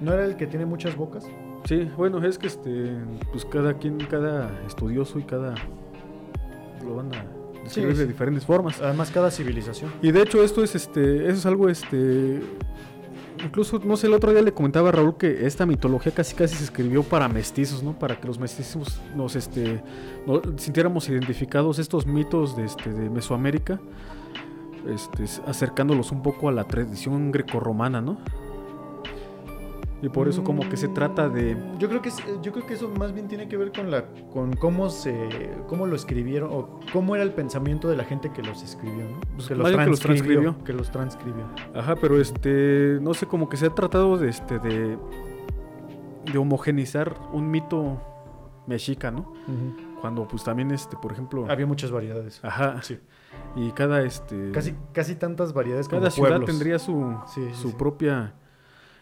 ¿No 0.00 0.12
era 0.12 0.24
el 0.24 0.36
que 0.36 0.46
tiene 0.46 0.66
muchas 0.66 0.96
bocas? 0.96 1.26
Sí, 1.64 1.88
bueno, 1.96 2.24
es 2.24 2.38
que 2.38 2.46
este 2.46 2.92
pues 3.32 3.44
cada 3.44 3.74
quien, 3.74 3.98
cada 3.98 4.50
estudioso 4.66 5.18
y 5.18 5.24
cada 5.24 5.54
lo 6.84 6.96
van 6.96 7.14
a 7.14 7.24
describir 7.62 7.92
Sí, 7.92 7.98
de 7.98 8.04
sí. 8.04 8.08
diferentes 8.08 8.44
formas. 8.46 8.80
Además, 8.80 9.10
cada 9.10 9.30
civilización. 9.30 9.90
Y 10.00 10.10
de 10.12 10.22
hecho 10.22 10.42
esto 10.42 10.64
es 10.64 10.74
este 10.74 11.26
eso 11.26 11.34
es 11.38 11.46
algo 11.46 11.68
este 11.68 12.40
incluso 13.44 13.78
no 13.84 13.96
sé 13.96 14.06
el 14.06 14.14
otro 14.14 14.32
día 14.32 14.42
le 14.42 14.52
comentaba 14.52 14.88
a 14.88 14.92
Raúl 14.92 15.16
que 15.16 15.46
esta 15.46 15.66
mitología 15.66 16.12
casi 16.12 16.34
casi 16.34 16.54
se 16.56 16.64
escribió 16.64 17.02
para 17.02 17.28
mestizos, 17.28 17.82
¿no? 17.82 17.98
Para 17.98 18.20
que 18.20 18.26
los 18.26 18.38
mestizos 18.38 19.00
nos 19.14 19.36
este 19.36 19.82
no- 20.26 20.40
sintiéramos 20.56 21.08
identificados 21.08 21.78
estos 21.78 22.06
mitos 22.06 22.56
de 22.56 22.64
este 22.64 22.90
de 22.92 23.08
Mesoamérica 23.10 23.80
este 24.88 25.24
acercándolos 25.46 26.10
un 26.12 26.22
poco 26.22 26.48
a 26.48 26.52
la 26.52 26.64
tradición 26.64 27.32
grecorromana, 27.32 28.00
¿no? 28.00 28.18
Y 30.02 30.08
por 30.08 30.28
eso 30.28 30.42
como 30.42 30.66
que 30.68 30.76
se 30.78 30.88
trata 30.88 31.28
de 31.28 31.56
Yo 31.78 31.88
creo 31.88 32.00
que 32.00 32.08
es- 32.08 32.24
yo 32.42 32.52
creo 32.52 32.66
que 32.66 32.72
eso 32.74 32.88
más 32.88 33.12
bien 33.12 33.28
tiene 33.28 33.48
que 33.48 33.56
ver 33.58 33.70
con 33.70 33.90
la 33.90 34.06
con 34.32 34.54
cómo 34.54 34.88
se 34.88 35.28
cómo 35.68 35.86
lo 35.86 35.94
escribieron 35.94 36.48
o 36.52 36.80
cómo 36.92 37.14
era 37.16 37.22
el 37.24 37.32
pensamiento 37.32 37.88
de 37.88 37.96
la 37.96 38.04
gente 38.04 38.30
que 38.32 38.42
los 38.42 38.62
escribió, 38.62 39.04
¿no? 39.04 39.20
Pues, 39.36 39.48
que, 39.48 39.54
los 39.54 39.70
que 39.70 39.86
los 39.86 40.00
transcribió, 40.00 40.56
que 40.64 40.72
los 40.72 40.90
transcribió. 40.90 41.44
Ajá, 41.74 41.96
pero 41.96 42.18
este, 42.20 42.98
no 43.02 43.12
sé, 43.12 43.26
como 43.26 43.48
que 43.50 43.56
se 43.58 43.66
ha 43.66 43.74
tratado 43.74 44.16
de 44.16 44.30
este, 44.30 44.58
de, 44.58 44.96
de 46.32 46.38
homogenizar 46.38 47.14
un 47.32 47.50
mito 47.50 48.00
mexica, 48.66 49.10
¿no? 49.10 49.32
Cuando 50.00 50.26
pues 50.26 50.44
también 50.44 50.70
este, 50.70 50.96
por 50.96 51.12
ejemplo, 51.12 51.44
Había 51.50 51.66
muchas 51.66 51.90
variedades. 51.90 52.40
ajá, 52.42 52.80
Sí. 52.82 52.98
y 53.56 53.70
cada 53.72 54.02
este, 54.02 54.50
Casi 54.52 54.74
casi 54.94 55.14
tantas 55.14 55.52
variedades 55.52 55.88
como 55.88 56.00
cada 56.00 56.10
ciudad 56.10 56.28
pueblos. 56.30 56.48
tendría 56.48 56.78
su, 56.78 57.16
Sí, 57.26 57.42
sí, 57.52 57.54
su 57.62 57.68
sí. 57.68 57.74
propia, 57.76 58.32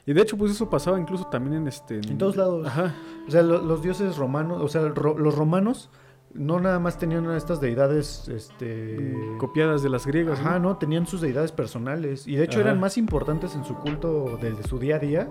y 0.09 0.13
de 0.15 0.23
hecho 0.23 0.37
pues 0.37 0.51
eso 0.53 0.69
pasaba 0.71 0.99
incluso 0.99 1.25
también 1.27 1.57
en 1.63 1.69
este, 1.69 1.97
En 1.97 2.17
todos 2.19 2.37
lados. 2.37 2.67
Ajá, 2.67 2.95
O 3.27 3.31
sea, 3.31 3.43
lo- 3.43 3.63
los 3.63 3.83
dioses 3.83 4.17
romanos, 4.17 4.61
o 4.63 4.69
sea, 4.69 4.89
ro- 4.89 5.19
los 5.19 5.35
romanos 5.37 5.91
no 6.35 6.61
nada 6.61 6.79
más 6.79 6.99
tenían 6.99 7.31
estas 7.33 7.61
deidades 7.61 8.29
este 8.29 9.15
copiadas 9.39 9.83
de 9.83 9.89
las 9.91 10.07
griegas. 10.07 10.39
Ajá, 10.41 10.59
no, 10.59 10.77
tenían 10.79 11.07
sus 11.07 11.21
deidades 11.21 11.53
personales 11.53 12.27
y 12.27 12.37
de 12.37 12.45
hecho 12.45 12.61
eran 12.61 12.79
más 12.81 12.97
importantes 12.99 13.55
en 13.55 13.65
su 13.65 13.75
culto 13.77 14.39
del 14.41 14.57
de 14.57 14.63
su 14.65 14.79
día 14.79 14.97
a 14.97 14.99
día, 14.99 15.29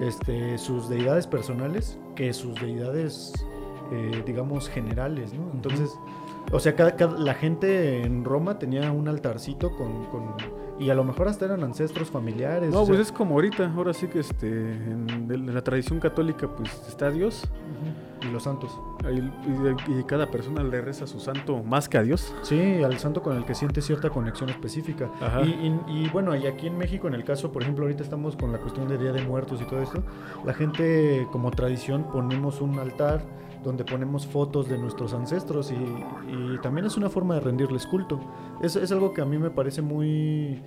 este 0.00 0.58
sus 0.58 0.88
deidades 0.88 1.26
personales 1.26 1.98
que 2.14 2.32
sus 2.32 2.54
deidades 2.60 3.32
eh, 3.92 4.22
digamos 4.26 4.68
generales, 4.68 5.32
¿no? 5.32 5.50
Entonces, 5.54 5.90
o 6.52 6.60
sea, 6.60 6.74
cada, 6.76 6.94
la 7.18 7.34
gente 7.34 8.02
en 8.02 8.24
Roma 8.24 8.58
tenía 8.58 8.92
un 8.92 9.08
altarcito 9.08 9.70
con, 9.76 10.04
con 10.06 10.34
y 10.78 10.90
a 10.90 10.94
lo 10.94 11.04
mejor 11.04 11.28
hasta 11.28 11.44
eran 11.44 11.62
ancestros 11.64 12.08
familiares. 12.08 12.72
No, 12.72 12.84
pues 12.86 13.00
es 13.00 13.12
como 13.12 13.34
ahorita, 13.34 13.72
ahora 13.74 13.92
sí 13.92 14.06
que 14.06 14.20
este, 14.20 14.46
en, 14.46 15.52
la 15.52 15.62
tradición 15.62 15.98
católica 16.00 16.48
pues 16.48 16.70
está 16.88 17.10
Dios. 17.10 17.44
Y 18.20 18.26
los 18.32 18.42
santos. 18.42 18.76
Y, 19.12 20.02
cada 20.04 20.28
persona 20.30 20.64
le 20.64 20.80
reza 20.80 21.04
a 21.04 21.06
su 21.06 21.20
santo 21.20 21.62
más 21.62 21.88
que 21.88 21.98
a 21.98 22.02
Dios. 22.02 22.34
Sí, 22.42 22.82
al 22.82 22.98
santo 22.98 23.22
con 23.22 23.36
el 23.36 23.44
que 23.44 23.54
siente 23.54 23.80
cierta 23.80 24.10
conexión 24.10 24.50
específica. 24.50 25.10
Y, 25.44 25.72
y, 25.88 26.08
bueno, 26.12 26.34
y 26.34 26.46
aquí 26.46 26.66
en 26.66 26.76
México, 26.76 27.06
en 27.06 27.14
el 27.14 27.24
caso, 27.24 27.52
por 27.52 27.62
ejemplo, 27.62 27.84
ahorita 27.84 28.02
estamos 28.02 28.36
con 28.36 28.52
la 28.52 28.58
cuestión 28.58 28.88
de 28.88 28.98
Día 28.98 29.12
de 29.12 29.22
Muertos 29.22 29.60
y 29.60 29.64
todo 29.64 29.82
esto, 29.82 30.02
la 30.44 30.54
gente 30.54 31.28
como 31.30 31.50
tradición 31.50 32.04
ponemos 32.10 32.60
un 32.60 32.78
altar 32.78 33.22
donde 33.62 33.84
ponemos 33.84 34.26
fotos 34.26 34.68
de 34.68 34.78
nuestros 34.78 35.12
ancestros 35.12 35.72
y, 35.72 36.58
también 36.62 36.86
es 36.86 36.96
una 36.96 37.08
forma 37.08 37.34
de 37.34 37.40
rendirles 37.40 37.86
culto. 37.86 38.18
Es, 38.62 38.74
es 38.74 38.90
algo 38.90 39.12
que 39.14 39.20
a 39.20 39.24
mí 39.24 39.38
me 39.38 39.50
parece 39.50 39.80
muy, 39.80 40.60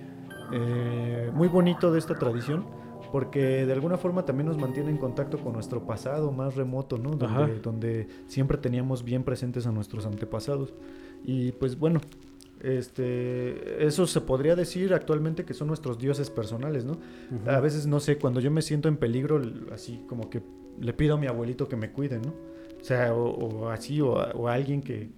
eh, 0.52 1.30
muy 1.34 1.48
bonito 1.48 1.92
de 1.92 1.98
esta 1.98 2.14
tradición 2.14 2.64
porque 3.12 3.66
de 3.66 3.72
alguna 3.74 3.98
forma 3.98 4.24
también 4.24 4.46
nos 4.48 4.56
mantiene 4.56 4.90
en 4.90 4.96
contacto 4.96 5.36
con 5.36 5.52
nuestro 5.52 5.84
pasado 5.84 6.32
más 6.32 6.56
remoto, 6.56 6.96
¿no? 6.96 7.10
Donde, 7.10 7.60
donde, 7.60 8.08
siempre 8.26 8.56
teníamos 8.56 9.04
bien 9.04 9.22
presentes 9.22 9.66
a 9.66 9.70
nuestros 9.70 10.06
antepasados. 10.06 10.72
Y 11.22 11.52
pues 11.52 11.78
bueno, 11.78 12.00
este, 12.62 13.84
eso 13.84 14.06
se 14.06 14.20
podría 14.20 14.54
decir 14.56 14.94
actualmente 14.94 15.44
que 15.44 15.52
son 15.52 15.68
nuestros 15.68 15.98
dioses 15.98 16.30
personales, 16.30 16.84
¿no? 16.84 16.96
A 17.46 17.60
veces, 17.60 17.86
no 17.86 18.00
sé, 18.00 18.16
cuando 18.18 18.40
yo 18.40 18.50
me 18.50 18.62
siento 18.62 18.88
en 18.88 18.96
peligro, 18.96 19.42
así 19.72 20.04
como 20.08 20.30
que 20.30 20.42
le 20.80 20.92
pido 20.92 21.16
a 21.16 21.18
mi 21.18 21.26
abuelito 21.26 21.68
que 21.68 21.76
me 21.76 21.90
cuide, 21.90 22.18
¿no? 22.18 22.32
O 22.82 22.84
sea, 22.84 23.14
o, 23.14 23.68
así, 23.70 24.00
o, 24.00 24.18
a 24.18 24.52
alguien 24.52 24.82
que, 24.82 25.08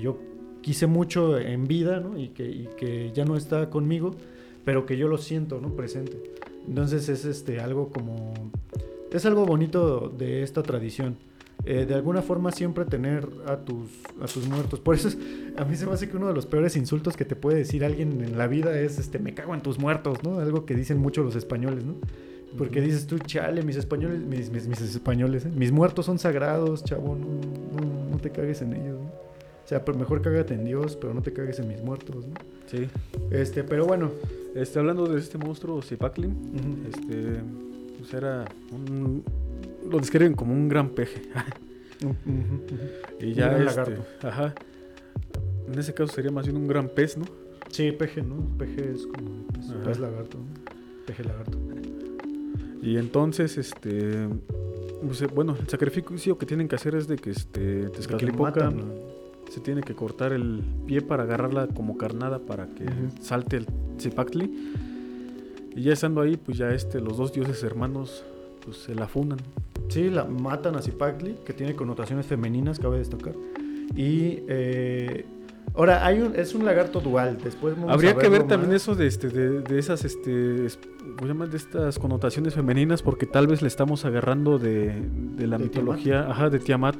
yo 0.00 0.18
quise 0.62 0.86
mucho 0.86 1.36
en 1.38 1.66
vida, 1.66 2.00
¿no? 2.00 2.16
Y 2.16 2.28
que, 2.28 2.70
que 2.78 3.10
ya 3.12 3.24
no 3.24 3.36
está 3.36 3.68
conmigo, 3.68 4.14
pero 4.64 4.86
que 4.86 4.96
yo 4.96 5.08
lo 5.08 5.18
siento, 5.18 5.60
¿no? 5.60 5.74
Presente. 5.74 6.22
Entonces 6.66 7.08
es 7.08 7.24
este, 7.24 7.60
algo 7.60 7.90
como... 7.90 8.32
Es 9.10 9.26
algo 9.26 9.46
bonito 9.46 10.12
de 10.16 10.42
esta 10.42 10.62
tradición. 10.62 11.16
Eh, 11.64 11.86
de 11.86 11.94
alguna 11.94 12.22
forma 12.22 12.52
siempre 12.52 12.84
tener 12.84 13.28
a 13.46 13.56
tus, 13.56 13.90
a 14.22 14.26
tus 14.26 14.46
muertos. 14.46 14.78
Por 14.78 14.94
eso 14.94 15.08
a 15.56 15.64
mí 15.64 15.76
se 15.76 15.86
me 15.86 15.92
hace 15.92 16.08
que 16.08 16.16
uno 16.16 16.28
de 16.28 16.34
los 16.34 16.46
peores 16.46 16.76
insultos 16.76 17.16
que 17.16 17.24
te 17.24 17.34
puede 17.34 17.58
decir 17.58 17.84
alguien 17.84 18.22
en 18.22 18.38
la 18.38 18.46
vida 18.46 18.78
es, 18.78 18.98
este, 18.98 19.18
me 19.18 19.34
cago 19.34 19.54
en 19.54 19.60
tus 19.60 19.78
muertos, 19.78 20.22
¿no? 20.22 20.38
Algo 20.38 20.64
que 20.64 20.74
dicen 20.74 20.98
mucho 20.98 21.22
los 21.24 21.34
españoles, 21.34 21.84
¿no? 21.84 21.96
Porque 22.56 22.80
dices 22.80 23.06
tú, 23.06 23.18
chale, 23.18 23.62
mis 23.62 23.76
españoles, 23.76 24.20
mis, 24.20 24.50
mis, 24.50 24.80
españoles, 24.80 25.44
¿eh? 25.44 25.50
mis 25.54 25.70
muertos 25.70 26.06
son 26.06 26.18
sagrados, 26.18 26.82
chavo, 26.82 27.14
no, 27.14 28.08
no, 28.10 28.18
te 28.18 28.30
cagues 28.30 28.62
en 28.62 28.72
ellos, 28.72 28.98
¿no? 29.00 29.06
O 29.06 29.68
sea, 29.68 29.84
mejor 29.96 30.22
cágate 30.22 30.54
en 30.54 30.64
Dios, 30.64 30.96
pero 30.96 31.12
no 31.12 31.20
te 31.20 31.32
cagues 31.32 31.58
en 31.58 31.68
mis 31.68 31.82
muertos, 31.82 32.26
¿no? 32.26 32.34
Sí. 32.66 32.88
Este, 33.30 33.64
pero 33.64 33.86
bueno. 33.86 34.10
Este, 34.54 34.78
hablando 34.78 35.06
de 35.06 35.20
este 35.20 35.36
monstruo, 35.36 35.82
Zipaclin, 35.82 36.88
este, 36.88 37.42
pues 37.98 38.14
era 38.14 38.46
un, 38.72 39.22
lo 39.88 39.98
describen 39.98 40.34
como 40.34 40.52
un 40.52 40.68
gran 40.68 40.90
peje. 40.90 41.22
Y 43.20 43.34
ya 43.34 43.58
este, 43.58 43.98
ajá. 44.22 44.54
En 45.66 45.76
ese 45.76 45.92
caso 45.92 46.14
sería 46.14 46.30
más 46.30 46.46
bien 46.46 46.56
un 46.56 46.68
gran 46.68 46.88
pez, 46.88 47.16
¿no? 47.16 47.24
Sí, 47.72 47.90
peje, 47.90 48.22
¿no? 48.22 48.36
Peje 48.56 48.92
es 48.92 49.04
como 49.04 49.44
pez 49.84 49.98
lagarto, 49.98 50.38
¿no? 50.38 50.46
Peje 51.06 51.24
lagarto. 51.24 51.58
Y 52.88 52.96
entonces, 52.96 53.58
este, 53.58 54.30
pues, 55.04 55.20
eh, 55.20 55.26
bueno, 55.26 55.54
el 55.60 55.68
sacrificio 55.68 56.38
que 56.38 56.46
tienen 56.46 56.68
que 56.68 56.76
hacer 56.76 56.94
es 56.94 57.06
de 57.06 57.16
que 57.16 57.28
este 57.28 57.90
Tezcatlipoca 57.90 58.72
se 59.50 59.60
tiene 59.60 59.82
que 59.82 59.94
cortar 59.94 60.32
el 60.32 60.64
pie 60.86 61.02
para 61.02 61.24
agarrarla 61.24 61.66
como 61.66 61.98
carnada 61.98 62.38
para 62.38 62.66
que 62.68 62.86
salte 63.20 63.58
el 63.58 63.66
Zipactli. 64.00 64.72
Y 65.76 65.82
ya 65.82 65.92
estando 65.92 66.22
ahí, 66.22 66.38
pues 66.38 66.56
ya 66.56 66.72
este, 66.72 67.02
los 67.02 67.18
dos 67.18 67.30
dioses 67.34 67.62
hermanos 67.62 68.24
pues 68.64 68.78
se 68.78 68.94
la 68.94 69.06
fundan. 69.06 69.38
Sí, 69.90 70.08
la 70.08 70.24
matan 70.24 70.76
a 70.76 70.80
Zipactli, 70.80 71.36
que 71.44 71.52
tiene 71.52 71.74
connotaciones 71.74 72.24
femeninas, 72.24 72.78
cabe 72.78 72.96
destacar. 72.96 73.34
Y 73.94 74.44
eh, 74.48 75.26
Ahora, 75.74 76.04
hay 76.04 76.20
un, 76.20 76.34
es 76.34 76.54
un 76.54 76.64
lagarto 76.64 77.00
dual. 77.00 77.38
Después 77.42 77.74
Habría 77.86 78.14
que 78.14 78.28
ver 78.28 78.44
también 78.44 78.72
eso 78.72 78.94
de, 78.94 79.06
este, 79.06 79.28
de, 79.28 79.78
esas, 79.78 80.04
este, 80.04 80.30
de 80.30 81.56
estas 81.56 81.98
connotaciones 81.98 82.54
femeninas, 82.54 83.02
porque 83.02 83.26
tal 83.26 83.46
vez 83.46 83.62
le 83.62 83.68
estamos 83.68 84.04
agarrando 84.04 84.58
de, 84.58 85.02
la 85.38 85.58
mitología, 85.58 86.28
ajá, 86.28 86.50
de 86.50 86.58
Tiamat. 86.58 86.96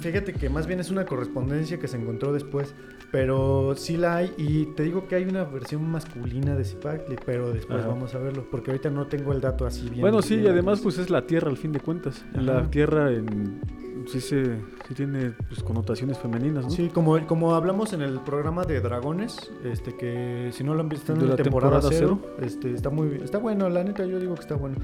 Fíjate 0.00 0.32
que 0.32 0.48
más 0.48 0.68
bien 0.68 0.78
es 0.78 0.90
una 0.90 1.04
correspondencia 1.04 1.80
que 1.80 1.88
se 1.88 1.96
encontró 1.96 2.32
después, 2.32 2.74
pero 3.10 3.74
sí 3.76 3.96
la 3.96 4.16
hay 4.16 4.32
y 4.36 4.66
te 4.66 4.84
digo 4.84 5.08
que 5.08 5.16
hay 5.16 5.24
una 5.24 5.42
versión 5.44 5.84
masculina 5.90 6.54
de 6.54 6.64
Zipacli, 6.64 7.16
pero 7.26 7.52
después 7.52 7.84
vamos 7.84 8.14
a 8.14 8.18
verlo, 8.18 8.46
porque 8.48 8.70
ahorita 8.70 8.90
no 8.90 9.08
tengo 9.08 9.32
el 9.32 9.40
dato 9.40 9.66
así 9.66 9.88
bien. 9.88 10.02
Bueno, 10.02 10.22
sí, 10.22 10.36
y 10.36 10.46
además 10.46 10.80
pues 10.80 10.98
es 10.98 11.10
la 11.10 11.26
Tierra 11.26 11.50
al 11.50 11.56
fin 11.56 11.72
de 11.72 11.80
cuentas. 11.80 12.24
La 12.34 12.70
Tierra 12.70 13.10
en 13.10 13.60
sí, 14.06 14.20
se, 14.20 14.56
sí 14.88 14.94
tiene 14.94 15.32
pues, 15.48 15.62
connotaciones 15.62 16.18
femeninas, 16.18 16.64
¿no? 16.64 16.70
Sí, 16.70 16.88
como, 16.88 17.26
como 17.26 17.54
hablamos 17.54 17.92
en 17.92 18.02
el 18.02 18.20
programa 18.20 18.64
de 18.64 18.80
Dragones, 18.80 19.52
este 19.64 19.96
que 19.96 20.50
si 20.52 20.64
no 20.64 20.74
lo 20.74 20.80
han 20.80 20.88
visto 20.88 21.12
en 21.12 21.28
la 21.28 21.36
temporada, 21.36 21.80
cero, 21.88 22.20
Este, 22.40 22.72
está 22.72 22.90
muy 22.90 23.20
está 23.22 23.38
bueno, 23.38 23.68
la 23.68 23.84
neta 23.84 24.04
yo 24.04 24.18
digo 24.18 24.34
que 24.34 24.40
está 24.40 24.56
bueno. 24.56 24.76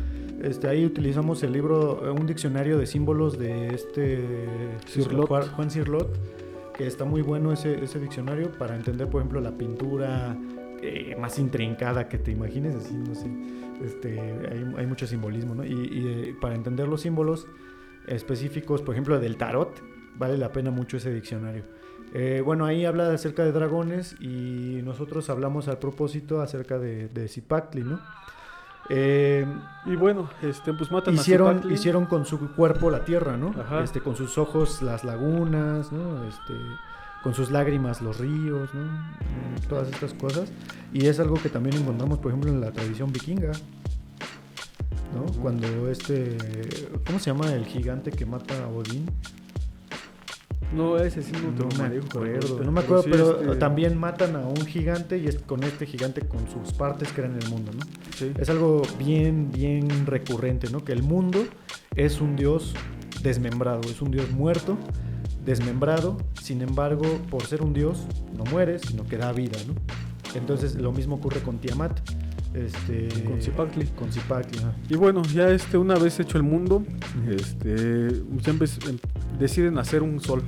Este, 0.42 0.68
ahí 0.68 0.84
utilizamos 0.84 1.42
el 1.42 1.52
libro, 1.52 2.06
eh, 2.06 2.10
un 2.10 2.26
diccionario 2.26 2.78
de 2.78 2.86
símbolos 2.86 3.38
de 3.38 3.74
este 3.74 4.24
Juan 5.54 5.70
Cirlot, 5.70 6.18
que 6.76 6.86
está 6.86 7.04
muy 7.04 7.22
bueno 7.22 7.52
ese, 7.52 7.84
ese 7.84 8.00
diccionario 8.00 8.52
para 8.52 8.74
entender, 8.74 9.08
por 9.08 9.20
ejemplo, 9.20 9.40
la 9.40 9.52
pintura 9.52 10.36
eh, 10.82 11.14
más 11.20 11.38
intrincada 11.38 12.08
que 12.08 12.18
te 12.18 12.30
imagines, 12.30 12.74
así, 12.74 12.94
no 12.94 13.14
sé. 13.14 13.30
Este, 13.84 14.20
hay, 14.20 14.74
hay 14.76 14.86
mucho 14.86 15.06
simbolismo, 15.06 15.54
¿no? 15.54 15.64
Y, 15.64 15.72
y 15.72 16.06
eh, 16.06 16.36
para 16.40 16.54
entender 16.54 16.88
los 16.88 17.02
símbolos 17.02 17.46
específicos, 18.10 18.82
por 18.82 18.94
ejemplo, 18.94 19.18
del 19.18 19.36
tarot, 19.36 19.82
vale 20.16 20.36
la 20.36 20.52
pena 20.52 20.70
mucho 20.70 20.98
ese 20.98 21.12
diccionario. 21.12 21.64
Eh, 22.12 22.42
bueno, 22.44 22.66
ahí 22.66 22.84
habla 22.84 23.12
acerca 23.12 23.44
de 23.44 23.52
dragones 23.52 24.16
y 24.20 24.80
nosotros 24.82 25.30
hablamos 25.30 25.68
al 25.68 25.78
propósito 25.78 26.40
acerca 26.40 26.78
de, 26.78 27.08
de 27.08 27.28
Zipactli, 27.28 27.82
¿no? 27.82 28.00
Eh, 28.92 29.46
y 29.86 29.94
bueno, 29.94 30.28
este, 30.42 30.72
pues 30.72 30.90
matan 30.90 31.14
hicieron, 31.14 31.70
a 31.70 31.72
Hicieron 31.72 32.06
con 32.06 32.24
su 32.24 32.54
cuerpo 32.54 32.90
la 32.90 33.04
tierra, 33.04 33.36
¿no? 33.36 33.54
Este, 33.82 34.00
con 34.00 34.16
sus 34.16 34.36
ojos 34.36 34.82
las 34.82 35.04
lagunas, 35.04 35.92
¿no? 35.92 36.24
Este, 36.24 36.54
con 37.22 37.32
sus 37.34 37.52
lágrimas 37.52 38.02
los 38.02 38.18
ríos, 38.18 38.74
¿no? 38.74 38.90
Todas 39.68 39.88
estas 39.88 40.12
cosas. 40.14 40.52
Y 40.92 41.06
es 41.06 41.20
algo 41.20 41.36
que 41.36 41.48
también 41.48 41.76
encontramos, 41.76 42.18
por 42.18 42.32
ejemplo, 42.32 42.50
en 42.50 42.60
la 42.60 42.72
tradición 42.72 43.12
vikinga. 43.12 43.52
¿No? 45.14 45.26
Cuando 45.40 45.90
este, 45.90 46.36
¿cómo 47.06 47.18
se 47.18 47.26
llama 47.26 47.52
el 47.52 47.66
gigante 47.66 48.10
que 48.10 48.26
mata 48.26 48.64
a 48.64 48.68
Odín? 48.68 49.06
No, 50.72 50.98
ese 50.98 51.22
sí 51.22 51.32
no, 51.32 51.66
me 51.78 51.98
acuerdo. 51.98 52.62
No 52.62 52.70
me 52.70 52.80
acuerdo, 52.80 53.04
pero, 53.10 53.40
este 53.40 53.56
también 53.56 53.98
matan 53.98 54.36
a 54.36 54.46
un 54.46 54.64
gigante 54.66 55.18
y 55.18 55.26
es 55.26 55.38
con 55.40 55.64
este 55.64 55.84
gigante 55.84 56.20
con 56.20 56.48
sus 56.48 56.72
partes 56.72 57.12
crean 57.12 57.36
el 57.36 57.48
mundo, 57.48 57.72
¿no? 57.72 57.84
Es 58.40 58.48
algo 58.50 58.82
bien, 58.98 59.50
bien 59.50 60.06
recurrente, 60.06 60.70
¿no? 60.70 60.84
Que 60.84 60.92
el 60.92 61.02
mundo 61.02 61.44
es 61.96 62.20
un 62.20 62.36
dios 62.36 62.74
desmembrado, 63.22 63.80
es 63.90 64.00
un 64.00 64.12
dios 64.12 64.30
muerto, 64.30 64.78
desmembrado, 65.44 66.18
sin 66.40 66.62
embargo, 66.62 67.04
por 67.30 67.44
ser 67.44 67.62
un 67.62 67.72
dios, 67.72 68.06
no 68.36 68.44
muere, 68.44 68.78
sino 68.78 69.04
que 69.04 69.16
da 69.16 69.32
vida, 69.32 69.58
¿no? 69.66 69.74
Entonces 70.34 70.76
lo 70.76 70.92
mismo 70.92 71.16
ocurre 71.16 71.40
con 71.40 71.58
Tiamat. 71.58 71.98
Este, 72.54 73.08
con 73.24 73.40
Zipacli. 73.40 73.86
Con 73.86 74.12
Zipacli. 74.12 74.58
Y 74.88 74.96
bueno, 74.96 75.22
ya 75.22 75.50
este, 75.50 75.78
una 75.78 75.94
vez 75.94 76.18
hecho 76.18 76.36
el 76.36 76.42
mundo, 76.42 76.84
este, 77.28 78.10
siempre 78.42 78.68
em, 78.88 78.98
deciden 79.38 79.78
hacer 79.78 80.02
un 80.02 80.20
sol. 80.20 80.42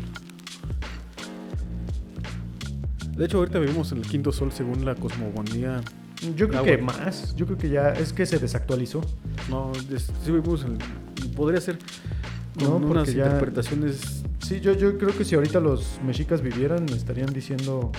De 3.17 3.27
hecho, 3.27 3.39
ahorita 3.39 3.59
vivimos 3.61 3.93
en 3.93 3.99
el 3.99 4.05
quinto 4.07 4.33
sol 4.33 4.51
según 4.53 4.85
la 4.85 4.95
cosmogonía. 4.97 5.81
Yo 6.37 6.49
creo 6.49 6.65
que 6.65 6.79
más. 6.79 7.37
Yo 7.37 7.47
creo 7.47 7.59
que 7.59 7.69
ya 7.69 7.91
es 7.91 8.13
que 8.13 8.27
se 8.27 8.39
desactualizó. 8.39 9.01
No, 9.49 9.73
sí 9.75 10.33
vivimos 10.33 10.65
en. 10.65 10.79
Podría 11.37 11.61
ser 11.61 11.79
con 12.59 12.85
unas 12.85 13.09
interpretaciones. 13.09 14.25
Sí, 14.41 14.61
yo, 14.61 14.73
yo 14.73 14.99
creo 14.99 15.17
que 15.17 15.25
si 15.25 15.37
ahorita 15.37 15.61
los 15.61 16.01
mexicas 16.05 16.43
vivieran, 16.43 16.89
estarían 16.89 17.33
diciendo 17.33 17.93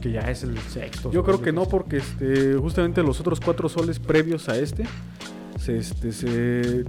que 0.00 0.12
ya 0.12 0.20
es 0.20 0.42
el 0.42 0.58
sexto. 0.58 1.10
Yo 1.10 1.24
creo 1.24 1.42
que 1.42 1.52
no, 1.52 1.66
porque 1.66 1.98
este, 1.98 2.54
justamente 2.54 3.02
los 3.02 3.20
otros 3.20 3.40
cuatro 3.40 3.68
soles 3.68 3.98
previos 3.98 4.48
a 4.48 4.58
este 4.58 4.84
se, 5.58 5.78
este, 5.78 6.12
se 6.12 6.84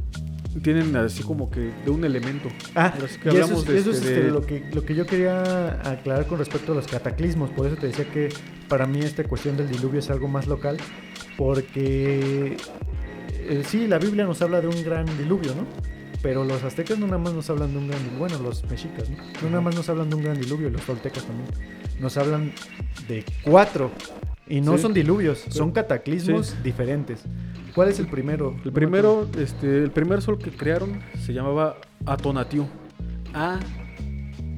tienen 0.62 0.96
así 0.96 1.24
como 1.24 1.50
que 1.50 1.72
de 1.84 1.92
un 1.92 2.04
elemento. 2.06 2.50
Ah, 2.76 2.94
que 3.22 3.34
y 3.34 3.38
eso, 3.38 3.54
es, 3.54 3.70
eso 3.70 3.92
es 3.92 3.98
este, 3.98 4.16
este, 4.16 4.32
lo, 4.32 4.46
que, 4.46 4.70
lo 4.74 4.84
que 4.84 4.96
yo 4.96 5.06
quería 5.06 5.90
aclarar 5.90 6.28
con 6.28 6.40
respecto 6.40 6.74
a 6.74 6.76
los 6.76 6.88
cataclismos. 6.88 7.50
Por 7.52 7.68
eso 7.68 7.76
te 7.76 7.88
decía 7.88 8.06
que 8.06 8.30
para 8.68 8.86
mí 8.86 9.00
esta 9.00 9.24
cuestión 9.24 9.58
del 9.58 9.70
diluvio 9.70 10.00
es 10.00 10.10
algo 10.10 10.28
más 10.28 10.48
local, 10.48 10.78
porque 11.38 12.58
eh, 13.30 13.64
sí, 13.66 13.88
la 13.88 13.98
Biblia 13.98 14.26
nos 14.26 14.42
habla 14.42 14.62
de 14.62 14.68
un 14.68 14.84
gran 14.84 15.06
diluvio, 15.18 15.54
¿no? 15.56 15.93
Pero 16.24 16.46
los 16.46 16.64
aztecas 16.64 16.98
no 16.98 17.06
nada 17.06 17.20
más 17.20 17.34
nos 17.34 17.50
hablan 17.50 17.74
de 17.74 17.78
un 17.78 17.88
gran 17.90 18.00
diluvio, 18.00 18.20
bueno, 18.20 18.40
los 18.40 18.64
mexicas, 18.70 19.10
¿no? 19.10 19.18
No 19.44 19.50
nada 19.50 19.62
más 19.62 19.76
nos 19.76 19.90
hablan 19.90 20.10
de 20.10 20.16
un 20.16 20.24
gran 20.24 20.40
diluvio, 20.40 20.70
los 20.70 20.82
toltecas 20.82 21.26
también. 21.26 21.50
Nos 22.00 22.16
hablan 22.18 22.54
de 23.10 23.26
cuatro. 23.44 23.92
Y 24.48 24.62
no 24.62 24.78
son 24.78 24.94
diluvios, 24.94 25.44
son 25.50 25.72
cataclismos 25.72 26.56
diferentes. 26.64 27.24
¿Cuál 27.76 27.90
es 27.90 28.00
el 28.00 28.08
primero? 28.08 28.56
El 28.64 28.72
primero, 28.72 29.28
este, 29.38 29.84
el 29.84 29.92
primer 29.92 30.22
sol 30.22 30.38
que 30.38 30.52
crearon 30.52 31.02
se 31.20 31.34
llamaba 31.34 31.78
Atonatiu. 32.06 32.68
A 33.34 33.60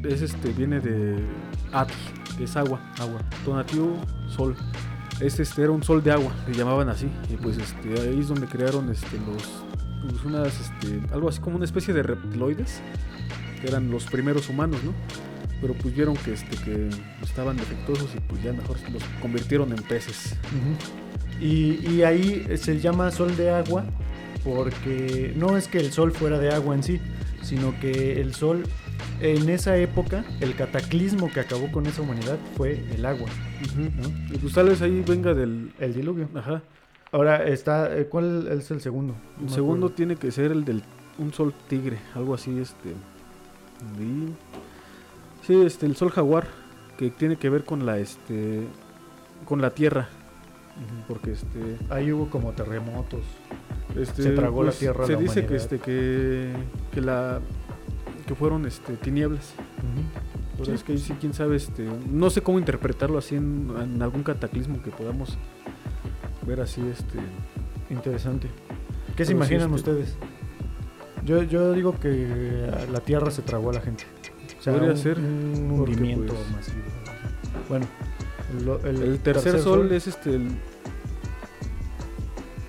es 0.04 0.22
este, 0.22 0.50
viene 0.50 0.80
de 0.80 1.16
At, 1.72 1.90
que 2.38 2.44
es 2.44 2.56
agua, 2.56 2.80
agua. 3.00 3.22
Atonatiu, 3.42 3.96
sol. 4.28 4.56
Este, 5.20 5.44
este 5.44 5.64
era 5.64 5.72
un 5.72 5.82
sol 5.82 6.04
de 6.04 6.12
agua, 6.12 6.32
le 6.48 6.54
llamaban 6.54 6.90
así. 6.90 7.10
Y 7.30 7.38
pues 7.38 7.58
este, 7.58 7.90
ahí 8.02 8.20
es 8.20 8.28
donde 8.28 8.46
crearon 8.48 8.92
este, 8.92 9.18
los, 9.18 9.65
pues, 10.10 10.24
unas, 10.24 10.60
este, 10.60 11.02
algo 11.14 11.30
así 11.30 11.40
como 11.40 11.56
una 11.56 11.66
especie 11.66 11.94
de 11.94 12.04
reptiloides, 12.04 12.82
que 13.62 13.68
eran 13.68 13.90
los 13.90 14.06
primeros 14.06 14.50
humanos, 14.50 14.84
¿no? 14.84 14.94
Pero 15.62 15.74
pues 15.74 15.96
vieron 15.96 16.16
que, 16.18 16.34
este, 16.34 16.58
que 16.64 16.90
estaban 17.24 17.58
defectuosos 17.58 18.14
y 18.16 18.20
pues 18.20 18.44
ya 18.44 18.54
mejor 18.54 18.78
los 18.92 19.04
convirtieron 19.22 19.72
en 19.72 19.82
peces. 19.84 20.36
Y, 21.40 22.02
ahí 22.04 22.46
se 22.58 22.80
llama 22.80 23.12
sol 23.12 23.36
de 23.36 23.50
agua 23.50 23.86
porque 24.44 25.34
no 25.36 25.58
es 25.58 25.68
que 25.68 25.80
el 25.80 25.92
sol 25.92 26.12
fuera 26.12 26.40
de 26.40 26.52
agua 26.52 26.76
en 26.76 26.84
sí, 26.84 27.02
sino 27.42 27.78
que 27.80 28.22
el 28.22 28.36
sol 28.36 28.64
en 29.22 29.50
esa 29.50 29.78
época, 29.78 30.24
el 30.40 30.56
cataclismo 30.56 31.32
que 31.32 31.40
acabó 31.40 31.72
con 31.72 31.86
esa 31.88 32.02
humanidad 32.02 32.38
fue 32.56 32.84
el 32.94 33.06
agua. 33.06 33.30
Y 34.32 34.38
pues 34.38 34.54
tal 34.54 34.70
vez 34.70 34.82
ahí 34.82 35.04
venga 35.08 35.34
del 35.34 35.74
el 35.80 35.94
diluvio. 35.94 36.30
Ajá. 36.36 36.62
Ahora 37.16 37.46
está, 37.46 37.98
eh, 37.98 38.08
¿cuál 38.08 38.46
es 38.50 38.70
el 38.72 38.82
segundo? 38.82 39.16
el 39.42 39.50
segundo 39.50 39.90
tiene 39.90 40.18
que 40.18 40.32
ser 40.32 40.52
el 40.52 40.66
del 40.66 40.84
un 41.18 41.32
sol 41.32 41.54
tigre, 41.70 41.98
algo 42.14 42.34
así, 42.34 42.60
este. 42.60 42.94
Sí, 45.48 45.62
este, 45.62 45.86
el 45.86 45.96
sol 45.96 46.12
jaguar, 46.12 46.46
que 46.98 47.12
tiene 47.12 47.38
que 47.38 47.50
ver 47.50 47.64
con 47.64 47.86
la, 47.86 48.00
este, 48.00 48.68
con 49.46 49.62
la 49.62 49.70
tierra. 49.70 50.10
Porque 51.08 51.32
este 51.32 51.78
ahí 51.90 52.12
hubo 52.12 52.30
como 52.30 52.52
terremotos. 52.52 53.22
este, 53.98 54.24
se 54.24 54.32
tragó 54.32 54.64
la 54.64 54.72
pues, 54.72 54.80
tierra 54.80 55.08
se 55.08 55.16
dice 55.16 55.46
que 55.46 55.56
este 55.56 55.80
que, 55.80 56.52
que 56.92 57.00
la 57.00 57.40
que 58.28 58.36
fueron 58.36 58.66
este 58.66 58.98
tinieblas. 58.98 59.54
Pero 60.58 60.74
es 60.74 60.84
que 60.84 60.98
sí 60.98 61.14
quién 61.18 61.34
sabe 61.34 61.56
este 61.56 61.88
no 62.12 62.30
sé 62.30 62.42
cómo 62.42 62.60
interpretarlo 62.60 63.18
así 63.18 63.36
en, 63.36 64.02
algún 64.02 64.24
cataclismo 64.24 64.82
que 64.84 64.92
podamos 64.92 65.38
ver 66.46 66.62
así 66.62 66.82
este 66.88 67.20
interesante 67.90 68.50
qué 69.16 69.26
se 69.26 69.32
imaginan 69.32 69.74
este, 69.74 69.92
ustedes 69.92 70.16
yo, 71.24 71.44
yo 71.44 71.74
digo 71.74 72.00
que 72.00 72.70
la 72.92 73.00
tierra 73.00 73.32
se 73.32 73.42
tragó 73.42 73.72
a 73.72 73.74
la 73.74 73.82
gente 73.82 74.06
podría 74.64 74.96
ser 74.96 75.20
un 75.20 75.72
hundimiento 75.72 76.34
pues, 76.34 76.52
masivo 76.52 76.84
bueno 77.70 77.88
el, 78.84 79.20
tercer, 79.20 79.60
sol, 79.60 79.92
es 79.92 80.08
este 80.08 80.36
el 80.36 80.50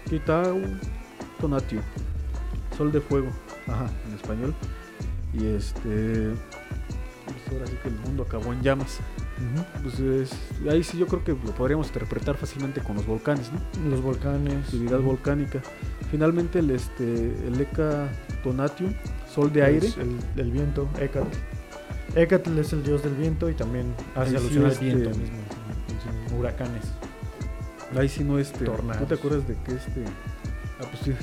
Kitau 0.08 0.60
Tonatio, 1.40 1.80
sol 2.76 2.92
de 2.92 3.00
fuego, 3.00 3.28
Ajá. 3.66 3.88
en 4.08 4.14
español. 4.14 4.54
Y 5.32 5.46
este 5.46 6.32
pues 7.24 7.52
ahora 7.52 7.66
sí 7.66 7.76
que 7.82 7.88
el 7.88 7.96
mundo 7.96 8.22
acabó 8.22 8.52
en 8.52 8.62
llamas. 8.62 9.00
Entonces, 9.76 10.30
ahí 10.70 10.82
sí 10.82 10.98
yo 10.98 11.06
creo 11.06 11.22
que 11.22 11.32
lo 11.32 11.54
podríamos 11.54 11.88
interpretar 11.88 12.36
fácilmente 12.36 12.80
con 12.80 12.96
los 12.96 13.06
volcanes, 13.06 13.50
¿no? 13.52 13.90
Los 13.90 14.00
volcanes. 14.00 14.64
Actividad 14.64 15.00
volcánica. 15.00 15.60
Finalmente 16.10 16.60
el 16.60 16.70
este 16.70 17.04
el 17.46 17.60
Eka 17.60 18.08
Tonatium, 18.42 18.92
sol 19.32 19.52
de 19.52 19.62
aire. 19.62 19.88
El, 19.98 20.18
el, 20.40 20.50
viento, 20.50 20.88
Ecatl. 20.98 21.28
Ecatl 22.14 22.58
es 22.58 22.72
el 22.72 22.82
dios 22.82 23.02
del 23.02 23.14
viento 23.14 23.50
y 23.50 23.54
también 23.54 23.94
hace 24.14 24.36
alusión 24.36 24.64
al 24.64 24.72
este, 24.72 24.84
viento 24.84 25.10
mismo 25.10 25.46
huracanes. 26.38 26.84
Ahí 27.96 28.08
sí 28.08 28.24
no 28.24 28.38
este. 28.38 28.64
Tornados. 28.64 29.00
¿No 29.00 29.06
te 29.06 29.14
acuerdas 29.14 29.46
de 29.46 29.54
que 29.54 29.72
este. 29.74 30.04
Ah, 30.80 30.86
pues 30.90 31.02
sí, 31.04 31.14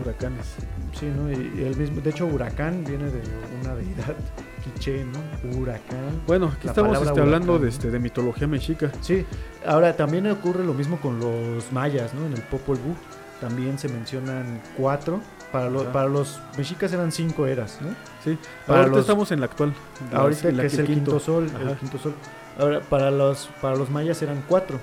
huracanes. 0.00 0.54
Sí, 0.98 1.06
¿no? 1.06 1.30
Y, 1.30 1.64
el 1.64 1.76
mismo. 1.76 2.00
De 2.00 2.10
hecho, 2.10 2.26
huracán 2.26 2.84
viene 2.84 3.04
de 3.04 3.22
una 3.62 3.74
deidad 3.74 4.16
quiché, 4.60 5.04
¿no? 5.04 5.58
Huracán. 5.58 6.22
Bueno, 6.26 6.52
aquí 6.56 6.68
estamos 6.68 6.96
este, 7.00 7.20
hablando 7.20 7.58
de, 7.58 7.68
este, 7.68 7.90
de 7.90 7.98
mitología 7.98 8.46
mexica. 8.46 8.92
Sí, 9.00 9.24
ahora 9.66 9.96
también 9.96 10.30
ocurre 10.30 10.64
lo 10.64 10.74
mismo 10.74 11.00
con 11.00 11.18
los 11.18 11.72
mayas, 11.72 12.14
¿no? 12.14 12.26
En 12.26 12.32
el 12.34 12.42
Popol 12.42 12.76
Vuh 12.76 12.94
también 13.40 13.78
se 13.78 13.88
mencionan 13.88 14.60
cuatro. 14.76 15.20
Para, 15.50 15.68
los 15.68 15.82
para 15.86 16.08
los 16.08 16.40
mexicas 16.56 16.92
eran 16.92 17.10
cinco 17.10 17.44
eras, 17.44 17.78
¿no? 17.80 17.88
Sí, 18.22 18.38
para 18.68 18.82
ahorita 18.82 19.00
estamos 19.00 19.32
en 19.32 19.40
la 19.40 19.46
actual. 19.46 19.74
Ahorita 20.12 20.52
que 20.52 20.66
es 20.66 20.78
el 20.78 20.86
quinto, 20.86 21.18
sol, 21.18 21.50
el 21.60 21.76
quinto 21.76 21.98
sol. 21.98 22.14
Ahora, 22.56 22.80
para 22.80 23.10
los, 23.10 23.50
para 23.60 23.74
los 23.74 23.90
mayas 23.90 24.22
eran 24.22 24.44
cuatro. 24.46 24.78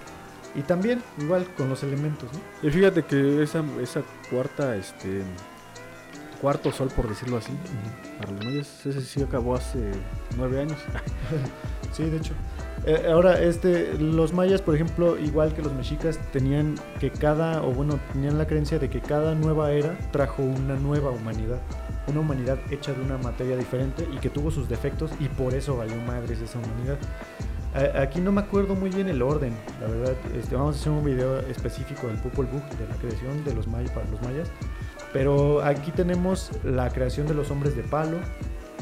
Y 0.55 0.61
también, 0.63 1.01
igual, 1.19 1.47
con 1.55 1.69
los 1.69 1.83
elementos, 1.83 2.29
¿no? 2.33 2.67
Y 2.67 2.71
fíjate 2.71 3.03
que 3.03 3.43
esa, 3.43 3.63
esa 3.81 4.01
cuarta, 4.29 4.75
este... 4.75 5.21
Cuarto 6.41 6.71
sol, 6.71 6.89
por 6.95 7.09
decirlo 7.09 7.37
así, 7.37 7.51
para 8.19 8.31
los 8.31 8.45
mayas, 8.45 8.85
ese 8.85 9.01
sí 9.01 9.23
acabó 9.23 9.55
hace 9.55 9.91
nueve 10.37 10.61
años. 10.61 10.77
sí, 11.91 12.03
de 12.03 12.17
hecho. 12.17 12.33
Eh, 12.85 13.09
ahora, 13.11 13.41
este, 13.41 13.97
los 13.97 14.33
mayas, 14.33 14.61
por 14.61 14.75
ejemplo, 14.75 15.17
igual 15.17 15.53
que 15.53 15.61
los 15.61 15.73
mexicas, 15.73 16.19
tenían 16.31 16.75
que 16.99 17.09
cada, 17.09 17.63
o 17.63 17.71
bueno, 17.71 17.99
tenían 18.13 18.37
la 18.37 18.45
creencia 18.45 18.77
de 18.77 18.89
que 18.89 19.01
cada 19.01 19.33
nueva 19.33 19.71
era 19.71 19.97
trajo 20.11 20.43
una 20.43 20.75
nueva 20.75 21.09
humanidad. 21.09 21.59
Una 22.07 22.21
humanidad 22.21 22.59
hecha 22.69 22.93
de 22.93 23.01
una 23.01 23.17
materia 23.17 23.57
diferente 23.57 24.07
y 24.13 24.17
que 24.17 24.29
tuvo 24.29 24.51
sus 24.51 24.69
defectos 24.69 25.11
y 25.19 25.27
por 25.27 25.53
eso 25.53 25.75
valió 25.75 25.95
madres 26.03 26.39
esa 26.39 26.59
humanidad. 26.59 26.97
Aquí 27.95 28.21
no 28.21 28.31
me 28.31 28.41
acuerdo 28.41 28.73
muy 28.73 28.89
bien 28.89 29.07
el 29.07 29.21
orden, 29.21 29.53
la 29.81 29.87
verdad. 29.87 30.15
Este, 30.35 30.55
vamos 30.55 30.77
a 30.77 30.79
hacer 30.79 30.91
un 30.91 31.03
video 31.03 31.39
específico 31.41 32.07
del 32.07 32.17
Popol 32.17 32.47
Vuh, 32.47 32.61
de 32.77 32.87
la 32.87 32.95
creación 32.95 33.43
de 33.43 33.53
los 33.53 33.67
mayas 33.67 33.91
para 33.91 34.09
los 34.09 34.21
mayas. 34.21 34.49
Pero 35.13 35.63
aquí 35.63 35.91
tenemos 35.91 36.51
la 36.63 36.89
creación 36.89 37.27
de 37.27 37.33
los 37.33 37.49
hombres 37.51 37.75
de 37.75 37.83
palo, 37.83 38.17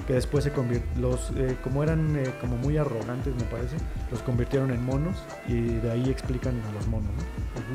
que 0.07 0.13
después 0.13 0.43
se 0.43 0.51
los 0.99 1.31
eh, 1.35 1.57
como 1.63 1.83
eran 1.83 2.15
eh, 2.15 2.31
como 2.39 2.57
muy 2.57 2.77
arrogantes 2.77 3.33
me 3.35 3.43
parece, 3.43 3.77
los 4.11 4.21
convirtieron 4.21 4.71
en 4.71 4.85
monos 4.85 5.23
y 5.47 5.61
de 5.61 5.91
ahí 5.91 6.09
explican 6.09 6.61
a 6.69 6.71
los 6.73 6.87
monos. 6.87 7.11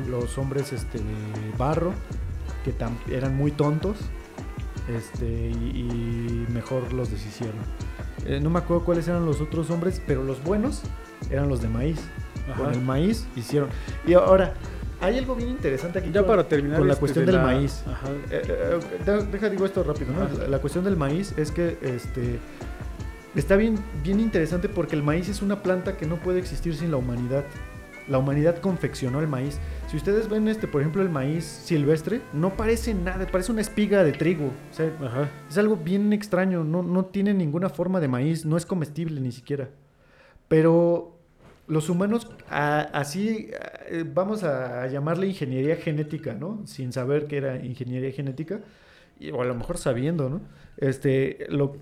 Los 0.09 0.37
hombres 0.37 0.71
este, 0.71 0.99
de 0.99 1.57
barro, 1.57 1.93
que 2.63 2.73
eran 3.13 3.35
muy 3.35 3.51
tontos, 3.51 3.97
este, 4.87 5.25
y, 5.25 6.45
mejor 6.49 6.91
los 6.93 7.11
deshicieron. 7.11 7.55
Eh, 8.25 8.39
no 8.41 8.49
me 8.49 8.59
acuerdo 8.59 8.83
cuáles 8.83 9.07
eran 9.07 9.25
los 9.25 9.41
otros 9.41 9.69
hombres, 9.69 10.01
pero 10.05 10.23
los 10.23 10.43
buenos 10.43 10.81
eran 11.29 11.49
los 11.49 11.61
de 11.61 11.69
maíz. 11.69 11.99
Con 12.57 12.73
el 12.73 12.81
maíz 12.81 13.27
hicieron. 13.35 13.69
Y 14.05 14.13
ahora, 14.13 14.55
hay 15.01 15.17
algo 15.17 15.35
bien 15.35 15.49
interesante 15.49 15.99
aquí. 15.99 16.11
Ya 16.11 16.25
para 16.25 16.47
terminar. 16.47 16.77
Con 16.77 16.87
la 16.87 16.93
este, 16.93 16.99
cuestión 16.99 17.25
del 17.25 17.39
maíz. 17.39 17.83
Eh, 18.29 18.41
eh, 18.47 19.25
deja, 19.31 19.49
digo 19.49 19.65
esto 19.65 19.83
rápido. 19.83 20.13
La, 20.47 20.59
cuestión 20.59 20.83
del 20.83 20.95
maíz 20.95 21.33
es 21.37 21.51
que 21.51 21.77
este. 21.81 22.39
Está 23.35 23.55
bien, 23.55 23.79
bien 24.03 24.19
interesante 24.19 24.69
porque 24.69 24.95
el 24.95 25.03
maíz 25.03 25.29
es 25.29 25.41
una 25.41 25.63
planta 25.63 25.97
que 25.97 26.05
no 26.05 26.17
puede 26.17 26.39
existir 26.39 26.75
sin 26.75 26.91
la 26.91 26.97
humanidad. 26.97 27.45
La 28.07 28.17
humanidad 28.17 28.57
confeccionó 28.57 29.21
el 29.21 29.27
maíz. 29.27 29.59
Si 29.87 29.95
ustedes 29.95 30.27
ven, 30.29 30.47
este, 30.47 30.67
por 30.67 30.81
ejemplo, 30.81 31.01
el 31.01 31.09
maíz 31.09 31.45
silvestre, 31.45 32.21
no 32.33 32.57
parece 32.57 32.93
nada, 32.93 33.25
parece 33.27 33.51
una 33.51 33.61
espiga 33.61 34.03
de 34.03 34.11
trigo. 34.11 34.47
O 34.47 34.73
sea, 34.73 34.91
es 35.49 35.57
algo 35.57 35.77
bien 35.77 36.11
extraño. 36.11 36.63
No, 36.63 36.83
no 36.83 37.05
tiene 37.05 37.33
ninguna 37.33 37.69
forma 37.69 37.99
de 37.99 38.07
maíz, 38.07 38.45
no 38.45 38.57
es 38.57 38.65
comestible 38.65 39.21
ni 39.21 39.31
siquiera. 39.31 39.69
Pero 40.47 41.10
los 41.71 41.89
humanos, 41.89 42.27
así 42.49 43.49
eh, 43.89 44.03
vamos 44.05 44.43
a 44.43 44.85
llamarle 44.87 45.27
ingeniería 45.27 45.77
genética, 45.77 46.33
¿no? 46.33 46.67
Sin 46.67 46.91
saber 46.91 47.27
que 47.27 47.37
era 47.37 47.63
ingeniería 47.63 48.11
genética, 48.11 48.59
o 49.33 49.41
a 49.41 49.45
lo 49.45 49.55
mejor 49.55 49.77
sabiendo, 49.77 50.29
¿no? 50.29 50.41
Este, 50.75 51.45
lo, 51.47 51.77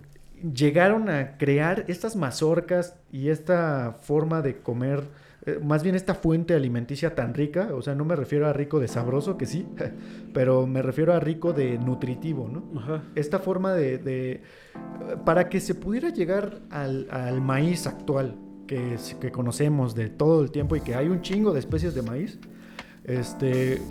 llegaron 0.53 1.09
a 1.09 1.37
crear 1.39 1.85
estas 1.87 2.15
mazorcas 2.15 2.99
y 3.11 3.29
esta 3.29 3.97
forma 3.99 4.43
de 4.43 4.57
comer, 4.59 5.05
eh, 5.47 5.59
más 5.59 5.81
bien 5.81 5.95
esta 5.95 6.13
fuente 6.13 6.53
alimenticia 6.53 7.15
tan 7.15 7.33
rica, 7.33 7.69
o 7.73 7.81
sea, 7.81 7.95
no 7.95 8.05
me 8.05 8.15
refiero 8.15 8.47
a 8.47 8.53
rico 8.53 8.79
de 8.79 8.87
sabroso, 8.87 9.39
que 9.39 9.47
sí, 9.47 9.65
pero 10.35 10.67
me 10.67 10.83
refiero 10.83 11.13
a 11.13 11.19
rico 11.19 11.51
de 11.51 11.79
nutritivo, 11.79 12.47
¿no? 12.47 13.01
Esta 13.15 13.39
forma 13.39 13.73
de, 13.73 14.43
para 15.25 15.49
que 15.49 15.59
se 15.59 15.73
pudiera 15.73 16.09
llegar 16.09 16.59
al, 16.69 17.07
al 17.09 17.41
maíz 17.41 17.87
actual, 17.87 18.35
que, 18.69 19.31
conocemos 19.31 19.95
de 19.95 20.09
todo 20.09 20.43
el 20.43 20.51
tiempo 20.51 20.75
y 20.75 20.81
que 20.81 20.93
hay 20.93 21.07
un 21.07 21.21
chingo 21.21 21.53
de 21.53 21.59
especies 21.59 21.95
de 21.95 22.03
maíz, 22.03 22.37
este, 23.03 23.81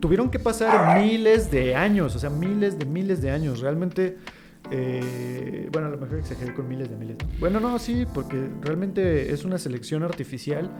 tuvieron 0.00 0.30
que 0.30 0.38
pasar 0.38 1.02
miles 1.02 1.50
de 1.50 1.74
años, 1.74 2.16
o 2.16 2.18
sea, 2.18 2.30
miles 2.30 2.78
de 2.78 2.86
miles 2.86 3.20
de 3.20 3.30
años. 3.30 3.60
Realmente, 3.60 4.16
eh, 4.70 5.68
bueno, 5.70 5.88
a 5.88 5.90
lo 5.90 5.98
mejor 5.98 6.18
exageré 6.18 6.54
con 6.54 6.66
miles 6.66 6.88
de 6.88 6.96
miles. 6.96 7.18
Bueno, 7.38 7.60
no, 7.60 7.78
sí, 7.78 8.06
porque 8.14 8.48
realmente 8.62 9.32
es 9.34 9.44
una 9.44 9.58
selección 9.58 10.02
artificial 10.02 10.70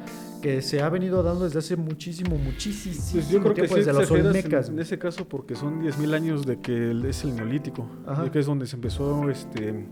que 0.40 0.62
se 0.62 0.80
ha 0.80 0.88
venido 0.88 1.22
dando 1.22 1.44
desde 1.44 1.58
hace 1.58 1.76
muchísimo, 1.76 2.36
muchísimo 2.38 2.94
Pues 3.12 3.28
yo 3.28 3.40
creo 3.40 3.54
que 3.54 3.62
tiempo, 3.62 3.74
sí 3.74 3.80
desde 3.80 3.92
los 3.92 4.10
olmecas. 4.10 4.68
en, 4.68 4.74
en 4.74 4.80
ese 4.80 4.98
caso 4.98 5.28
porque 5.28 5.56
son 5.56 5.82
10.000 5.82 6.14
años 6.14 6.46
de 6.46 6.58
que 6.58 6.90
es 7.06 7.22
el 7.24 7.36
neolítico, 7.36 7.86
Ajá. 8.06 8.24
de 8.24 8.30
que 8.30 8.38
es 8.38 8.46
donde 8.46 8.66
se 8.66 8.76
empezó 8.76 9.28
este 9.28 9.88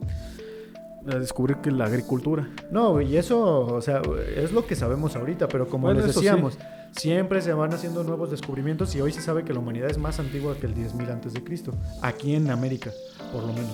a 1.06 1.18
descubrir 1.18 1.58
que 1.58 1.70
la 1.70 1.86
agricultura. 1.86 2.48
No, 2.70 3.00
y 3.00 3.16
eso, 3.16 3.66
o 3.66 3.80
sea, 3.80 4.02
es 4.36 4.52
lo 4.52 4.66
que 4.66 4.76
sabemos 4.76 5.16
ahorita, 5.16 5.48
pero 5.48 5.68
como 5.68 5.86
Bueno, 5.86 6.04
les 6.04 6.14
decíamos, 6.14 6.58
siempre 6.92 7.40
se 7.42 7.52
van 7.52 7.72
haciendo 7.72 8.04
nuevos 8.04 8.30
descubrimientos 8.30 8.94
y 8.94 9.00
hoy 9.00 9.12
se 9.12 9.20
sabe 9.20 9.44
que 9.44 9.52
la 9.52 9.60
humanidad 9.60 9.90
es 9.90 9.98
más 9.98 10.18
antigua 10.18 10.56
que 10.60 10.66
el 10.66 10.74
10.000 10.74 11.10
antes 11.10 11.32
de 11.32 11.42
Cristo, 11.42 11.72
aquí 12.02 12.34
en 12.34 12.50
América, 12.50 12.90
por 13.32 13.42
lo 13.42 13.52
menos. 13.52 13.72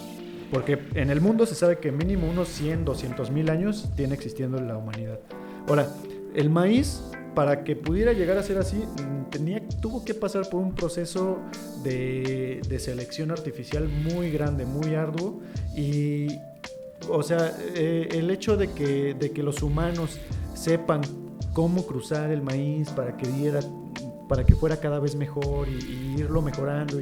Porque 0.51 0.79
en 0.95 1.11
el 1.11 1.21
mundo 1.21 1.45
se 1.47 1.55
sabe 1.55 1.79
que 1.79 1.91
mínimo 1.91 2.29
unos 2.29 2.49
100, 2.49 2.85
200 2.85 3.31
mil 3.31 3.51
años 3.51 3.89
tiene 3.97 4.15
existiendo 4.15 4.61
la 4.61 4.77
humanidad. 4.77 5.19
Ahora, 5.69 5.89
el 6.35 6.51
maíz, 6.51 7.03
para 7.35 7.65
que 7.65 7.75
pudiera 7.75 8.13
llegar 8.13 8.39
a 8.39 8.43
ser 8.43 8.59
así, 8.59 8.85
tenía, 9.31 9.61
tuvo 9.81 10.05
que 10.05 10.15
pasar 10.15 10.49
por 10.49 10.61
un 10.61 10.75
proceso 10.75 11.39
de, 11.83 12.61
de 12.69 12.79
selección 12.79 13.33
artificial 13.33 13.89
muy 13.89 14.31
grande, 14.31 14.67
muy 14.67 14.95
arduo 14.95 15.41
y 15.75 16.29
o 17.09 17.23
sea, 17.23 17.57
eh, 17.75 18.09
el 18.13 18.31
hecho 18.31 18.57
de 18.57 18.73
que, 18.73 19.15
de 19.15 19.33
que 19.33 19.43
los 19.43 19.63
humanos 19.63 20.19
sepan 20.55 21.03
cómo 21.53 21.87
cruzar 21.87 22.31
el 22.31 22.43
maíz 22.43 22.91
para 22.91 23.17
que 23.17 23.27
diera, 23.27 23.61
para 24.29 24.45
que 24.45 24.55
fuera 24.55 24.79
cada 24.79 24.99
vez 24.99 25.17
mejor 25.17 25.69
y, 25.69 26.17
irlo 26.19 26.43
mejorando, 26.43 26.99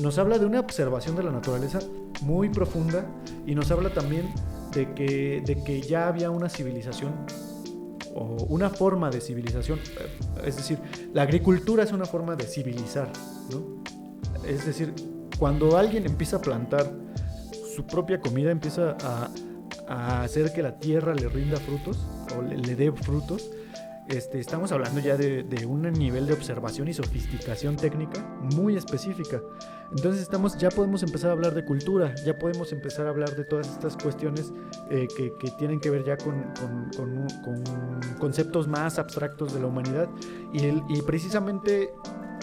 nos 0.00 0.18
habla 0.18 0.38
de 0.38 0.46
una 0.46 0.60
observación 0.60 1.16
de 1.16 1.22
la 1.22 1.30
naturaleza 1.30 1.80
muy 2.22 2.48
profunda 2.48 3.06
y 3.46 3.54
nos 3.54 3.70
habla 3.70 3.92
también 3.92 4.32
de 4.72 4.94
que, 4.94 5.42
de 5.44 5.62
que 5.64 5.82
ya 5.82 6.08
había 6.08 6.30
una 6.30 6.48
civilización 6.48 7.12
o 8.14 8.44
una 8.48 8.70
forma 8.70 9.10
de 9.10 9.20
civilización, 9.20 9.78
es 10.44 10.56
decir, 10.56 10.78
la 11.12 11.22
agricultura 11.22 11.84
es 11.84 11.92
una 11.92 12.04
forma 12.04 12.36
de 12.36 12.44
civilizar, 12.44 13.10
¿no? 13.50 13.82
Es 14.46 14.66
decir, 14.66 14.94
cuando 15.38 15.76
alguien 15.76 16.06
empieza 16.06 16.36
a 16.36 16.40
plantar 16.40 16.92
su 17.80 17.86
propia 17.86 18.20
comida, 18.20 18.50
empieza 18.50 18.96
a, 19.02 19.30
hacer 20.22 20.52
que 20.52 20.62
la 20.62 20.78
tierra 20.78 21.14
le 21.14 21.28
rinda 21.28 21.56
frutos 21.56 21.98
o 22.36 22.42
le, 22.42 22.76
dé 22.76 22.92
frutos, 22.92 23.50
este, 24.08 24.38
estamos 24.38 24.70
hablando 24.70 25.00
ya 25.00 25.16
de, 25.16 25.66
un 25.66 25.82
nivel 25.92 26.26
de 26.26 26.32
observación 26.32 26.88
y 26.88 26.92
sofisticación 26.92 27.76
técnica 27.76 28.20
muy 28.54 28.76
específica. 28.76 29.40
Entonces 29.90 30.22
estamos, 30.22 30.56
ya 30.58 30.68
podemos 30.68 31.02
empezar 31.02 31.30
a 31.30 31.32
hablar 31.32 31.54
de 31.54 31.64
cultura, 31.64 32.14
ya 32.24 32.38
podemos 32.38 32.72
empezar 32.72 33.06
a 33.06 33.10
hablar 33.10 33.34
de 33.34 33.44
todas 33.44 33.68
estas 33.68 33.96
cuestiones 33.96 34.52
eh, 34.90 35.08
que, 35.16 35.32
tienen 35.58 35.80
que 35.80 35.90
ver 35.90 36.04
ya 36.04 36.16
con, 36.16 36.52
conceptos 38.18 38.68
más 38.68 38.98
abstractos 38.98 39.54
de 39.54 39.60
la 39.60 39.66
humanidad. 39.66 40.08
Y, 40.52 41.02
precisamente, 41.02 41.90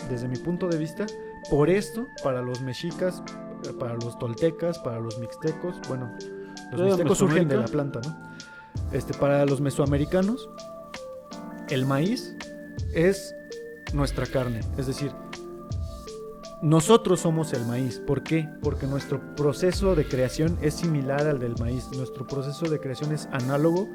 desde 0.09 0.27
mi 0.27 0.38
punto 0.38 0.67
de 0.67 0.77
vista, 0.77 1.05
por 1.49 1.69
esto, 1.69 2.07
para 2.23 2.41
los 2.41 2.61
mexicas, 2.61 3.21
para 3.79 3.95
los 3.95 4.17
toltecas, 4.19 4.79
para 4.79 4.99
los 4.99 5.17
mixtecos, 5.19 5.75
bueno, 5.87 6.11
los 6.19 6.71
Toda 6.71 6.85
mixtecos 6.85 7.17
surgen 7.17 7.47
de 7.47 7.57
la 7.57 7.65
planta, 7.65 8.01
¿no? 8.05 8.17
Este, 8.91 9.13
para 9.13 9.45
los 9.45 9.61
mesoamericanos, 9.61 10.49
el 11.69 11.85
maíz 11.85 12.35
es 12.93 13.33
nuestra 13.93 14.25
carne, 14.25 14.61
es 14.77 14.87
decir, 14.87 15.11
nosotros 16.61 17.19
somos 17.19 17.53
el 17.53 17.65
maíz. 17.65 17.99
¿Por 17.99 18.23
qué? 18.23 18.49
Porque 18.63 18.87
nuestro 18.87 19.21
proceso 19.35 19.93
de 19.93 20.07
creación 20.07 20.57
es 20.61 20.73
similar 20.73 21.27
al 21.27 21.37
del 21.37 21.55
maíz. 21.59 21.87
Nuestro 21.95 22.25
proceso 22.25 22.67
de 22.67 22.79
creación 22.79 23.11
es 23.11 23.27
análogo 23.31 23.87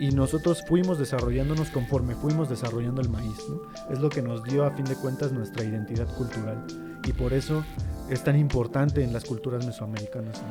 y 0.00 0.10
nosotros 0.10 0.64
fuimos 0.66 0.98
desarrollándonos 0.98 1.70
conforme 1.70 2.16
fuimos 2.16 2.48
desarrollando 2.48 3.00
el 3.00 3.08
maíz. 3.08 3.38
¿no? 3.48 3.60
Es 3.88 4.00
lo 4.00 4.08
que 4.08 4.20
nos 4.20 4.42
dio 4.42 4.64
a 4.64 4.72
fin 4.72 4.84
de 4.84 4.96
cuentas 4.96 5.30
nuestra 5.30 5.62
identidad 5.62 6.12
cultural. 6.16 6.66
Y 7.04 7.12
por 7.12 7.32
eso 7.32 7.64
es 8.10 8.24
tan 8.24 8.38
importante 8.38 9.02
en 9.04 9.12
las 9.12 9.24
culturas 9.24 9.66
mesoamericanas. 9.66 10.42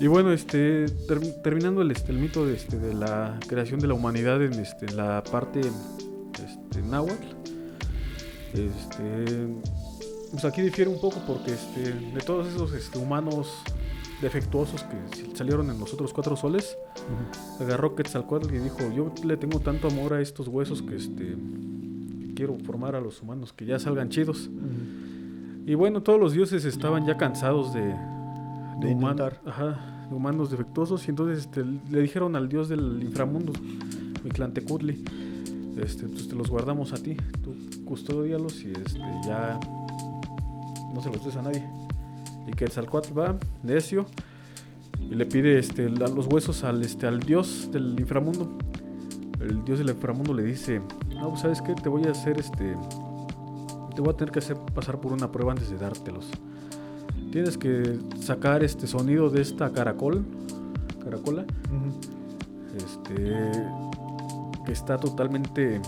Y 0.00 0.06
bueno, 0.08 0.32
este 0.32 0.86
ter- 1.08 1.42
terminando 1.42 1.82
el, 1.82 1.90
este, 1.90 2.12
el 2.12 2.18
mito 2.18 2.44
de, 2.46 2.54
este, 2.54 2.78
de 2.78 2.92
la 2.94 3.38
creación 3.46 3.78
de 3.80 3.86
la 3.88 3.94
humanidad 3.94 4.42
en 4.42 4.54
este, 4.54 4.92
la 4.92 5.22
parte 5.22 5.60
este, 5.60 6.82
náhuatl, 6.82 7.24
este, 8.52 9.48
pues 10.32 10.44
aquí 10.44 10.62
difiere 10.62 10.90
un 10.90 11.00
poco 11.00 11.20
porque 11.26 11.52
este, 11.52 11.92
de 11.92 12.20
todos 12.24 12.48
esos 12.48 12.72
este, 12.72 12.98
humanos 12.98 13.52
defectuosos 14.20 14.82
que 14.84 15.36
salieron 15.36 15.70
en 15.70 15.78
los 15.78 15.92
otros 15.92 16.12
cuatro 16.12 16.36
soles, 16.36 16.76
agarró 17.60 17.94
Quetzalcóatl 17.94 18.54
y 18.54 18.58
dijo, 18.58 18.78
yo 18.94 19.12
le 19.24 19.36
tengo 19.36 19.60
tanto 19.60 19.88
amor 19.88 20.14
a 20.14 20.20
estos 20.20 20.48
huesos 20.48 20.82
que, 20.82 20.96
este, 20.96 21.36
que 22.20 22.34
quiero 22.34 22.56
formar 22.64 22.94
a 22.96 23.00
los 23.00 23.20
humanos, 23.22 23.52
que 23.52 23.66
ya 23.66 23.78
salgan 23.78 24.08
chidos. 24.08 24.48
Y 25.66 25.74
bueno, 25.74 26.02
todos 26.02 26.20
los 26.20 26.32
dioses 26.32 26.64
estaban 26.64 27.06
ya 27.06 27.16
cansados 27.16 27.72
de, 27.72 27.80
De 27.82 27.94
human- 28.94 29.12
intentar. 29.12 29.40
ajá, 29.46 30.06
de 30.10 30.14
humanos 30.14 30.50
defectuosos 30.50 31.06
y 31.06 31.10
entonces 31.10 31.38
este, 31.44 31.64
le 31.64 32.00
dijeron 32.02 32.36
al 32.36 32.48
dios 32.48 32.68
del 32.68 33.02
inframundo, 33.02 33.52
Mictlantecutli, 34.22 35.04
este, 35.78 36.06
pues 36.06 36.28
te 36.28 36.34
los 36.34 36.50
guardamos 36.50 36.92
a 36.92 36.96
ti, 36.96 37.16
tú 37.42 37.54
custódialos 37.84 38.62
y 38.62 38.72
este, 38.72 38.98
ya 39.26 39.58
no 40.94 41.00
se 41.02 41.10
los 41.10 41.24
des 41.24 41.36
a 41.36 41.42
nadie. 41.42 41.64
Y 42.46 42.50
que 42.50 42.66
Quetzalcóatl 42.66 43.18
va, 43.18 43.36
necio, 43.62 44.04
y 45.00 45.14
le 45.14 45.24
pide 45.26 45.58
este, 45.58 45.88
los 45.88 46.26
huesos 46.26 46.62
al, 46.64 46.82
este, 46.82 47.06
al 47.06 47.20
dios 47.20 47.70
del 47.72 47.98
inframundo. 47.98 48.50
El 49.40 49.64
dios 49.64 49.78
del 49.78 49.88
inframundo 49.90 50.32
le 50.34 50.42
dice, 50.42 50.80
no, 51.14 51.30
pues 51.30 51.40
sabes 51.40 51.60
qué, 51.62 51.74
te 51.74 51.88
voy 51.88 52.04
a 52.04 52.10
hacer 52.10 52.38
este... 52.38 52.76
Te 53.94 54.00
voy 54.00 54.12
a 54.12 54.16
tener 54.16 54.32
que 54.32 54.40
hacer 54.40 54.56
pasar 54.74 55.00
por 55.00 55.12
una 55.12 55.30
prueba 55.30 55.52
antes 55.52 55.70
de 55.70 55.76
dártelos. 55.78 56.28
Tienes 57.30 57.56
que 57.58 57.98
sacar 58.20 58.62
este 58.64 58.86
sonido 58.86 59.30
de 59.30 59.40
esta 59.42 59.70
caracol, 59.72 60.24
caracola, 61.02 61.44
este, 62.76 63.52
que 64.64 64.72
está 64.72 64.96
totalmente, 64.98 65.80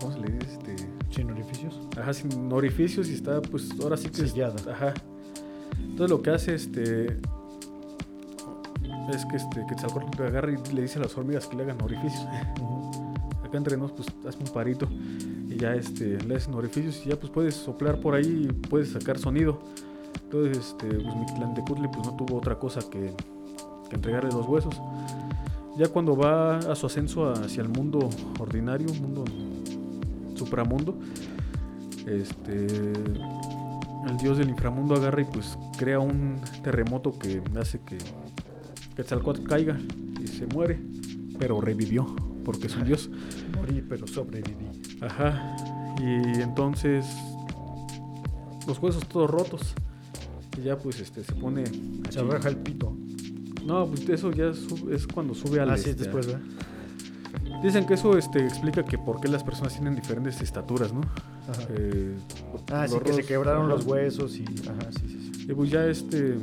¿cómo 0.00 0.12
se 0.12 0.20
le 0.20 0.32
dice? 0.32 0.52
Este, 0.52 0.76
Sin 1.10 1.30
orificios. 1.30 1.80
ajá, 2.00 2.12
sin 2.12 2.52
orificios 2.52 3.08
y 3.08 3.14
está, 3.14 3.40
pues, 3.42 3.70
ahora 3.82 3.96
sí 3.96 4.08
que, 4.08 4.22
es- 4.22 4.30
Sellada. 4.32 4.56
ajá. 4.72 4.94
Entonces 5.80 6.10
lo 6.10 6.22
que 6.22 6.30
hace, 6.30 6.54
este, 6.54 7.06
es 9.12 9.26
que 9.26 9.36
este, 9.36 9.64
Quetzalcóatl 9.68 10.22
agarra 10.22 10.52
y 10.52 10.74
le 10.74 10.82
dice 10.82 10.98
a 10.98 11.02
las 11.02 11.16
hormigas 11.16 11.46
que 11.46 11.56
le 11.56 11.62
hagan 11.64 11.80
orificios. 11.82 12.24
Acá 13.44 13.56
entre 13.56 13.76
nos, 13.76 13.92
pues, 13.92 14.08
hazme 14.28 14.44
un 14.46 14.52
parito 14.52 14.88
ya, 15.58 15.74
este, 15.74 16.18
le 16.22 16.36
hacen 16.36 16.54
orificios 16.54 17.02
y 17.04 17.10
ya, 17.10 17.16
pues, 17.16 17.30
puedes 17.30 17.54
soplar 17.54 18.00
por 18.00 18.14
ahí 18.14 18.48
y 18.48 18.52
puedes 18.52 18.90
sacar 18.90 19.18
sonido. 19.18 19.60
Entonces, 20.24 20.58
este, 20.58 20.86
pues, 20.86 21.16
Mictlantecutli, 21.16 21.88
pues, 21.88 22.06
no 22.06 22.16
tuvo 22.16 22.38
otra 22.38 22.58
cosa 22.58 22.80
que, 22.90 23.12
que 23.88 23.96
entregarle 23.96 24.30
los 24.30 24.46
huesos. 24.46 24.80
Ya 25.76 25.88
cuando 25.88 26.16
va 26.16 26.58
a 26.58 26.74
su 26.74 26.86
ascenso 26.86 27.30
hacia 27.30 27.62
el 27.62 27.68
mundo 27.68 28.10
ordinario, 28.40 28.92
mundo 28.94 29.24
supramundo, 30.34 30.98
este, 32.06 32.66
el 32.66 34.16
dios 34.20 34.38
del 34.38 34.48
inframundo 34.48 34.94
agarra 34.94 35.22
y 35.22 35.24
pues 35.24 35.58
crea 35.76 35.98
un 35.98 36.40
terremoto 36.62 37.18
que 37.18 37.42
hace 37.60 37.80
que 37.80 37.98
Quetzalcóatl 38.96 39.44
caiga 39.44 39.78
y 40.20 40.26
se 40.26 40.46
muere, 40.46 40.80
pero 41.38 41.60
revivió 41.60 42.06
porque 42.44 42.66
es 42.66 42.76
un 42.76 42.84
dios. 42.84 43.10
Morí, 43.54 43.84
pero 43.86 44.06
sobreviví. 44.06 44.66
Ajá. 45.00 45.56
Y 46.00 46.40
entonces 46.40 47.06
los 48.66 48.78
huesos 48.80 49.06
todos 49.08 49.30
rotos. 49.30 49.74
Y 50.58 50.62
ya 50.62 50.76
pues 50.78 51.00
este 51.00 51.22
se 51.24 51.32
pone 51.34 51.64
Se 52.10 52.22
raja 52.22 52.48
el 52.48 52.56
pito. 52.56 52.96
No, 53.64 53.86
pues 53.86 54.08
eso 54.08 54.30
ya 54.32 54.52
sube- 54.54 54.94
es 54.94 55.06
cuando 55.06 55.34
sube 55.34 55.60
al 55.60 55.70
Así 55.70 55.82
es 55.82 55.88
este, 55.90 56.04
después, 56.04 56.26
¿verdad? 56.26 56.42
Dicen 57.62 57.86
que 57.86 57.94
eso 57.94 58.16
este, 58.16 58.44
explica 58.46 58.84
que 58.84 58.98
por 58.98 59.20
qué 59.20 59.28
las 59.28 59.42
personas 59.44 59.74
tienen 59.74 59.94
diferentes 59.94 60.40
estaturas, 60.40 60.92
¿no? 60.92 61.00
Ajá. 61.48 61.62
Eh, 61.70 62.16
Ah, 62.70 62.86
sí, 62.86 62.96
que 63.04 63.12
se 63.12 63.24
quebraron 63.24 63.66
ajá. 63.66 63.74
los 63.74 63.84
huesos 63.86 64.36
y. 64.36 64.44
Ajá, 64.44 64.90
sí, 64.92 65.08
sí, 65.08 65.30
sí. 65.34 65.46
Y 65.50 65.54
pues 65.54 65.70
ya 65.70 65.86
este 65.86 66.36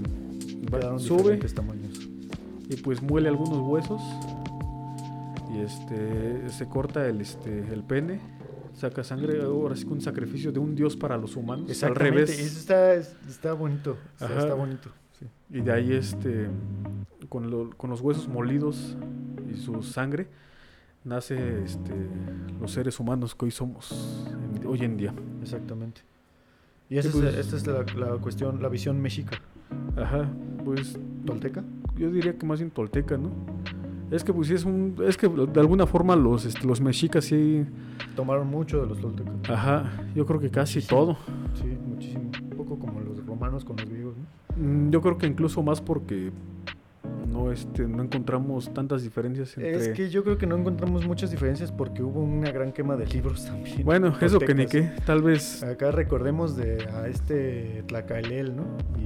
va- 0.73 0.97
sube 0.99 1.37
tamaños. 1.37 1.99
y 2.69 2.75
pues 2.77 3.01
muele 3.01 3.29
algunos 3.29 3.59
huesos 3.59 4.01
y 5.53 5.59
este 5.59 6.49
se 6.49 6.65
corta 6.67 7.07
el 7.07 7.21
este 7.21 7.59
el 7.73 7.83
pene, 7.83 8.19
saca 8.75 9.03
sangre, 9.03 9.41
ahora 9.41 9.75
sí 9.75 9.85
que 9.85 9.93
un 9.93 10.01
sacrificio 10.01 10.51
de 10.51 10.59
un 10.59 10.75
dios 10.75 10.95
para 10.95 11.17
los 11.17 11.35
humanos, 11.35 11.83
al 11.83 11.95
revés. 11.95 12.29
Eso 12.29 12.59
está, 12.59 12.93
está 12.95 13.53
bonito. 13.53 13.97
Está, 14.13 14.25
Ajá. 14.25 14.39
está 14.39 14.53
bonito. 14.53 14.89
sí. 15.19 15.25
Y 15.49 15.61
de 15.61 15.71
ahí 15.71 15.93
este 15.93 16.47
con, 17.29 17.49
lo- 17.49 17.69
con 17.77 17.89
los 17.89 18.01
huesos 18.01 18.27
molidos 18.27 18.95
y 19.51 19.57
su 19.57 19.81
sangre 19.81 20.27
nace 21.03 21.63
este 21.63 21.93
los 22.59 22.71
seres 22.71 22.99
humanos 22.99 23.33
que 23.35 23.45
hoy 23.45 23.51
somos 23.51 24.27
en- 24.55 24.67
hoy 24.67 24.79
en 24.83 24.97
día. 24.97 25.13
Exactamente. 25.41 26.01
Y 26.89 26.97
esa 26.97 27.11
Sí, 27.11 27.19
pues. 27.19 27.33
es, 27.33 27.53
esta 27.53 27.55
es 27.57 27.67
la, 27.67 28.07
la 28.07 28.17
cuestión, 28.17 28.61
la 28.61 28.69
visión 28.69 29.01
mexica. 29.01 29.41
Ajá, 29.97 30.29
pues 30.63 30.99
¿Tolteca? 31.25 31.63
yo 31.97 32.11
diría 32.11 32.37
que 32.37 32.45
más 32.45 32.59
bien 32.59 32.69
tolteca, 32.71 33.17
¿no? 33.17 33.31
Es 34.11 34.23
que 34.23 34.31
pues 34.33 34.47
sí 34.47 34.53
es 34.53 34.65
un... 34.65 34.95
Es 35.05 35.17
que 35.17 35.27
de 35.27 35.59
alguna 35.59 35.87
forma 35.87 36.15
los, 36.15 36.45
este, 36.45 36.65
los 36.67 36.79
mexicas 36.81 37.25
sí... 37.25 37.65
Tomaron 38.15 38.47
mucho 38.47 38.81
de 38.81 38.87
los 38.87 38.99
toltecas. 39.01 39.33
Ajá, 39.49 39.91
yo 40.15 40.25
creo 40.25 40.39
que 40.39 40.49
casi 40.51 40.81
Sí. 40.81 40.87
todo. 40.87 41.17
Sí, 41.55 41.75
muchísimo. 41.87 42.29
Un 42.43 42.49
poco 42.57 42.77
como 42.79 42.99
los 43.01 43.25
romanos 43.25 43.65
con 43.65 43.77
los 43.77 43.89
griegos, 43.89 44.15
¿no? 44.17 44.63
Mm, 44.63 44.91
Yo 44.91 45.01
creo 45.01 45.17
que 45.17 45.25
incluso 45.27 45.61
más 45.63 45.81
porque 45.81 46.31
no, 47.31 47.51
este, 47.51 47.87
no 47.87 48.03
encontramos 48.03 48.73
tantas 48.73 49.01
diferencias 49.03 49.57
entre... 49.57 49.75
Es 49.75 49.89
que 49.89 50.09
yo 50.09 50.23
creo 50.23 50.37
que 50.37 50.45
no 50.47 50.55
encontramos 50.55 51.05
muchas 51.07 51.31
diferencias 51.31 51.71
porque 51.71 52.01
hubo 52.03 52.21
una 52.21 52.51
gran 52.51 52.71
quema 52.71 52.95
de 52.95 53.07
libros 53.07 53.45
también. 53.47 53.83
Bueno, 53.83 54.13
eso 54.21 54.39
que 54.39 54.53
ni 54.53 54.65
toltecas. 54.65 54.93
qué, 54.99 55.01
tal 55.05 55.23
vez... 55.23 55.63
Acá 55.63 55.91
recordemos 55.91 56.55
de 56.55 56.87
a 56.93 57.07
este 57.07 57.83
Tlacaelel, 57.87 58.55
¿no? 58.55 58.63
Y, 58.99 59.01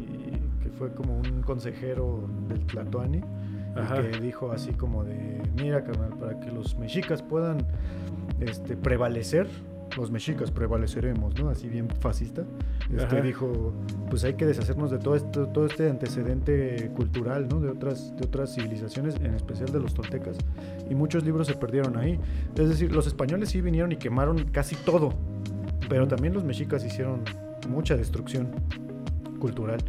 y 0.00 0.40
que 0.62 0.70
fue 0.70 0.92
como 0.94 1.18
un 1.18 1.42
consejero 1.42 2.28
del 2.48 2.60
Tlatoani. 2.66 3.20
Ajá. 3.82 4.02
que 4.02 4.20
dijo 4.20 4.52
así 4.52 4.72
como 4.72 5.04
de, 5.04 5.40
mira, 5.56 5.84
carnal, 5.84 6.10
para 6.18 6.38
que 6.40 6.50
los 6.50 6.76
mexicas 6.76 7.22
puedan 7.22 7.58
este, 8.40 8.76
prevalecer, 8.76 9.46
los 9.96 10.10
mexicas 10.10 10.50
prevaleceremos, 10.50 11.38
¿no? 11.38 11.48
Así 11.48 11.68
bien 11.68 11.88
fascista. 11.88 12.44
Este, 12.90 13.04
Ajá. 13.04 13.20
dijo, 13.20 13.72
pues 14.10 14.24
hay 14.24 14.34
que 14.34 14.44
deshacernos 14.44 14.90
de 14.90 14.98
todo 14.98 15.14
esto, 15.14 15.46
todo 15.48 15.66
este 15.66 15.88
antecedente 15.88 16.90
cultural, 16.94 17.48
¿no? 17.48 17.60
De 17.60 17.70
otras, 17.70 18.14
de 18.16 18.26
otras 18.26 18.54
civilizaciones, 18.54 19.16
en 19.16 19.34
especial 19.34 19.70
de 19.72 19.80
los 19.80 19.94
toltecas. 19.94 20.36
Y 20.90 20.94
muchos 20.94 21.24
libros 21.24 21.46
se 21.46 21.54
perdieron 21.54 21.96
ahí. 21.96 22.18
Es 22.56 22.68
decir, 22.68 22.92
los 22.92 23.06
españoles 23.06 23.50
sí 23.50 23.60
vinieron 23.60 23.92
y 23.92 23.96
quemaron 23.96 24.44
casi 24.52 24.76
todo, 24.76 25.12
pero 25.88 26.06
también 26.06 26.34
los 26.34 26.44
mexicas 26.44 26.84
hicieron 26.84 27.22
mucha 27.68 27.96
destrucción 27.96 28.48
cultural. 29.38 29.80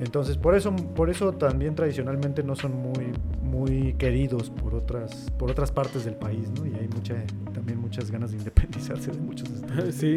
Entonces, 0.00 0.38
por 0.38 0.54
eso, 0.54 0.74
por 0.74 1.10
eso 1.10 1.32
también 1.32 1.74
tradicionalmente 1.74 2.42
no 2.42 2.56
son 2.56 2.74
muy, 2.74 3.12
muy 3.42 3.92
queridos 3.94 4.48
por 4.48 4.74
otras, 4.74 5.30
por 5.38 5.50
otras 5.50 5.70
partes 5.70 6.06
del 6.06 6.14
país, 6.14 6.48
¿no? 6.58 6.64
Y 6.66 6.72
hay 6.74 6.88
mucha, 6.88 7.14
también 7.52 7.78
muchas 7.78 8.10
ganas 8.10 8.30
de 8.30 8.38
independizarse 8.38 9.10
de 9.10 9.20
muchos 9.20 9.50
estados. 9.50 9.94
Sí, 9.94 10.16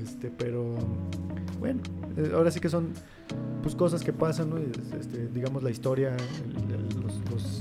Este, 0.00 0.30
pero 0.30 0.76
bueno, 1.58 1.80
eh, 2.16 2.30
ahora 2.34 2.50
sí 2.52 2.60
que 2.60 2.68
son 2.68 2.90
pues 3.62 3.74
cosas 3.74 4.04
que 4.04 4.12
pasan, 4.12 4.50
¿no? 4.50 4.58
Este, 4.98 5.26
digamos 5.28 5.62
la 5.64 5.70
historia, 5.70 6.14
el- 6.44 6.74
el- 6.74 7.02
los, 7.02 7.18
los- 7.32 7.60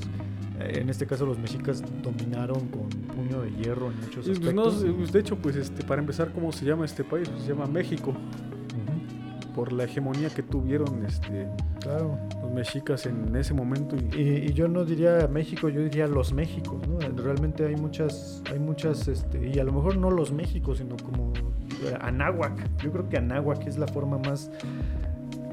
eh, 0.60 0.80
en 0.82 0.90
este 0.90 1.08
caso 1.08 1.26
los 1.26 1.40
mexicas 1.40 1.84
dominaron 2.04 2.68
con 2.68 2.90
puño 3.16 3.42
de 3.42 3.52
hierro 3.52 3.90
en 3.92 4.00
muchos 4.02 4.28
pues, 4.28 4.40
no, 4.54 4.66
aspectos. 4.68 4.96
pues, 4.98 5.12
de 5.12 5.20
hecho, 5.20 5.36
pues 5.38 5.56
este, 5.56 5.84
para 5.84 6.00
empezar, 6.02 6.32
¿cómo 6.32 6.52
se 6.52 6.64
llama 6.66 6.86
este 6.86 7.04
país? 7.04 7.28
Pues, 7.28 7.42
se 7.44 7.50
llama 7.50 7.66
México, 7.66 8.14
por 9.58 9.74
la 9.74 9.86
hegemonía 9.86 10.30
que 10.30 10.44
tuvieron 10.44 11.04
este, 11.04 11.48
Claro. 11.82 12.16
los 12.44 12.52
mexicas 12.52 13.08
en 13.08 13.36
ese 13.36 13.56
momento. 13.56 13.96
Y, 13.96 14.22
Y, 14.22 14.30
y 14.50 14.54
yo 14.54 14.68
no 14.68 14.86
diría 14.86 15.28
México, 15.28 15.68
yo 15.68 15.82
diría 15.82 16.06
los 16.06 16.32
Méxicos, 16.32 16.88
¿no? 16.88 17.00
Realmente 17.24 17.66
hay 17.66 17.76
muchas, 17.76 18.44
hay 18.52 18.60
muchas, 18.60 19.08
este, 19.08 19.50
y 19.50 19.58
a 19.58 19.64
lo 19.64 19.72
mejor 19.72 19.98
no 19.98 20.12
los 20.12 20.32
Méxicos, 20.32 20.78
sino 20.78 20.96
como 20.98 21.34
eh, 21.34 21.98
Anáhuac. 22.02 22.54
Yo 22.84 22.92
creo 22.92 23.10
que 23.10 23.18
Anáhuac 23.18 23.66
es 23.66 23.80
la 23.80 23.88
forma 23.88 24.20
más 24.20 24.52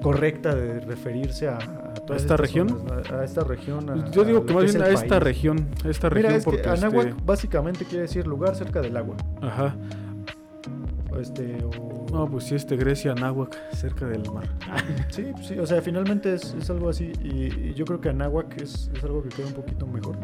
correcta 0.03 0.55
de 0.55 0.81
referirse 0.81 1.49
a, 1.49 1.57
a 1.57 1.95
todas 1.95 2.21
esta 2.21 2.37
región? 2.37 2.69
zonas, 2.69 3.11
a, 3.11 3.21
a 3.21 3.25
esta 3.25 3.43
región. 3.43 3.89
a- 3.89 4.11
yo 4.11 4.25
digo 4.25 4.45
que 4.45 4.53
más 4.53 4.65
bien 4.65 4.83
a 4.83 4.89
esta 4.91 5.19
región, 5.19 5.67
a 5.83 5.89
esta 5.89 6.11
Mira, 6.11 6.29
región 6.29 6.35
es 6.41 6.45
que 6.45 6.51
porque 6.51 6.69
Anáhuac 6.69 7.07
este, 7.09 7.23
básicamente 7.25 7.85
quiere 7.87 8.03
decir 8.03 8.27
lugar 8.27 8.55
cerca 8.55 8.83
del 8.83 8.99
agua. 8.99 9.17
ajá, 9.41 9.75
Este, 11.19 11.57
o- 11.65 11.94
no, 12.15 12.31
pues 12.31 12.45
sí, 12.45 12.55
este 12.55 12.77
Grecia, 12.77 13.13
Anáhuac, 13.13 13.57
cerca 13.73 14.07
del 14.07 14.23
mar. 14.33 14.49
Sí, 15.11 15.27
pues 15.33 15.47
sí, 15.49 15.59
o 15.59 15.67
sea, 15.67 15.83
finalmente 15.83 16.33
es, 16.35 16.55
es 16.55 16.71
algo 16.71 16.89
así. 16.89 17.13
Y, 17.23 17.69
y 17.71 17.75
yo 17.75 17.85
creo 17.85 18.01
que 18.01 18.09
Anáhuac 18.09 18.61
es, 18.63 18.91
es 18.95 19.05
algo 19.05 19.23
que 19.23 19.29
queda 19.29 19.47
un 19.49 19.53
poquito 19.53 19.87
mejor. 19.87 20.17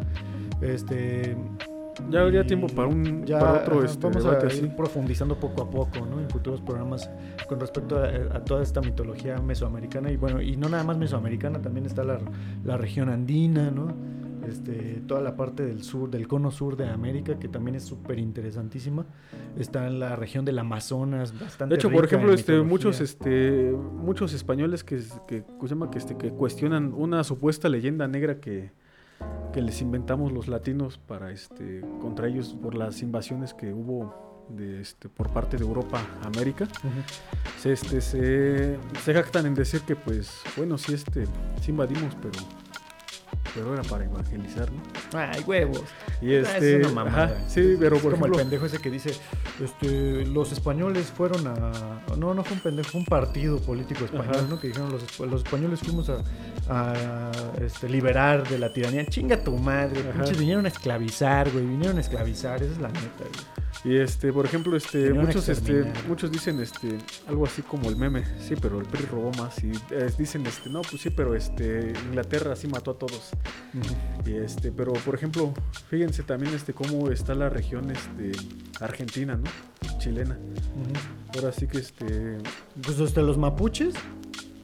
Este. 0.61 1.37
Ya 2.09 2.21
habría 2.23 2.47
tiempo 2.47 2.67
para 2.69 2.89
un 2.89 3.27
ya, 3.27 3.39
para 3.41 3.61
otro 3.61 3.85
este, 3.85 4.07
vamos 4.07 4.25
debate 4.25 4.47
a 4.47 4.49
así. 4.49 4.65
ir 4.65 4.75
profundizando 4.75 5.39
poco 5.39 5.63
a 5.63 5.69
poco, 5.71 6.07
¿no? 6.07 6.19
En 6.21 6.31
futuros 6.31 6.61
programas 6.63 7.11
con 7.49 7.61
respecto 7.61 7.99
a, 7.99 8.07
a 8.37 8.45
toda 8.45 8.63
esta 8.63 8.81
mitología 8.81 9.37
mesoamericana. 9.39 10.11
Y 10.11 10.17
bueno, 10.17 10.41
y 10.41 10.57
no 10.57 10.69
nada 10.69 10.83
más 10.85 10.97
mesoamericana, 10.97 11.61
también 11.61 11.85
está 11.87 12.03
la, 12.05 12.19
la 12.65 12.77
región 12.79 13.11
andina, 13.11 13.71
¿no? 13.71 13.89
Este, 14.51 15.03
toda 15.07 15.21
la 15.21 15.37
parte 15.37 15.65
del 15.65 15.83
sur, 15.83 16.11
del 16.11 16.27
cono 16.27 16.51
sur 16.51 16.77
de 16.77 16.89
América, 16.89 17.39
que 17.39 17.49
también 17.49 17.77
es 17.77 17.85
súper 17.85 18.19
interesantísima. 18.19 19.07
Está 19.57 19.87
en 19.87 20.01
la 20.01 20.17
región 20.17 20.45
del 20.45 20.59
Amazonas, 20.59 21.39
bastante 21.39 21.75
De 21.75 21.79
hecho, 21.79 21.91
por 21.91 22.05
ejemplo, 22.05 22.33
este, 22.33 22.53
mitología. 22.53 22.71
muchos, 22.71 23.01
este, 23.01 23.73
muchos 23.73 24.33
españoles 24.33 24.83
que, 24.85 24.97
este, 24.97 26.17
que 26.17 26.31
cuestionan 26.31 26.93
una 26.93 27.23
supuesta 27.25 27.69
leyenda 27.69 28.09
negra 28.09 28.41
que, 28.41 28.73
que 29.53 29.63
les 29.63 29.81
inventamos 29.81 30.33
los 30.33 30.49
latinos 30.49 30.99
para, 30.99 31.31
este, 31.31 31.83
contra 32.01 32.29
ellos 32.29 32.57
por 32.61 32.75
las 32.75 33.03
invasiones 33.03 33.55
que 33.55 33.73
hubo 33.73 34.47
de, 34.49 34.81
este, 34.81 35.09
por 35.09 35.31
parte 35.31 35.57
de 35.57 35.65
Europa 35.65 36.05
América. 36.25 36.67
Se, 37.59 37.73
este, 37.73 38.01
se, 38.01 38.79
se 39.05 39.15
jactan 39.15 39.47
en 39.47 39.55
decir 39.55 39.83
que, 39.83 39.97
pues, 39.97 40.41
bueno, 40.57 40.77
sí, 40.79 40.95
este, 40.95 41.27
sí 41.61 41.71
invadimos, 41.71 42.17
pero, 42.21 42.39
pero 43.55 43.75
era 43.75 43.83
para 43.83 44.05
evangelizar, 44.05 44.69
¿no? 44.73 44.81
Ay, 45.19 45.43
huevos. 45.47 45.83
Y 46.21 46.35
Ah, 46.35 46.41
este, 46.41 46.81
es 46.81 46.87
una 46.87 46.95
mamada. 47.05 47.25
ajá, 47.25 47.35
sí, 47.49 47.77
pero 47.79 47.97
Es 47.97 48.03
por 48.03 48.13
como 48.13 48.27
ejemplo, 48.27 48.39
el 48.41 48.43
pendejo 48.49 48.67
ese 48.67 48.79
que 48.79 48.91
dice, 48.91 49.11
este, 49.63 50.25
los 50.27 50.53
españoles 50.53 51.07
fueron 51.17 51.47
a... 51.47 52.03
No, 52.17 52.35
no 52.35 52.45
fue 52.45 52.55
un 52.57 52.63
pendejo, 52.63 52.91
fue 52.91 53.01
un 53.01 53.07
partido 53.07 53.59
político 53.61 54.05
español, 54.05 54.35
Ajá. 54.37 54.47
¿no? 54.49 54.61
Que 54.61 54.69
dijeron, 54.69 54.91
los, 54.93 55.03
esp- 55.07 55.27
los 55.29 55.43
españoles 55.45 55.81
fuimos 55.81 56.11
a, 56.11 56.19
a, 56.69 57.31
este, 57.65 57.89
liberar 57.89 58.49
de 58.49 58.59
la 58.59 58.73
tiranía. 58.73 59.05
Chinga 59.07 59.43
tu 59.43 59.57
madre, 59.57 60.03
pinches, 60.03 60.39
vinieron 60.39 60.65
a 60.67 60.69
esclavizar, 60.69 61.51
güey, 61.51 61.65
vinieron 61.67 61.99
a 61.99 62.01
esclavizar, 62.01 62.63
esa 62.63 62.73
es 62.73 62.79
la 62.79 62.89
neta, 62.89 63.09
güey. 63.19 63.50
Y 63.83 63.97
este, 63.97 64.33
por 64.33 64.45
ejemplo, 64.45 64.77
este, 64.77 65.13
muchos, 65.15 65.49
este, 65.49 65.91
muchos 66.07 66.31
dicen, 66.31 66.61
este, 66.61 66.99
algo 67.27 67.47
así 67.47 67.63
como 67.63 67.89
el 67.89 67.97
meme, 67.97 68.25
sí, 68.39 68.55
pero 68.61 68.79
el 68.79 68.87
PRI 68.87 69.07
robó 69.07 69.33
más. 69.33 69.63
Y 69.65 69.73
eh, 69.91 70.11
dicen, 70.19 70.47
este, 70.47 70.69
no, 70.69 70.83
pues 70.83 71.01
sí, 71.01 71.11
pero 71.11 71.35
este, 71.35 71.95
Inglaterra 72.09 72.55
sí 72.57 72.69
mató 72.69 72.91
a 72.91 72.99
todos. 72.99 73.31
Y 74.27 74.35
este, 74.35 74.71
pero 74.71 74.93
por 74.93 75.15
ejemplo, 75.15 75.55
fíjense 75.89 76.23
también, 76.23 76.55
este, 76.55 76.75
cómo 76.75 77.11
está 77.11 77.35
la 77.35 77.49
región, 77.49 77.91
este, 77.91 78.33
argentina, 78.81 79.37
¿no? 79.37 79.99
Chilena. 79.99 80.39
Ahora 81.35 81.53
sí 81.53 81.67
que, 81.67 81.79
este, 81.79 82.39
Pues 82.83 83.01
hasta 83.01 83.23
los 83.23 83.39
mapuches, 83.39 83.95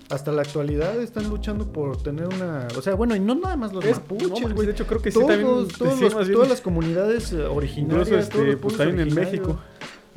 hasta 0.09 0.31
la 0.33 0.43
actualidad, 0.43 1.01
están 1.01 1.29
luchando 1.29 1.67
por 1.73 1.97
tener 1.97 2.27
una... 2.29 2.69
O 2.79 2.83
sea, 2.83 2.95
bueno, 2.95 3.17
y 3.17 3.21
no 3.21 3.35
nada 3.35 3.57
más 3.57 3.73
los 3.73 3.85
es- 3.85 3.97
mapuches, 3.97 4.53
güey. 4.55 4.67
de 4.67 4.73
hecho 4.73 4.87
creo 4.87 5.03
que 5.03 5.11
sí 5.11 5.15
todos, 5.19 5.29
también, 5.31 5.69
todos 5.79 5.95
sí, 5.99 6.05
los- 6.05 6.15
más 6.15 6.27
bien, 6.27 6.35
todas 6.35 6.49
las 6.51 6.61
comunidades 6.61 7.33
eh, 7.33 7.43
originarias, 7.45 8.09
incluso, 8.09 8.39
este, 8.45 8.57
pues 8.57 8.77
también 8.77 9.09
en. 9.09 9.15
México. 9.15 9.59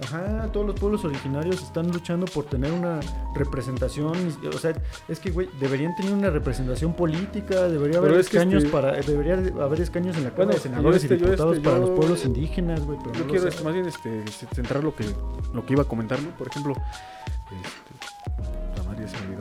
Ajá, 0.01 0.49
todos 0.53 0.65
los 0.65 0.79
pueblos 0.79 1.03
originarios 1.03 1.61
están 1.61 1.91
luchando 1.91 2.25
por 2.27 2.45
tener 2.45 2.71
una 2.71 3.01
representación. 3.35 4.13
y- 4.41 4.47
O 4.47 4.53
sea, 4.57 4.73
es 5.09 5.19
que, 5.19 5.29
güey, 5.31 5.49
deberían 5.59 5.93
tener 5.97 6.13
una 6.13 6.29
representación 6.29 6.93
política, 6.93 7.67
debería 7.67 7.99
Pero 7.99 8.13
haber 8.13 8.19
es 8.21 8.29
que, 8.29 8.37
escaños 8.37 8.63
este- 8.63 8.71
para, 8.73 8.93
debería 9.01 9.33
haber 9.61 9.81
escaños 9.81 10.15
en 10.15 10.23
la 10.23 10.29
Cámara 10.29 10.45
Bueno, 10.45 10.53
de 10.53 10.59
Senadores 10.59 11.01
yo 11.01 11.05
este- 11.05 11.15
y 11.15 11.19
yo 11.19 11.25
diputados 11.25 11.57
este- 11.57 11.67
para 11.67 11.79
los 11.79 11.89
pueblos 11.89 12.23
indígenas, 12.25 12.79
güey. 12.85 12.97
Pero 13.03 13.13
Yo 13.13 13.19
no 13.25 13.27
quiero 13.31 13.47
este, 13.49 13.63
más 13.63 13.73
bien 13.73 13.85
este, 13.87 14.23
centrar 14.55 14.83
lo 14.85 14.95
que, 14.95 15.03
lo 15.53 15.65
que 15.65 15.73
iba 15.73 15.81
a 15.81 15.85
comentar, 15.87 16.21
¿no? 16.21 16.29
Por 16.37 16.47
ejemplo, 16.47 16.75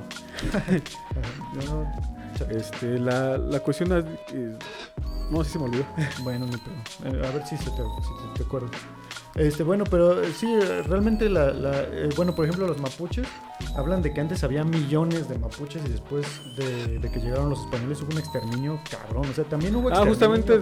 no- 1.66 1.86
Este, 2.50 2.98
la, 2.98 3.36
la 3.36 3.60
cuestión, 3.60 3.92
eh, 3.92 4.56
no, 5.30 5.42
sí 5.42 5.50
se 5.52 5.58
me 5.58 5.64
olvidó. 5.64 5.84
Bueno, 6.22 6.46
ni 6.46 6.56
pedo. 6.56 6.74
Eh, 7.04 7.26
a 7.26 7.30
ver 7.32 7.44
si 7.46 7.56
se 7.56 7.64
te, 7.70 7.82
si 7.82 8.34
te 8.36 8.42
acuerdas. 8.44 8.70
Este, 9.34 9.62
bueno, 9.62 9.84
pero 9.84 10.20
eh, 10.22 10.32
sí, 10.36 10.46
eh, 10.52 10.82
realmente 10.82 11.28
la, 11.28 11.52
la, 11.52 11.82
eh, 11.82 12.08
bueno, 12.16 12.34
por 12.34 12.44
ejemplo, 12.44 12.66
los 12.66 12.80
mapuches 12.80 13.26
hablan 13.76 14.02
de 14.02 14.12
que 14.12 14.20
antes 14.20 14.42
había 14.42 14.64
millones 14.64 15.28
de 15.28 15.38
mapuches 15.38 15.80
y 15.86 15.88
después 15.90 16.26
de, 16.56 16.98
de 16.98 17.10
que 17.10 17.20
llegaron 17.20 17.48
los 17.50 17.60
españoles 17.60 18.00
hubo 18.02 18.10
un 18.12 18.18
exterminio 18.18 18.80
cabrón. 18.90 19.26
O 19.30 19.32
sea, 19.34 19.44
también 19.44 19.76
hubo 19.76 19.90
Ah, 19.92 20.04
justamente, 20.06 20.58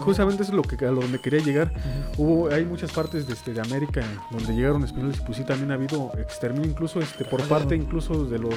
justamente 0.00 0.42
eso 0.44 0.52
es 0.52 0.56
lo 0.56 0.62
que 0.62 0.82
a 0.86 0.90
lo 0.90 1.00
donde 1.02 1.18
quería 1.20 1.40
llegar. 1.40 1.72
Hubo, 2.16 2.48
hay 2.50 2.64
muchas 2.64 2.90
partes 2.92 3.26
de, 3.26 3.34
este, 3.34 3.52
de 3.52 3.60
América 3.60 4.02
donde 4.30 4.54
llegaron 4.54 4.82
españoles, 4.84 5.20
pues 5.24 5.36
sí 5.38 5.44
también 5.44 5.70
ha 5.70 5.74
habido 5.74 6.10
exterminio, 6.18 6.70
incluso 6.70 7.00
este, 7.00 7.24
por 7.24 7.40
Claro. 7.42 7.48
parte 7.64 7.76
incluso 7.76 8.24
de 8.24 8.38
los 8.38 8.54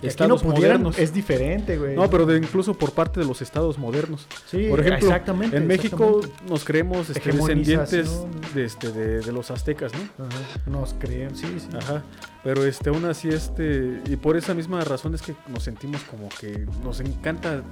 Que 0.00 0.08
estados 0.08 0.42
no 0.44 0.50
pudieran, 0.52 0.82
modernos. 0.82 0.98
es 0.98 1.14
diferente, 1.14 1.78
güey. 1.78 1.96
No, 1.96 2.10
pero 2.10 2.26
de, 2.26 2.36
incluso 2.36 2.74
por 2.74 2.92
parte 2.92 3.20
de 3.20 3.26
los 3.26 3.40
estados 3.40 3.78
modernos. 3.78 4.26
sí, 4.46 4.66
Por 4.68 4.80
ejemplo, 4.80 5.08
exactamente, 5.08 5.56
en 5.56 5.66
México 5.66 6.18
exactamente. 6.18 6.50
nos 6.52 6.64
creemos 6.64 7.08
este, 7.10 7.32
descendientes 7.32 8.10
de, 8.54 8.64
este, 8.64 8.92
de, 8.98 9.20
de 9.20 9.32
los 9.32 9.50
aztecas, 9.50 9.92
¿no? 9.94 10.26
Ajá, 10.26 10.36
Nos 10.66 10.94
creen, 10.98 11.34
sí, 11.36 11.46
sí. 11.58 11.68
Ajá. 11.76 12.02
Pero 12.44 12.64
este, 12.64 12.90
aún 12.90 13.04
así, 13.04 13.28
este, 13.28 14.00
y 14.06 14.16
por 14.16 14.36
esa 14.36 14.54
misma 14.54 14.80
razón 14.82 15.14
es 15.14 15.22
que 15.22 15.34
nos 15.48 15.62
sentimos 15.64 16.02
como 16.04 16.28
que 16.40 16.66
nos 16.82 17.00
encanta 17.00 17.62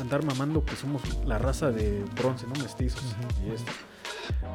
andar 0.00 0.24
mamando 0.24 0.64
que 0.64 0.76
somos 0.76 1.02
la 1.24 1.38
raza 1.38 1.70
de 1.70 2.04
bronce, 2.16 2.46
¿no? 2.46 2.54
Mestizos 2.62 3.02
Ujú. 3.02 3.48
y 3.48 3.54
esto. 3.54 3.72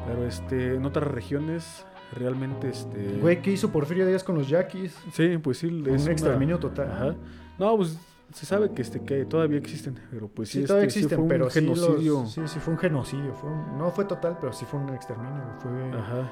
Pero 0.06 0.26
este, 0.26 0.74
en 0.76 0.84
otras 0.84 1.06
regiones, 1.08 1.84
realmente 2.12 2.70
este... 2.70 3.18
Güey, 3.20 3.42
¿qué 3.42 3.52
hizo 3.52 3.70
Porfirio 3.70 4.06
Díaz 4.06 4.24
con 4.24 4.36
los 4.36 4.48
yaquis? 4.48 4.94
Sí, 5.12 5.38
pues 5.38 5.58
sí. 5.58 5.66
Un 5.66 6.08
exterminio 6.08 6.58
total. 6.58 6.90
Ajá. 6.90 7.14
No, 7.58 7.76
pues 7.76 7.98
se 8.32 8.46
sabe 8.46 8.70
que 8.72 8.82
este 8.82 9.00
que 9.00 9.24
todavía 9.24 9.58
existen, 9.58 9.98
pero 10.10 10.28
pues 10.28 10.50
sí, 10.50 10.60
sí 10.60 10.66
todavía 10.66 10.86
este, 10.88 11.00
existen, 11.00 11.18
sí 11.18 11.22
fue 11.22 11.28
pero 11.28 11.44
un 11.46 11.50
genocidio. 11.50 12.26
Sí, 12.26 12.42
sí, 12.46 12.58
fue 12.60 12.74
un 12.74 12.78
genocidio. 12.78 13.34
Fue 13.34 13.50
un- 13.50 13.78
no 13.78 13.90
fue 13.90 14.04
total, 14.04 14.36
pero 14.40 14.52
sí 14.52 14.64
fue 14.64 14.80
un 14.80 14.90
exterminio. 14.90 15.42
Fue, 15.60 15.98
Ajá. 15.98 16.28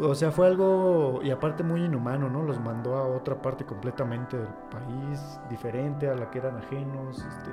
o 0.00 0.14
sea, 0.14 0.30
fue 0.30 0.46
algo, 0.46 1.20
y 1.22 1.30
aparte 1.30 1.62
muy 1.62 1.84
inhumano, 1.84 2.28
¿no? 2.28 2.42
Los 2.42 2.60
mandó 2.60 2.96
a 2.96 3.04
otra 3.06 3.40
parte 3.40 3.64
completamente 3.64 4.36
del 4.36 4.48
país, 4.70 5.40
diferente 5.48 6.08
a 6.08 6.14
la 6.14 6.30
que 6.30 6.38
eran 6.38 6.56
ajenos. 6.58 7.18
Este, 7.18 7.50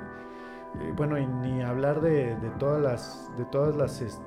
eh, 0.84 0.92
bueno, 0.94 1.16
y 1.18 1.26
ni 1.26 1.62
hablar 1.62 2.02
de, 2.02 2.36
de 2.36 2.50
todas 2.58 2.82
las, 2.82 3.30
de 3.38 3.46
todas 3.46 3.74
las, 3.76 4.02
este, 4.02 4.20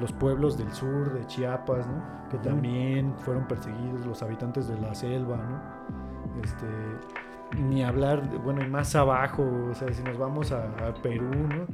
los 0.00 0.12
pueblos 0.12 0.58
del 0.58 0.72
sur, 0.72 1.12
de 1.12 1.24
Chiapas, 1.28 1.86
¿no? 1.86 2.02
Que 2.30 2.38
también 2.38 3.14
fueron 3.18 3.46
perseguidos, 3.46 4.04
los 4.04 4.20
habitantes 4.24 4.66
de 4.66 4.76
la 4.80 4.92
selva, 4.92 5.36
¿no? 5.36 6.42
Este, 6.42 6.66
ni 7.58 7.82
hablar, 7.82 8.22
bueno, 8.42 8.62
y 8.62 8.68
más 8.68 8.94
abajo, 8.94 9.42
o 9.70 9.74
sea, 9.74 9.92
si 9.92 10.02
nos 10.02 10.18
vamos 10.18 10.52
a, 10.52 10.94
Perú, 11.02 11.30
¿no? 11.48 11.66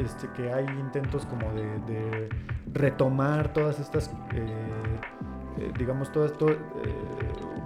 Este, 0.00 0.28
que 0.36 0.52
hay 0.52 0.66
intentos 0.66 1.26
como 1.26 1.50
de, 1.52 2.28
retomar 2.72 3.52
todas 3.52 3.80
estas, 3.80 4.10
eh, 4.34 4.46
eh, 5.58 5.72
digamos, 5.78 6.12
todo 6.12 6.26
esto, 6.26 6.50
eh, 6.50 6.56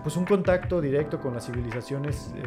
pues 0.03 0.17
un 0.17 0.25
contacto 0.25 0.81
directo 0.81 1.21
con 1.21 1.35
las 1.35 1.47
civilizaciones 1.47 2.33
eh, 2.37 2.43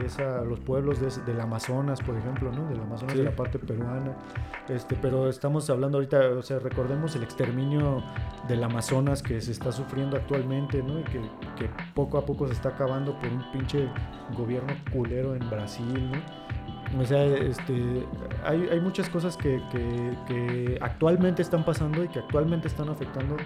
de 0.00 0.06
esa, 0.06 0.42
los 0.42 0.60
pueblos 0.60 1.00
de 1.00 1.10
del 1.24 1.40
Amazonas, 1.40 2.00
por 2.00 2.16
ejemplo, 2.16 2.52
¿no? 2.52 2.68
Del 2.68 2.80
Amazonas 2.80 3.14
de 3.14 3.20
Sí. 3.22 3.24
la 3.28 3.34
parte 3.36 3.58
peruana, 3.58 4.12
este, 4.68 4.96
pero 5.00 5.28
estamos 5.28 5.68
hablando 5.70 5.98
ahorita, 5.98 6.28
o 6.38 6.42
sea, 6.42 6.58
recordemos 6.58 7.14
el 7.16 7.22
exterminio 7.22 8.02
del 8.48 8.62
Amazonas 8.64 9.22
que 9.22 9.40
se 9.40 9.52
está 9.52 9.72
sufriendo 9.72 10.16
actualmente, 10.16 10.82
¿no? 10.82 11.00
Y 11.00 11.04
que, 11.04 11.20
que 11.56 11.68
poco 11.94 12.18
a 12.18 12.24
poco 12.24 12.46
se 12.46 12.52
está 12.52 12.70
acabando 12.70 13.18
por 13.18 13.28
un 13.28 13.50
pinche 13.52 13.88
gobierno 14.36 14.72
culero 14.92 15.34
en 15.34 15.48
Brasil, 15.50 16.10
¿no? 16.12 16.42
O 17.00 17.04
sea, 17.06 17.24
este, 17.24 18.06
hay, 18.44 18.68
hay 18.70 18.78
muchas 18.80 19.08
cosas 19.08 19.38
que, 19.38 19.62
que- 19.72 20.14
que 20.28 20.78
actualmente 20.82 21.40
están 21.40 21.64
pasando 21.64 22.04
y 22.04 22.08
que 22.08 22.18
actualmente 22.18 22.68
están 22.68 22.90
afectando 22.90 23.36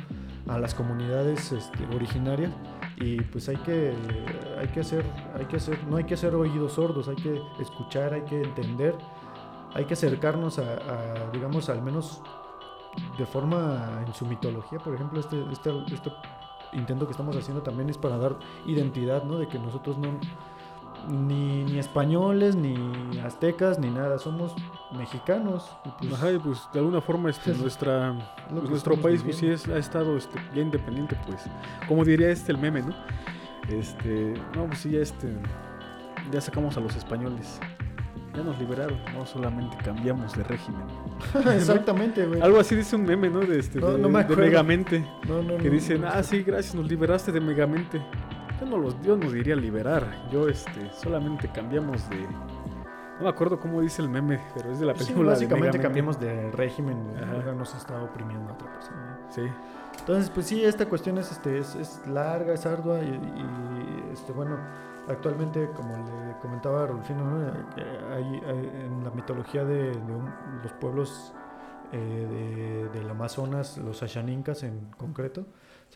a 0.48 0.58
las 0.58 0.74
comunidades 0.74 1.52
este, 1.52 1.86
originarias 1.94 2.50
y 2.96 3.20
pues 3.20 3.48
hay 3.48 3.56
que, 3.56 3.94
hay 4.58 4.68
que 4.68 4.80
hacer, 4.80 5.04
hay 5.34 5.44
que 5.46 5.56
hacer, 5.56 5.84
no 5.84 5.96
hay 5.96 6.04
que 6.04 6.14
hacer 6.14 6.34
oídos 6.34 6.72
sordos, 6.72 7.08
hay 7.08 7.16
que 7.16 7.42
escuchar, 7.60 8.14
hay 8.14 8.22
que 8.22 8.40
entender, 8.40 8.96
hay 9.74 9.84
que 9.84 9.94
acercarnos 9.94 10.58
a, 10.58 11.30
digamos, 11.32 11.68
al 11.68 11.82
menos 11.82 12.22
de 13.18 13.26
forma 13.26 14.02
en 14.06 14.14
su 14.14 14.24
mitología, 14.24 14.78
por 14.78 14.94
ejemplo, 14.94 15.20
este, 15.20 15.44
este, 15.52 15.70
este 15.92 16.10
intento 16.72 17.06
que 17.06 17.12
estamos 17.12 17.36
haciendo 17.36 17.62
también 17.62 17.90
es 17.90 17.98
para 17.98 18.16
dar 18.16 18.38
identidad, 18.66 19.24
¿no? 19.24 19.38
De 19.38 19.46
que 19.46 19.58
nosotros 19.58 19.98
no, 19.98 20.18
ni, 21.08 21.64
ni 21.64 21.78
españoles, 21.78 22.56
ni 22.56 23.18
aztecas, 23.20 23.78
ni 23.78 23.90
nada, 23.90 24.18
somos 24.18 24.54
mexicanos. 24.96 25.70
y 25.84 25.90
pues, 26.00 26.12
Ajá, 26.12 26.32
y 26.32 26.38
pues 26.38 26.60
de 26.72 26.80
alguna 26.80 27.00
forma 27.00 27.30
este, 27.30 27.52
Es 27.52 27.58
nuestra, 27.58 28.14
pues, 28.50 28.70
nuestro 28.70 28.96
país 28.96 29.22
pues, 29.22 29.36
sí 29.36 29.48
es, 29.48 29.68
ha 29.68 29.78
estado 29.78 30.16
este, 30.16 30.38
ya 30.54 30.62
independiente, 30.62 31.16
pues, 31.26 31.44
como 31.88 32.04
diría 32.04 32.30
este 32.30 32.52
el 32.52 32.58
meme, 32.58 32.82
¿no? 32.82 32.94
Este, 33.68 34.34
no, 34.54 34.66
pues 34.66 34.80
sí, 34.80 34.90
ya 34.90 35.00
este, 35.00 35.28
ya 36.30 36.40
sacamos 36.40 36.76
a 36.76 36.80
los 36.80 36.94
españoles, 36.94 37.58
ya 38.34 38.42
nos 38.42 38.58
liberaron, 38.58 38.98
no 39.12 39.26
solamente 39.26 39.76
cambiamos 39.78 40.36
de 40.36 40.44
régimen. 40.44 40.82
Exactamente, 41.54 42.26
güey. 42.26 42.40
Algo 42.40 42.60
así 42.60 42.76
dice 42.76 42.96
un 42.96 43.04
meme, 43.04 43.28
¿no? 43.28 43.40
De, 43.40 43.58
este, 43.58 43.80
No, 43.80 43.92
de, 43.92 43.98
no 43.98 44.08
me 44.08 44.22
de. 44.22 44.36
Megamente, 44.36 45.04
No, 45.26 45.56
que 45.58 45.70
dicen, 45.70 46.04
ah, 46.04 46.22
sí, 46.22 46.42
gracias, 46.42 46.74
nos 46.74 46.88
liberaste 46.88 47.32
de 47.32 47.40
Megamente. 47.40 48.00
Yo 48.60 48.66
no, 48.66 48.78
los, 48.78 49.00
yo 49.02 49.16
no 49.16 49.30
diría 49.30 49.54
liberar, 49.56 50.04
yo 50.30 50.48
este, 50.48 50.90
solamente 50.92 51.48
cambiamos 51.48 52.08
de... 52.08 52.26
No 53.18 53.22
me 53.24 53.28
acuerdo 53.30 53.58
cómo 53.58 53.80
dice 53.80 54.02
el 54.02 54.08
meme, 54.10 54.40
pero 54.54 54.70
es 54.72 54.78
de 54.78 54.86
la 54.86 54.94
Sí, 54.94 55.04
película. 55.04 55.30
de 55.30 55.34
básicamente 55.36 55.78
cambiamos 55.80 56.20
de 56.20 56.50
régimen, 56.52 56.98
Ajá. 57.16 57.52
nos 57.52 57.74
está 57.74 58.02
oprimiendo 58.02 58.50
a 58.50 58.54
otra 58.54 58.70
persona. 58.72 59.18
Sí. 59.30 59.42
Entonces, 60.00 60.28
pues 60.30 60.46
sí, 60.46 60.62
esta 60.64 60.86
cuestión 60.86 61.16
es, 61.18 61.32
este, 61.32 61.58
es, 61.58 61.74
es 61.76 62.06
larga, 62.06 62.52
es 62.52 62.66
ardua 62.66 62.98
y, 63.00 63.08
y, 63.08 64.10
este, 64.12 64.32
bueno, 64.32 64.56
actualmente, 65.08 65.70
como 65.74 65.94
le 65.96 66.38
comentaba 66.42 66.86
Rolfino, 66.86 67.24
¿no? 67.24 67.46
Eh, 67.46 67.52
hay, 68.14 68.24
hay- 68.46 68.82
en 68.86 69.02
la 69.02 69.10
mitología 69.10 69.64
de, 69.64 69.92
de 69.92 70.12
un- 70.12 70.30
los 70.62 70.72
pueblos 70.74 71.32
eh, 71.92 72.88
de- 72.92 72.98
del 72.98 73.08
Amazonas, 73.08 73.78
los 73.78 74.02
Ashanincas 74.02 74.62
en 74.62 74.90
concreto, 74.98 75.46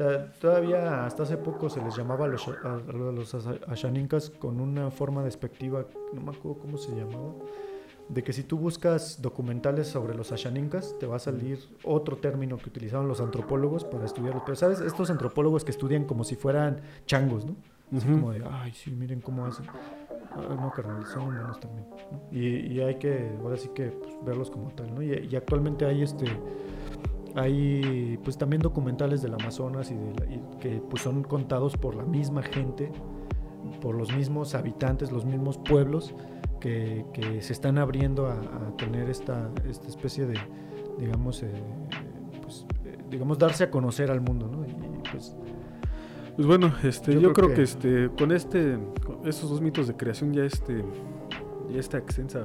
sea, 0.09 0.33
todavía 0.33 1.05
hasta 1.05 1.23
hace 1.25 1.37
poco 1.37 1.69
se 1.69 1.81
les 1.83 1.95
llamaba 1.95 2.25
a 2.25 2.29
los, 2.29 2.49
a, 2.49 2.75
a 2.75 2.93
los 2.93 3.35
Ashanincas 3.69 4.31
con 4.31 4.61
una 4.61 4.91
forma 4.91 5.23
despectiva, 5.23 5.85
no 6.13 6.21
me 6.21 6.31
acuerdo 6.37 6.59
cómo 6.61 6.77
se 6.79 6.93
llamaba, 6.93 7.33
de 8.09 8.25
que 8.25 8.33
si 8.33 8.43
tú 8.43 8.59
buscas 8.59 9.23
documentales 9.23 9.87
sobre 9.87 10.15
los 10.17 10.33
Ashanincas, 10.33 10.97
te 10.99 11.07
va 11.07 11.17
a 11.17 11.19
salir 11.21 11.61
otro 11.85 12.17
término 12.17 12.57
que 12.59 12.69
utilizaban 12.69 13.07
los 13.07 13.21
antropólogos 13.21 13.85
para 13.85 14.05
estudiarlos. 14.05 14.43
Pero, 14.45 14.57
¿sabes? 14.57 14.81
Estos 14.81 15.11
antropólogos 15.11 15.65
que 15.65 15.71
estudian 15.71 16.05
como 16.05 16.25
si 16.25 16.35
fueran 16.35 16.81
changos, 17.07 17.45
¿no? 17.45 17.55
Así 17.97 18.07
Ujú. 18.09 18.17
como 18.21 18.33
de, 18.33 18.45
ay, 18.51 18.73
sí, 18.73 18.91
miren 18.91 19.21
cómo 19.21 19.47
hacen. 19.47 19.67
Ah, 20.33 20.57
no, 20.61 20.73
carnal, 20.73 21.05
son 21.07 21.23
humanos 21.29 21.59
también. 21.61 21.87
¿no? 22.11 22.21
Y, 22.33 22.73
y 22.73 22.81
hay 22.81 22.97
que, 22.97 23.37
ahora 23.43 23.57
sí 23.57 23.69
que 23.75 23.87
pues, 23.91 24.15
verlos 24.25 24.51
como 24.51 24.71
tal, 24.71 24.95
¿no? 24.95 25.03
Y, 25.03 25.13
y 25.31 25.37
actualmente 25.37 25.85
hay 25.85 26.03
este. 26.03 26.25
Hay 27.37 28.19
pues 28.25 28.37
también 28.37 28.61
documentales 28.61 29.23
del 29.23 29.35
Amazonas 29.35 29.91
y, 29.91 29.95
de 29.95 30.15
la- 30.19 30.27
y 30.35 30.41
que 30.59 30.83
pues 30.91 31.03
son 31.03 31.23
contados 31.23 31.77
por 31.77 31.95
la 31.95 32.05
misma 32.05 32.43
gente, 32.43 32.91
por 33.81 33.95
los 33.95 34.15
mismos 34.15 34.55
habitantes, 34.55 35.13
los 35.13 35.25
mismos 35.25 35.59
pueblos 35.59 36.15
que, 36.61 37.07
que 37.13 37.41
se 37.43 37.53
están 37.53 37.79
abriendo 37.79 38.27
a, 38.27 38.33
a 38.35 38.77
tener 38.77 39.09
esta, 39.09 39.51
esta 39.69 39.89
especie 39.89 40.27
de, 40.27 40.39
digamos, 40.99 41.43
eh, 41.43 41.51
pues, 42.43 42.67
eh, 42.85 42.99
digamos, 43.11 43.39
darse 43.39 43.65
a 43.65 43.71
conocer 43.71 44.11
al 44.11 44.21
mundo, 44.21 44.49
¿no? 44.49 44.67
Y 44.67 44.75
pues 45.11 45.37
Pues 46.37 46.47
bueno, 46.47 46.73
este, 46.83 47.15
Yo 47.15 47.21
yo, 47.21 47.33
creo 47.33 47.47
creo, 47.47 47.49
que, 47.51 47.55
que- 47.57 47.63
este, 47.63 48.11
con 48.19 48.33
este, 48.33 48.79
con 49.07 49.27
estos 49.29 49.49
dos 49.51 49.61
mitos 49.61 49.87
de 49.87 49.97
creación 49.97 50.33
ya 50.33 50.45
este, 50.45 50.85
ya 51.71 51.79
esta 51.79 51.99
extensa 51.99 52.45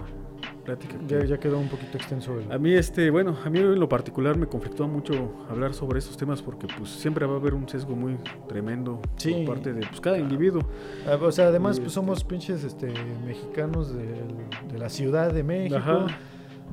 plática. 0.65 0.95
ya, 1.07 1.23
ya 1.23 1.37
quedó 1.39 1.57
un 1.59 1.69
poquito 1.69 1.97
extenso 1.97 2.37
el... 2.39 2.51
A 2.51 2.57
mí 2.57 2.73
este, 2.73 3.09
bueno, 3.11 3.37
a 3.45 3.49
mí 3.49 3.59
en 3.59 3.79
lo 3.79 3.87
particular 3.87 4.37
me 4.37 4.47
conflictó 4.47 4.87
mucho 4.87 5.31
hablar 5.49 5.73
sobre 5.73 5.99
estos 5.99 6.17
temas 6.17 6.41
porque 6.41 6.67
pues 6.77 6.89
siempre 6.89 7.25
va 7.25 7.35
a 7.35 7.37
haber 7.37 7.53
un 7.53 7.69
sesgo 7.69 7.95
muy 7.95 8.17
tremendo 8.47 8.99
Sí. 9.17 9.33
por 9.45 9.55
parte 9.55 9.73
de 9.73 9.85
pues, 9.87 10.01
cada 10.01 10.17
individuo. 10.17 10.63
Ah, 11.07 11.17
O 11.21 11.31
sea, 11.31 11.47
además 11.47 11.77
Y, 11.77 11.81
pues, 11.81 11.87
este- 11.91 11.95
somos 11.95 12.23
pinches 12.23 12.63
este, 12.63 12.91
mexicanos 13.25 13.93
de 13.95 14.77
la 14.77 14.89
Ciudad 14.89 15.31
de 15.33 15.43
México. 15.43 15.77
Ajá. 15.77 16.07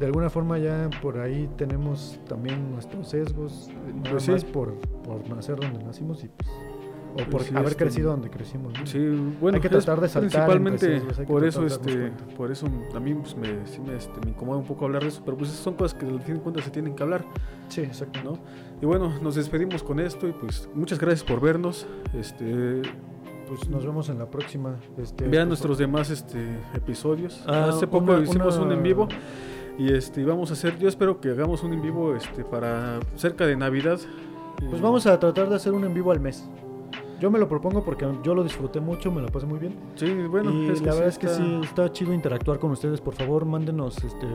De 0.00 0.06
alguna 0.06 0.30
forma 0.30 0.58
ya 0.58 0.88
por 1.02 1.18
ahí 1.18 1.48
tenemos 1.56 2.18
también 2.26 2.72
nuestros 2.72 3.08
sesgos, 3.10 3.68
eh, 3.68 3.92
nada 3.94 4.10
Pues 4.10 4.22
sí. 4.24 4.30
más 4.32 4.42
por, 4.44 4.74
por 5.04 5.28
nacer 5.28 5.56
donde 5.60 5.84
nacimos 5.84 6.24
y 6.24 6.28
pues, 6.28 6.48
o 7.12 7.16
por 7.16 7.28
Pues 7.28 7.46
sí, 7.46 7.54
haber 7.54 7.68
este, 7.68 7.84
crecido 7.84 8.10
donde 8.10 8.30
crecimos. 8.30 8.72
¿no? 8.78 8.86
Sí, 8.86 8.98
bueno, 9.40 9.56
Hay 9.56 9.62
que 9.62 9.68
tratar 9.68 10.00
de 10.00 10.08
saltar 10.08 10.30
principalmente 10.46 11.02
que 11.16 11.24
por 11.24 11.44
eso 11.44 11.66
este, 11.66 12.10
por 12.36 12.50
eso 12.50 12.66
a 12.94 13.00
mí 13.00 13.14
pues, 13.14 13.36
me, 13.36 13.66
sí 13.66 13.80
me, 13.80 13.96
este, 13.96 14.18
me 14.24 14.30
incomoda 14.30 14.58
un 14.58 14.64
poco 14.66 14.84
hablar 14.86 15.02
de 15.02 15.08
eso, 15.08 15.22
pero 15.24 15.36
pues 15.36 15.50
son 15.50 15.74
cosas 15.74 15.94
que 15.98 16.06
al 16.06 16.20
fin 16.22 16.36
de 16.36 16.40
cuentas 16.40 16.64
se 16.64 16.70
tienen 16.70 16.94
que 16.94 17.02
hablar. 17.02 17.24
Sí, 17.68 17.82
exacto. 17.82 18.20
¿no? 18.24 18.38
Y 18.80 18.86
bueno, 18.86 19.12
nos 19.20 19.34
despedimos 19.34 19.82
con 19.82 20.00
esto 20.00 20.26
y 20.26 20.32
pues 20.32 20.68
muchas 20.74 20.98
gracias 20.98 21.22
por 21.24 21.40
vernos. 21.40 21.86
Este, 22.18 22.82
Pues 23.48 23.68
nos 23.68 23.84
vemos 23.84 24.08
en 24.08 24.18
la 24.18 24.30
próxima. 24.30 24.76
Este, 24.96 25.28
vean 25.28 25.48
nuestros 25.48 25.76
demás 25.76 26.08
este, 26.10 26.38
episodios. 26.74 27.44
Ah, 27.46 27.66
Hace 27.68 27.86
poco 27.86 28.12
una- 28.12 28.22
hicimos 28.22 28.56
una- 28.56 28.66
un 28.66 28.72
en 28.72 28.82
vivo 28.82 29.08
y 29.78 29.92
este, 29.92 30.24
vamos 30.24 30.48
a 30.50 30.54
hacer, 30.54 30.78
yo 30.78 30.88
espero 30.88 31.20
que 31.20 31.28
hagamos 31.30 31.62
un 31.62 31.74
en 31.74 31.82
vivo 31.82 32.14
este, 32.16 32.44
para 32.44 33.00
cerca 33.16 33.46
de 33.46 33.56
Navidad. 33.56 33.98
Pues 34.70 34.80
vamos 34.80 35.06
a 35.06 35.18
tratar 35.18 35.48
de 35.48 35.56
hacer 35.56 35.72
un 35.72 35.84
en 35.84 35.92
vivo 35.92 36.12
al 36.12 36.20
mes. 36.20 36.48
Yo 37.22 37.30
me 37.30 37.38
lo 37.38 37.48
propongo 37.48 37.84
porque 37.84 38.04
yo 38.24 38.34
lo 38.34 38.42
disfruté 38.42 38.80
mucho, 38.80 39.12
me 39.12 39.22
lo 39.22 39.28
pasé 39.28 39.46
muy 39.46 39.60
bien. 39.60 39.78
Sí, 39.94 40.12
bueno, 40.26 40.50
y 40.50 40.66
la 40.66 40.74
sí 40.74 40.82
verdad 40.82 41.06
es 41.06 41.18
que 41.18 41.26
está- 41.26 41.38
sí, 41.38 41.60
está 41.62 41.92
chido 41.92 42.12
interactuar 42.12 42.58
con 42.58 42.72
ustedes. 42.72 43.00
Por 43.00 43.14
favor, 43.14 43.44
mándenos 43.44 44.02
este, 44.02 44.26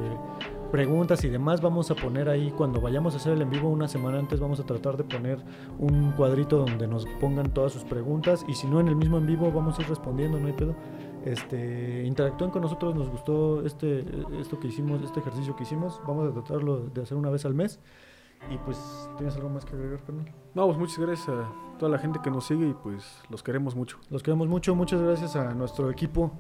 preguntas 0.72 1.22
y 1.26 1.28
demás. 1.28 1.60
Vamos 1.60 1.92
a 1.92 1.96
poner 1.96 2.30
ahí, 2.30 2.50
cuando 2.52 2.80
vayamos 2.80 3.14
a 3.14 3.18
hacer 3.18 3.34
el 3.34 3.42
en 3.42 3.50
vivo 3.50 3.68
una 3.68 3.90
semana 3.90 4.20
antes, 4.20 4.40
vamos 4.40 4.62
a 4.62 4.64
tratar 4.66 4.96
de 4.96 5.04
poner 5.04 5.38
un 5.78 6.14
cuadrito 6.14 6.60
donde 6.60 6.88
nos 6.88 7.06
pongan 7.20 7.54
todas 7.54 7.74
sus 7.74 7.84
preguntas. 7.84 8.46
Y 8.48 8.54
si 8.54 8.68
no, 8.68 8.80
en 8.80 8.88
el 8.88 8.96
mismo 8.96 9.18
en 9.18 9.28
vivo 9.28 9.52
vamos 9.52 9.78
a 9.78 9.82
ir 9.82 9.90
respondiendo, 9.90 10.40
no 10.40 10.48
hay 10.48 10.54
pedo. 10.54 10.74
Este, 11.26 12.06
interactúen 12.06 12.52
con 12.52 12.62
nosotros, 12.62 12.96
nos 12.96 13.10
gustó 13.10 13.66
este, 13.66 14.06
esto 14.40 14.62
que 14.62 14.70
hicimos, 14.70 15.04
este 15.04 15.20
ejercicio 15.20 15.58
que 15.58 15.64
hicimos. 15.64 16.00
Vamos 16.08 16.30
a 16.30 16.34
tratarlo 16.34 16.86
de 16.88 17.02
hacer 17.02 17.18
una 17.18 17.32
vez 17.32 17.44
al 17.44 17.54
mes. 17.54 17.82
Y 18.50 18.58
pues, 18.60 18.80
¿tienes 19.18 19.36
algo 19.36 19.50
más 19.50 19.66
que 19.66 19.76
agregar, 19.76 20.00
carnal? 20.06 20.32
No, 20.54 20.68
pues 20.68 20.78
muchas 20.78 21.00
gracias 21.00 21.28
a 21.28 21.50
toda 21.78 21.92
la 21.92 21.98
gente 22.00 22.20
que 22.24 22.30
nos 22.32 22.46
sigue 22.46 22.68
y 22.70 22.74
pues 22.74 23.20
los 23.30 23.44
queremos 23.44 23.76
mucho. 23.76 23.98
Los 24.10 24.24
queremos 24.24 24.48
mucho, 24.48 24.76
muchas 24.76 25.02
gracias 25.02 25.36
a 25.36 25.54
nuestro 25.54 25.90
equipo, 25.90 26.32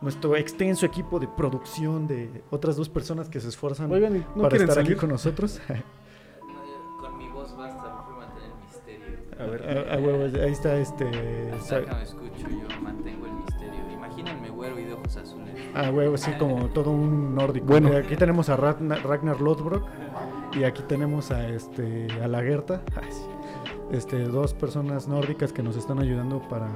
nuestro 0.00 0.36
extenso 0.36 0.86
equipo 0.86 1.18
de 1.20 1.28
producción 1.28 2.06
de 2.06 2.42
otras 2.50 2.76
dos 2.76 2.88
personas 2.88 3.28
que 3.28 3.40
se 3.40 3.48
esfuerzan 3.48 3.90
Oigan, 3.92 4.16
¿y 4.16 4.18
¿no 4.36 4.42
para 4.42 4.56
estar 4.56 4.74
salir? 4.76 4.92
aquí 4.92 5.00
con 5.00 5.10
nosotros. 5.10 5.60
No, 5.68 5.74
Con 7.00 7.18
mi 7.18 7.28
voz 7.28 7.56
basta, 7.56 7.82
me 7.82 8.02
fui 8.04 8.14
a 8.14 8.18
mantener 8.26 8.50
el 8.50 8.64
misterio. 8.64 9.18
A 9.40 9.44
ver, 9.46 9.88
A, 9.90 9.94
a 9.94 9.98
huevo, 9.98 10.38
ahí 10.44 10.52
está 10.52 10.76
este. 10.76 11.50
Hasta 11.52 11.76
acá 11.78 11.94
me 11.96 12.02
escucho, 12.02 12.48
yo 12.48 12.80
mantengo 12.80 13.26
el 13.26 13.32
misterio. 13.32 13.90
Imagínenme 13.92 14.50
güero 14.50 14.78
y 14.78 14.84
de 14.84 14.92
ojos 14.94 15.16
azules. 15.16 15.48
Ah, 15.74 15.90
huevo, 15.90 16.16
sí, 16.16 16.30
como 16.38 16.66
todo 16.68 16.90
un 16.90 17.34
nórdico. 17.34 17.66
Bueno. 17.66 17.88
Mira, 17.88 18.00
Aquí 18.00 18.14
tenemos 18.16 18.48
a 18.50 18.56
Ragnar, 18.56 19.02
Ragnar 19.04 19.40
Lothbrok 19.40 19.84
y 20.52 20.64
aquí 20.64 20.82
tenemos 20.86 21.30
a 21.30 21.48
este 21.48 22.06
a 22.22 22.28
la 22.28 22.42
Gerta. 22.42 22.82
Ay, 22.94 23.08
sí. 23.10 23.22
Este, 23.92 24.24
dos 24.24 24.54
personas 24.54 25.06
nórdicas 25.06 25.52
que 25.52 25.62
nos 25.62 25.76
están 25.76 25.98
ayudando 25.98 26.40
para, 26.48 26.74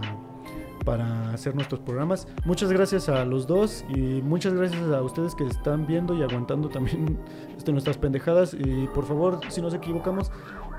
para 0.85 1.31
hacer 1.31 1.55
nuestros 1.55 1.81
programas. 1.81 2.29
Muchas 2.45 2.71
gracias 2.71 3.09
a 3.09 3.25
los 3.25 3.47
dos 3.47 3.85
y 3.89 4.21
muchas 4.23 4.53
gracias 4.53 4.83
a 4.83 5.03
ustedes 5.03 5.35
que 5.35 5.45
están 5.45 5.87
viendo 5.87 6.15
y 6.15 6.23
aguantando 6.23 6.69
también 6.69 7.19
este, 7.57 7.73
nuestras 7.73 7.97
pendejadas. 7.97 8.55
Y 8.55 8.87
por 8.95 9.07
favor, 9.07 9.41
si 9.49 9.63
nos 9.63 9.73
equivocamos, 9.73 10.31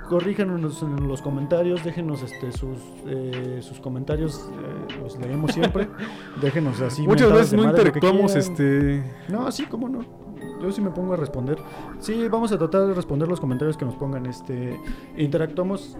corríjanos 0.08 0.82
en 0.84 1.08
los 1.08 1.22
comentarios, 1.22 1.84
déjenos 1.84 2.22
este, 2.22 2.52
sus, 2.52 2.78
eh, 3.08 3.60
sus 3.62 3.80
comentarios, 3.80 4.50
eh, 4.90 5.00
los 5.02 5.18
leemos 5.18 5.52
siempre. 5.54 5.88
déjenos 6.42 6.80
así. 6.82 7.02
Muchas 7.02 7.32
veces 7.32 7.54
no 7.54 7.64
interactuamos, 7.64 8.36
este... 8.36 9.04
No, 9.28 9.52
sí, 9.52 9.66
cómo 9.66 9.90
no. 9.90 10.06
Yo 10.62 10.72
sí 10.72 10.82
me 10.82 10.90
pongo 10.90 11.14
a 11.14 11.18
responder. 11.18 11.58
Sí, 12.00 12.28
vamos 12.30 12.52
a 12.52 12.58
tratar 12.58 12.88
de 12.88 12.94
responder 12.94 13.28
los 13.28 13.40
comentarios 13.40 13.78
que 13.78 13.86
nos 13.86 13.96
pongan. 13.96 14.26
Este, 14.26 14.80
interactuamos, 15.18 15.98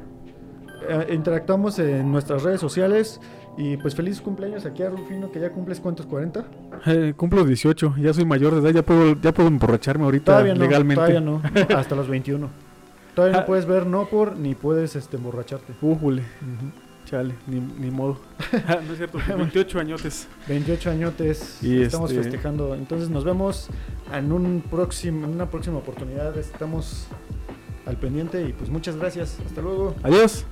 interactuamos 1.14 1.80
en 1.80 2.12
nuestras 2.12 2.44
redes 2.44 2.60
sociales 2.62 3.20
y 3.58 3.78
pues 3.78 3.96
feliz 3.96 4.22
cumpleaños 4.22 4.66
aquí 4.66 4.84
a 4.84 4.90
Rufino 4.90 5.32
que 5.32 5.40
ya 5.40 5.52
cumples 5.52 5.80
cuántos 5.80 6.06
40. 6.06 6.46
eh, 6.86 7.14
cumplo 7.18 7.44
18, 7.44 7.96
ya 8.00 8.14
soy 8.14 8.26
mayor 8.26 8.54
de 8.54 8.60
edad, 8.62 8.70
ya 8.76 8.84
puedo, 8.86 9.20
ya 9.20 9.34
puedo 9.34 9.48
emborracharme 9.50 10.04
ahorita 10.06 10.26
Todavía 10.34 10.54
no, 10.54 10.60
legalmente. 10.62 10.96
todavía 10.96 11.22
no, 11.22 11.42
hasta 11.78 11.96
los 11.96 12.08
21. 12.08 12.50
Todavía 13.16 13.38
Ah. 13.38 13.40
no 13.42 13.46
puedes 13.48 13.66
ver 13.66 13.88
no 13.88 14.06
por 14.06 14.38
ni 14.38 14.54
puedes 14.54 14.96
este 14.96 15.18
emborracharte. 15.18 15.74
Újule, 15.82 16.22
chale, 17.06 17.34
ni, 17.48 17.60
ni 17.60 17.90
modo. 17.90 18.20
Ah, 18.68 18.78
no 18.86 18.92
es 18.92 18.98
cierto, 18.98 19.18
28 19.28 19.80
añotes. 19.80 20.28
28 20.48 20.92
añotes 20.92 21.58
Y 21.64 21.82
estamos 21.82 22.12
este- 22.12 22.24
festejando. 22.24 22.76
Entonces 22.76 23.10
nos 23.10 23.24
vemos 23.24 23.70
en 24.14 24.32
un 24.32 24.64
próximo 24.70 25.26
en 25.26 25.34
una 25.34 25.50
próxima 25.50 25.78
oportunidad. 25.80 26.38
Estamos 26.38 27.08
al 27.88 27.98
pendiente 27.98 28.48
y 28.48 28.54
pues 28.54 28.70
muchas 28.70 28.96
gracias. 28.98 29.40
Hasta 29.48 29.62
luego. 29.62 29.96
Adiós. 30.04 30.46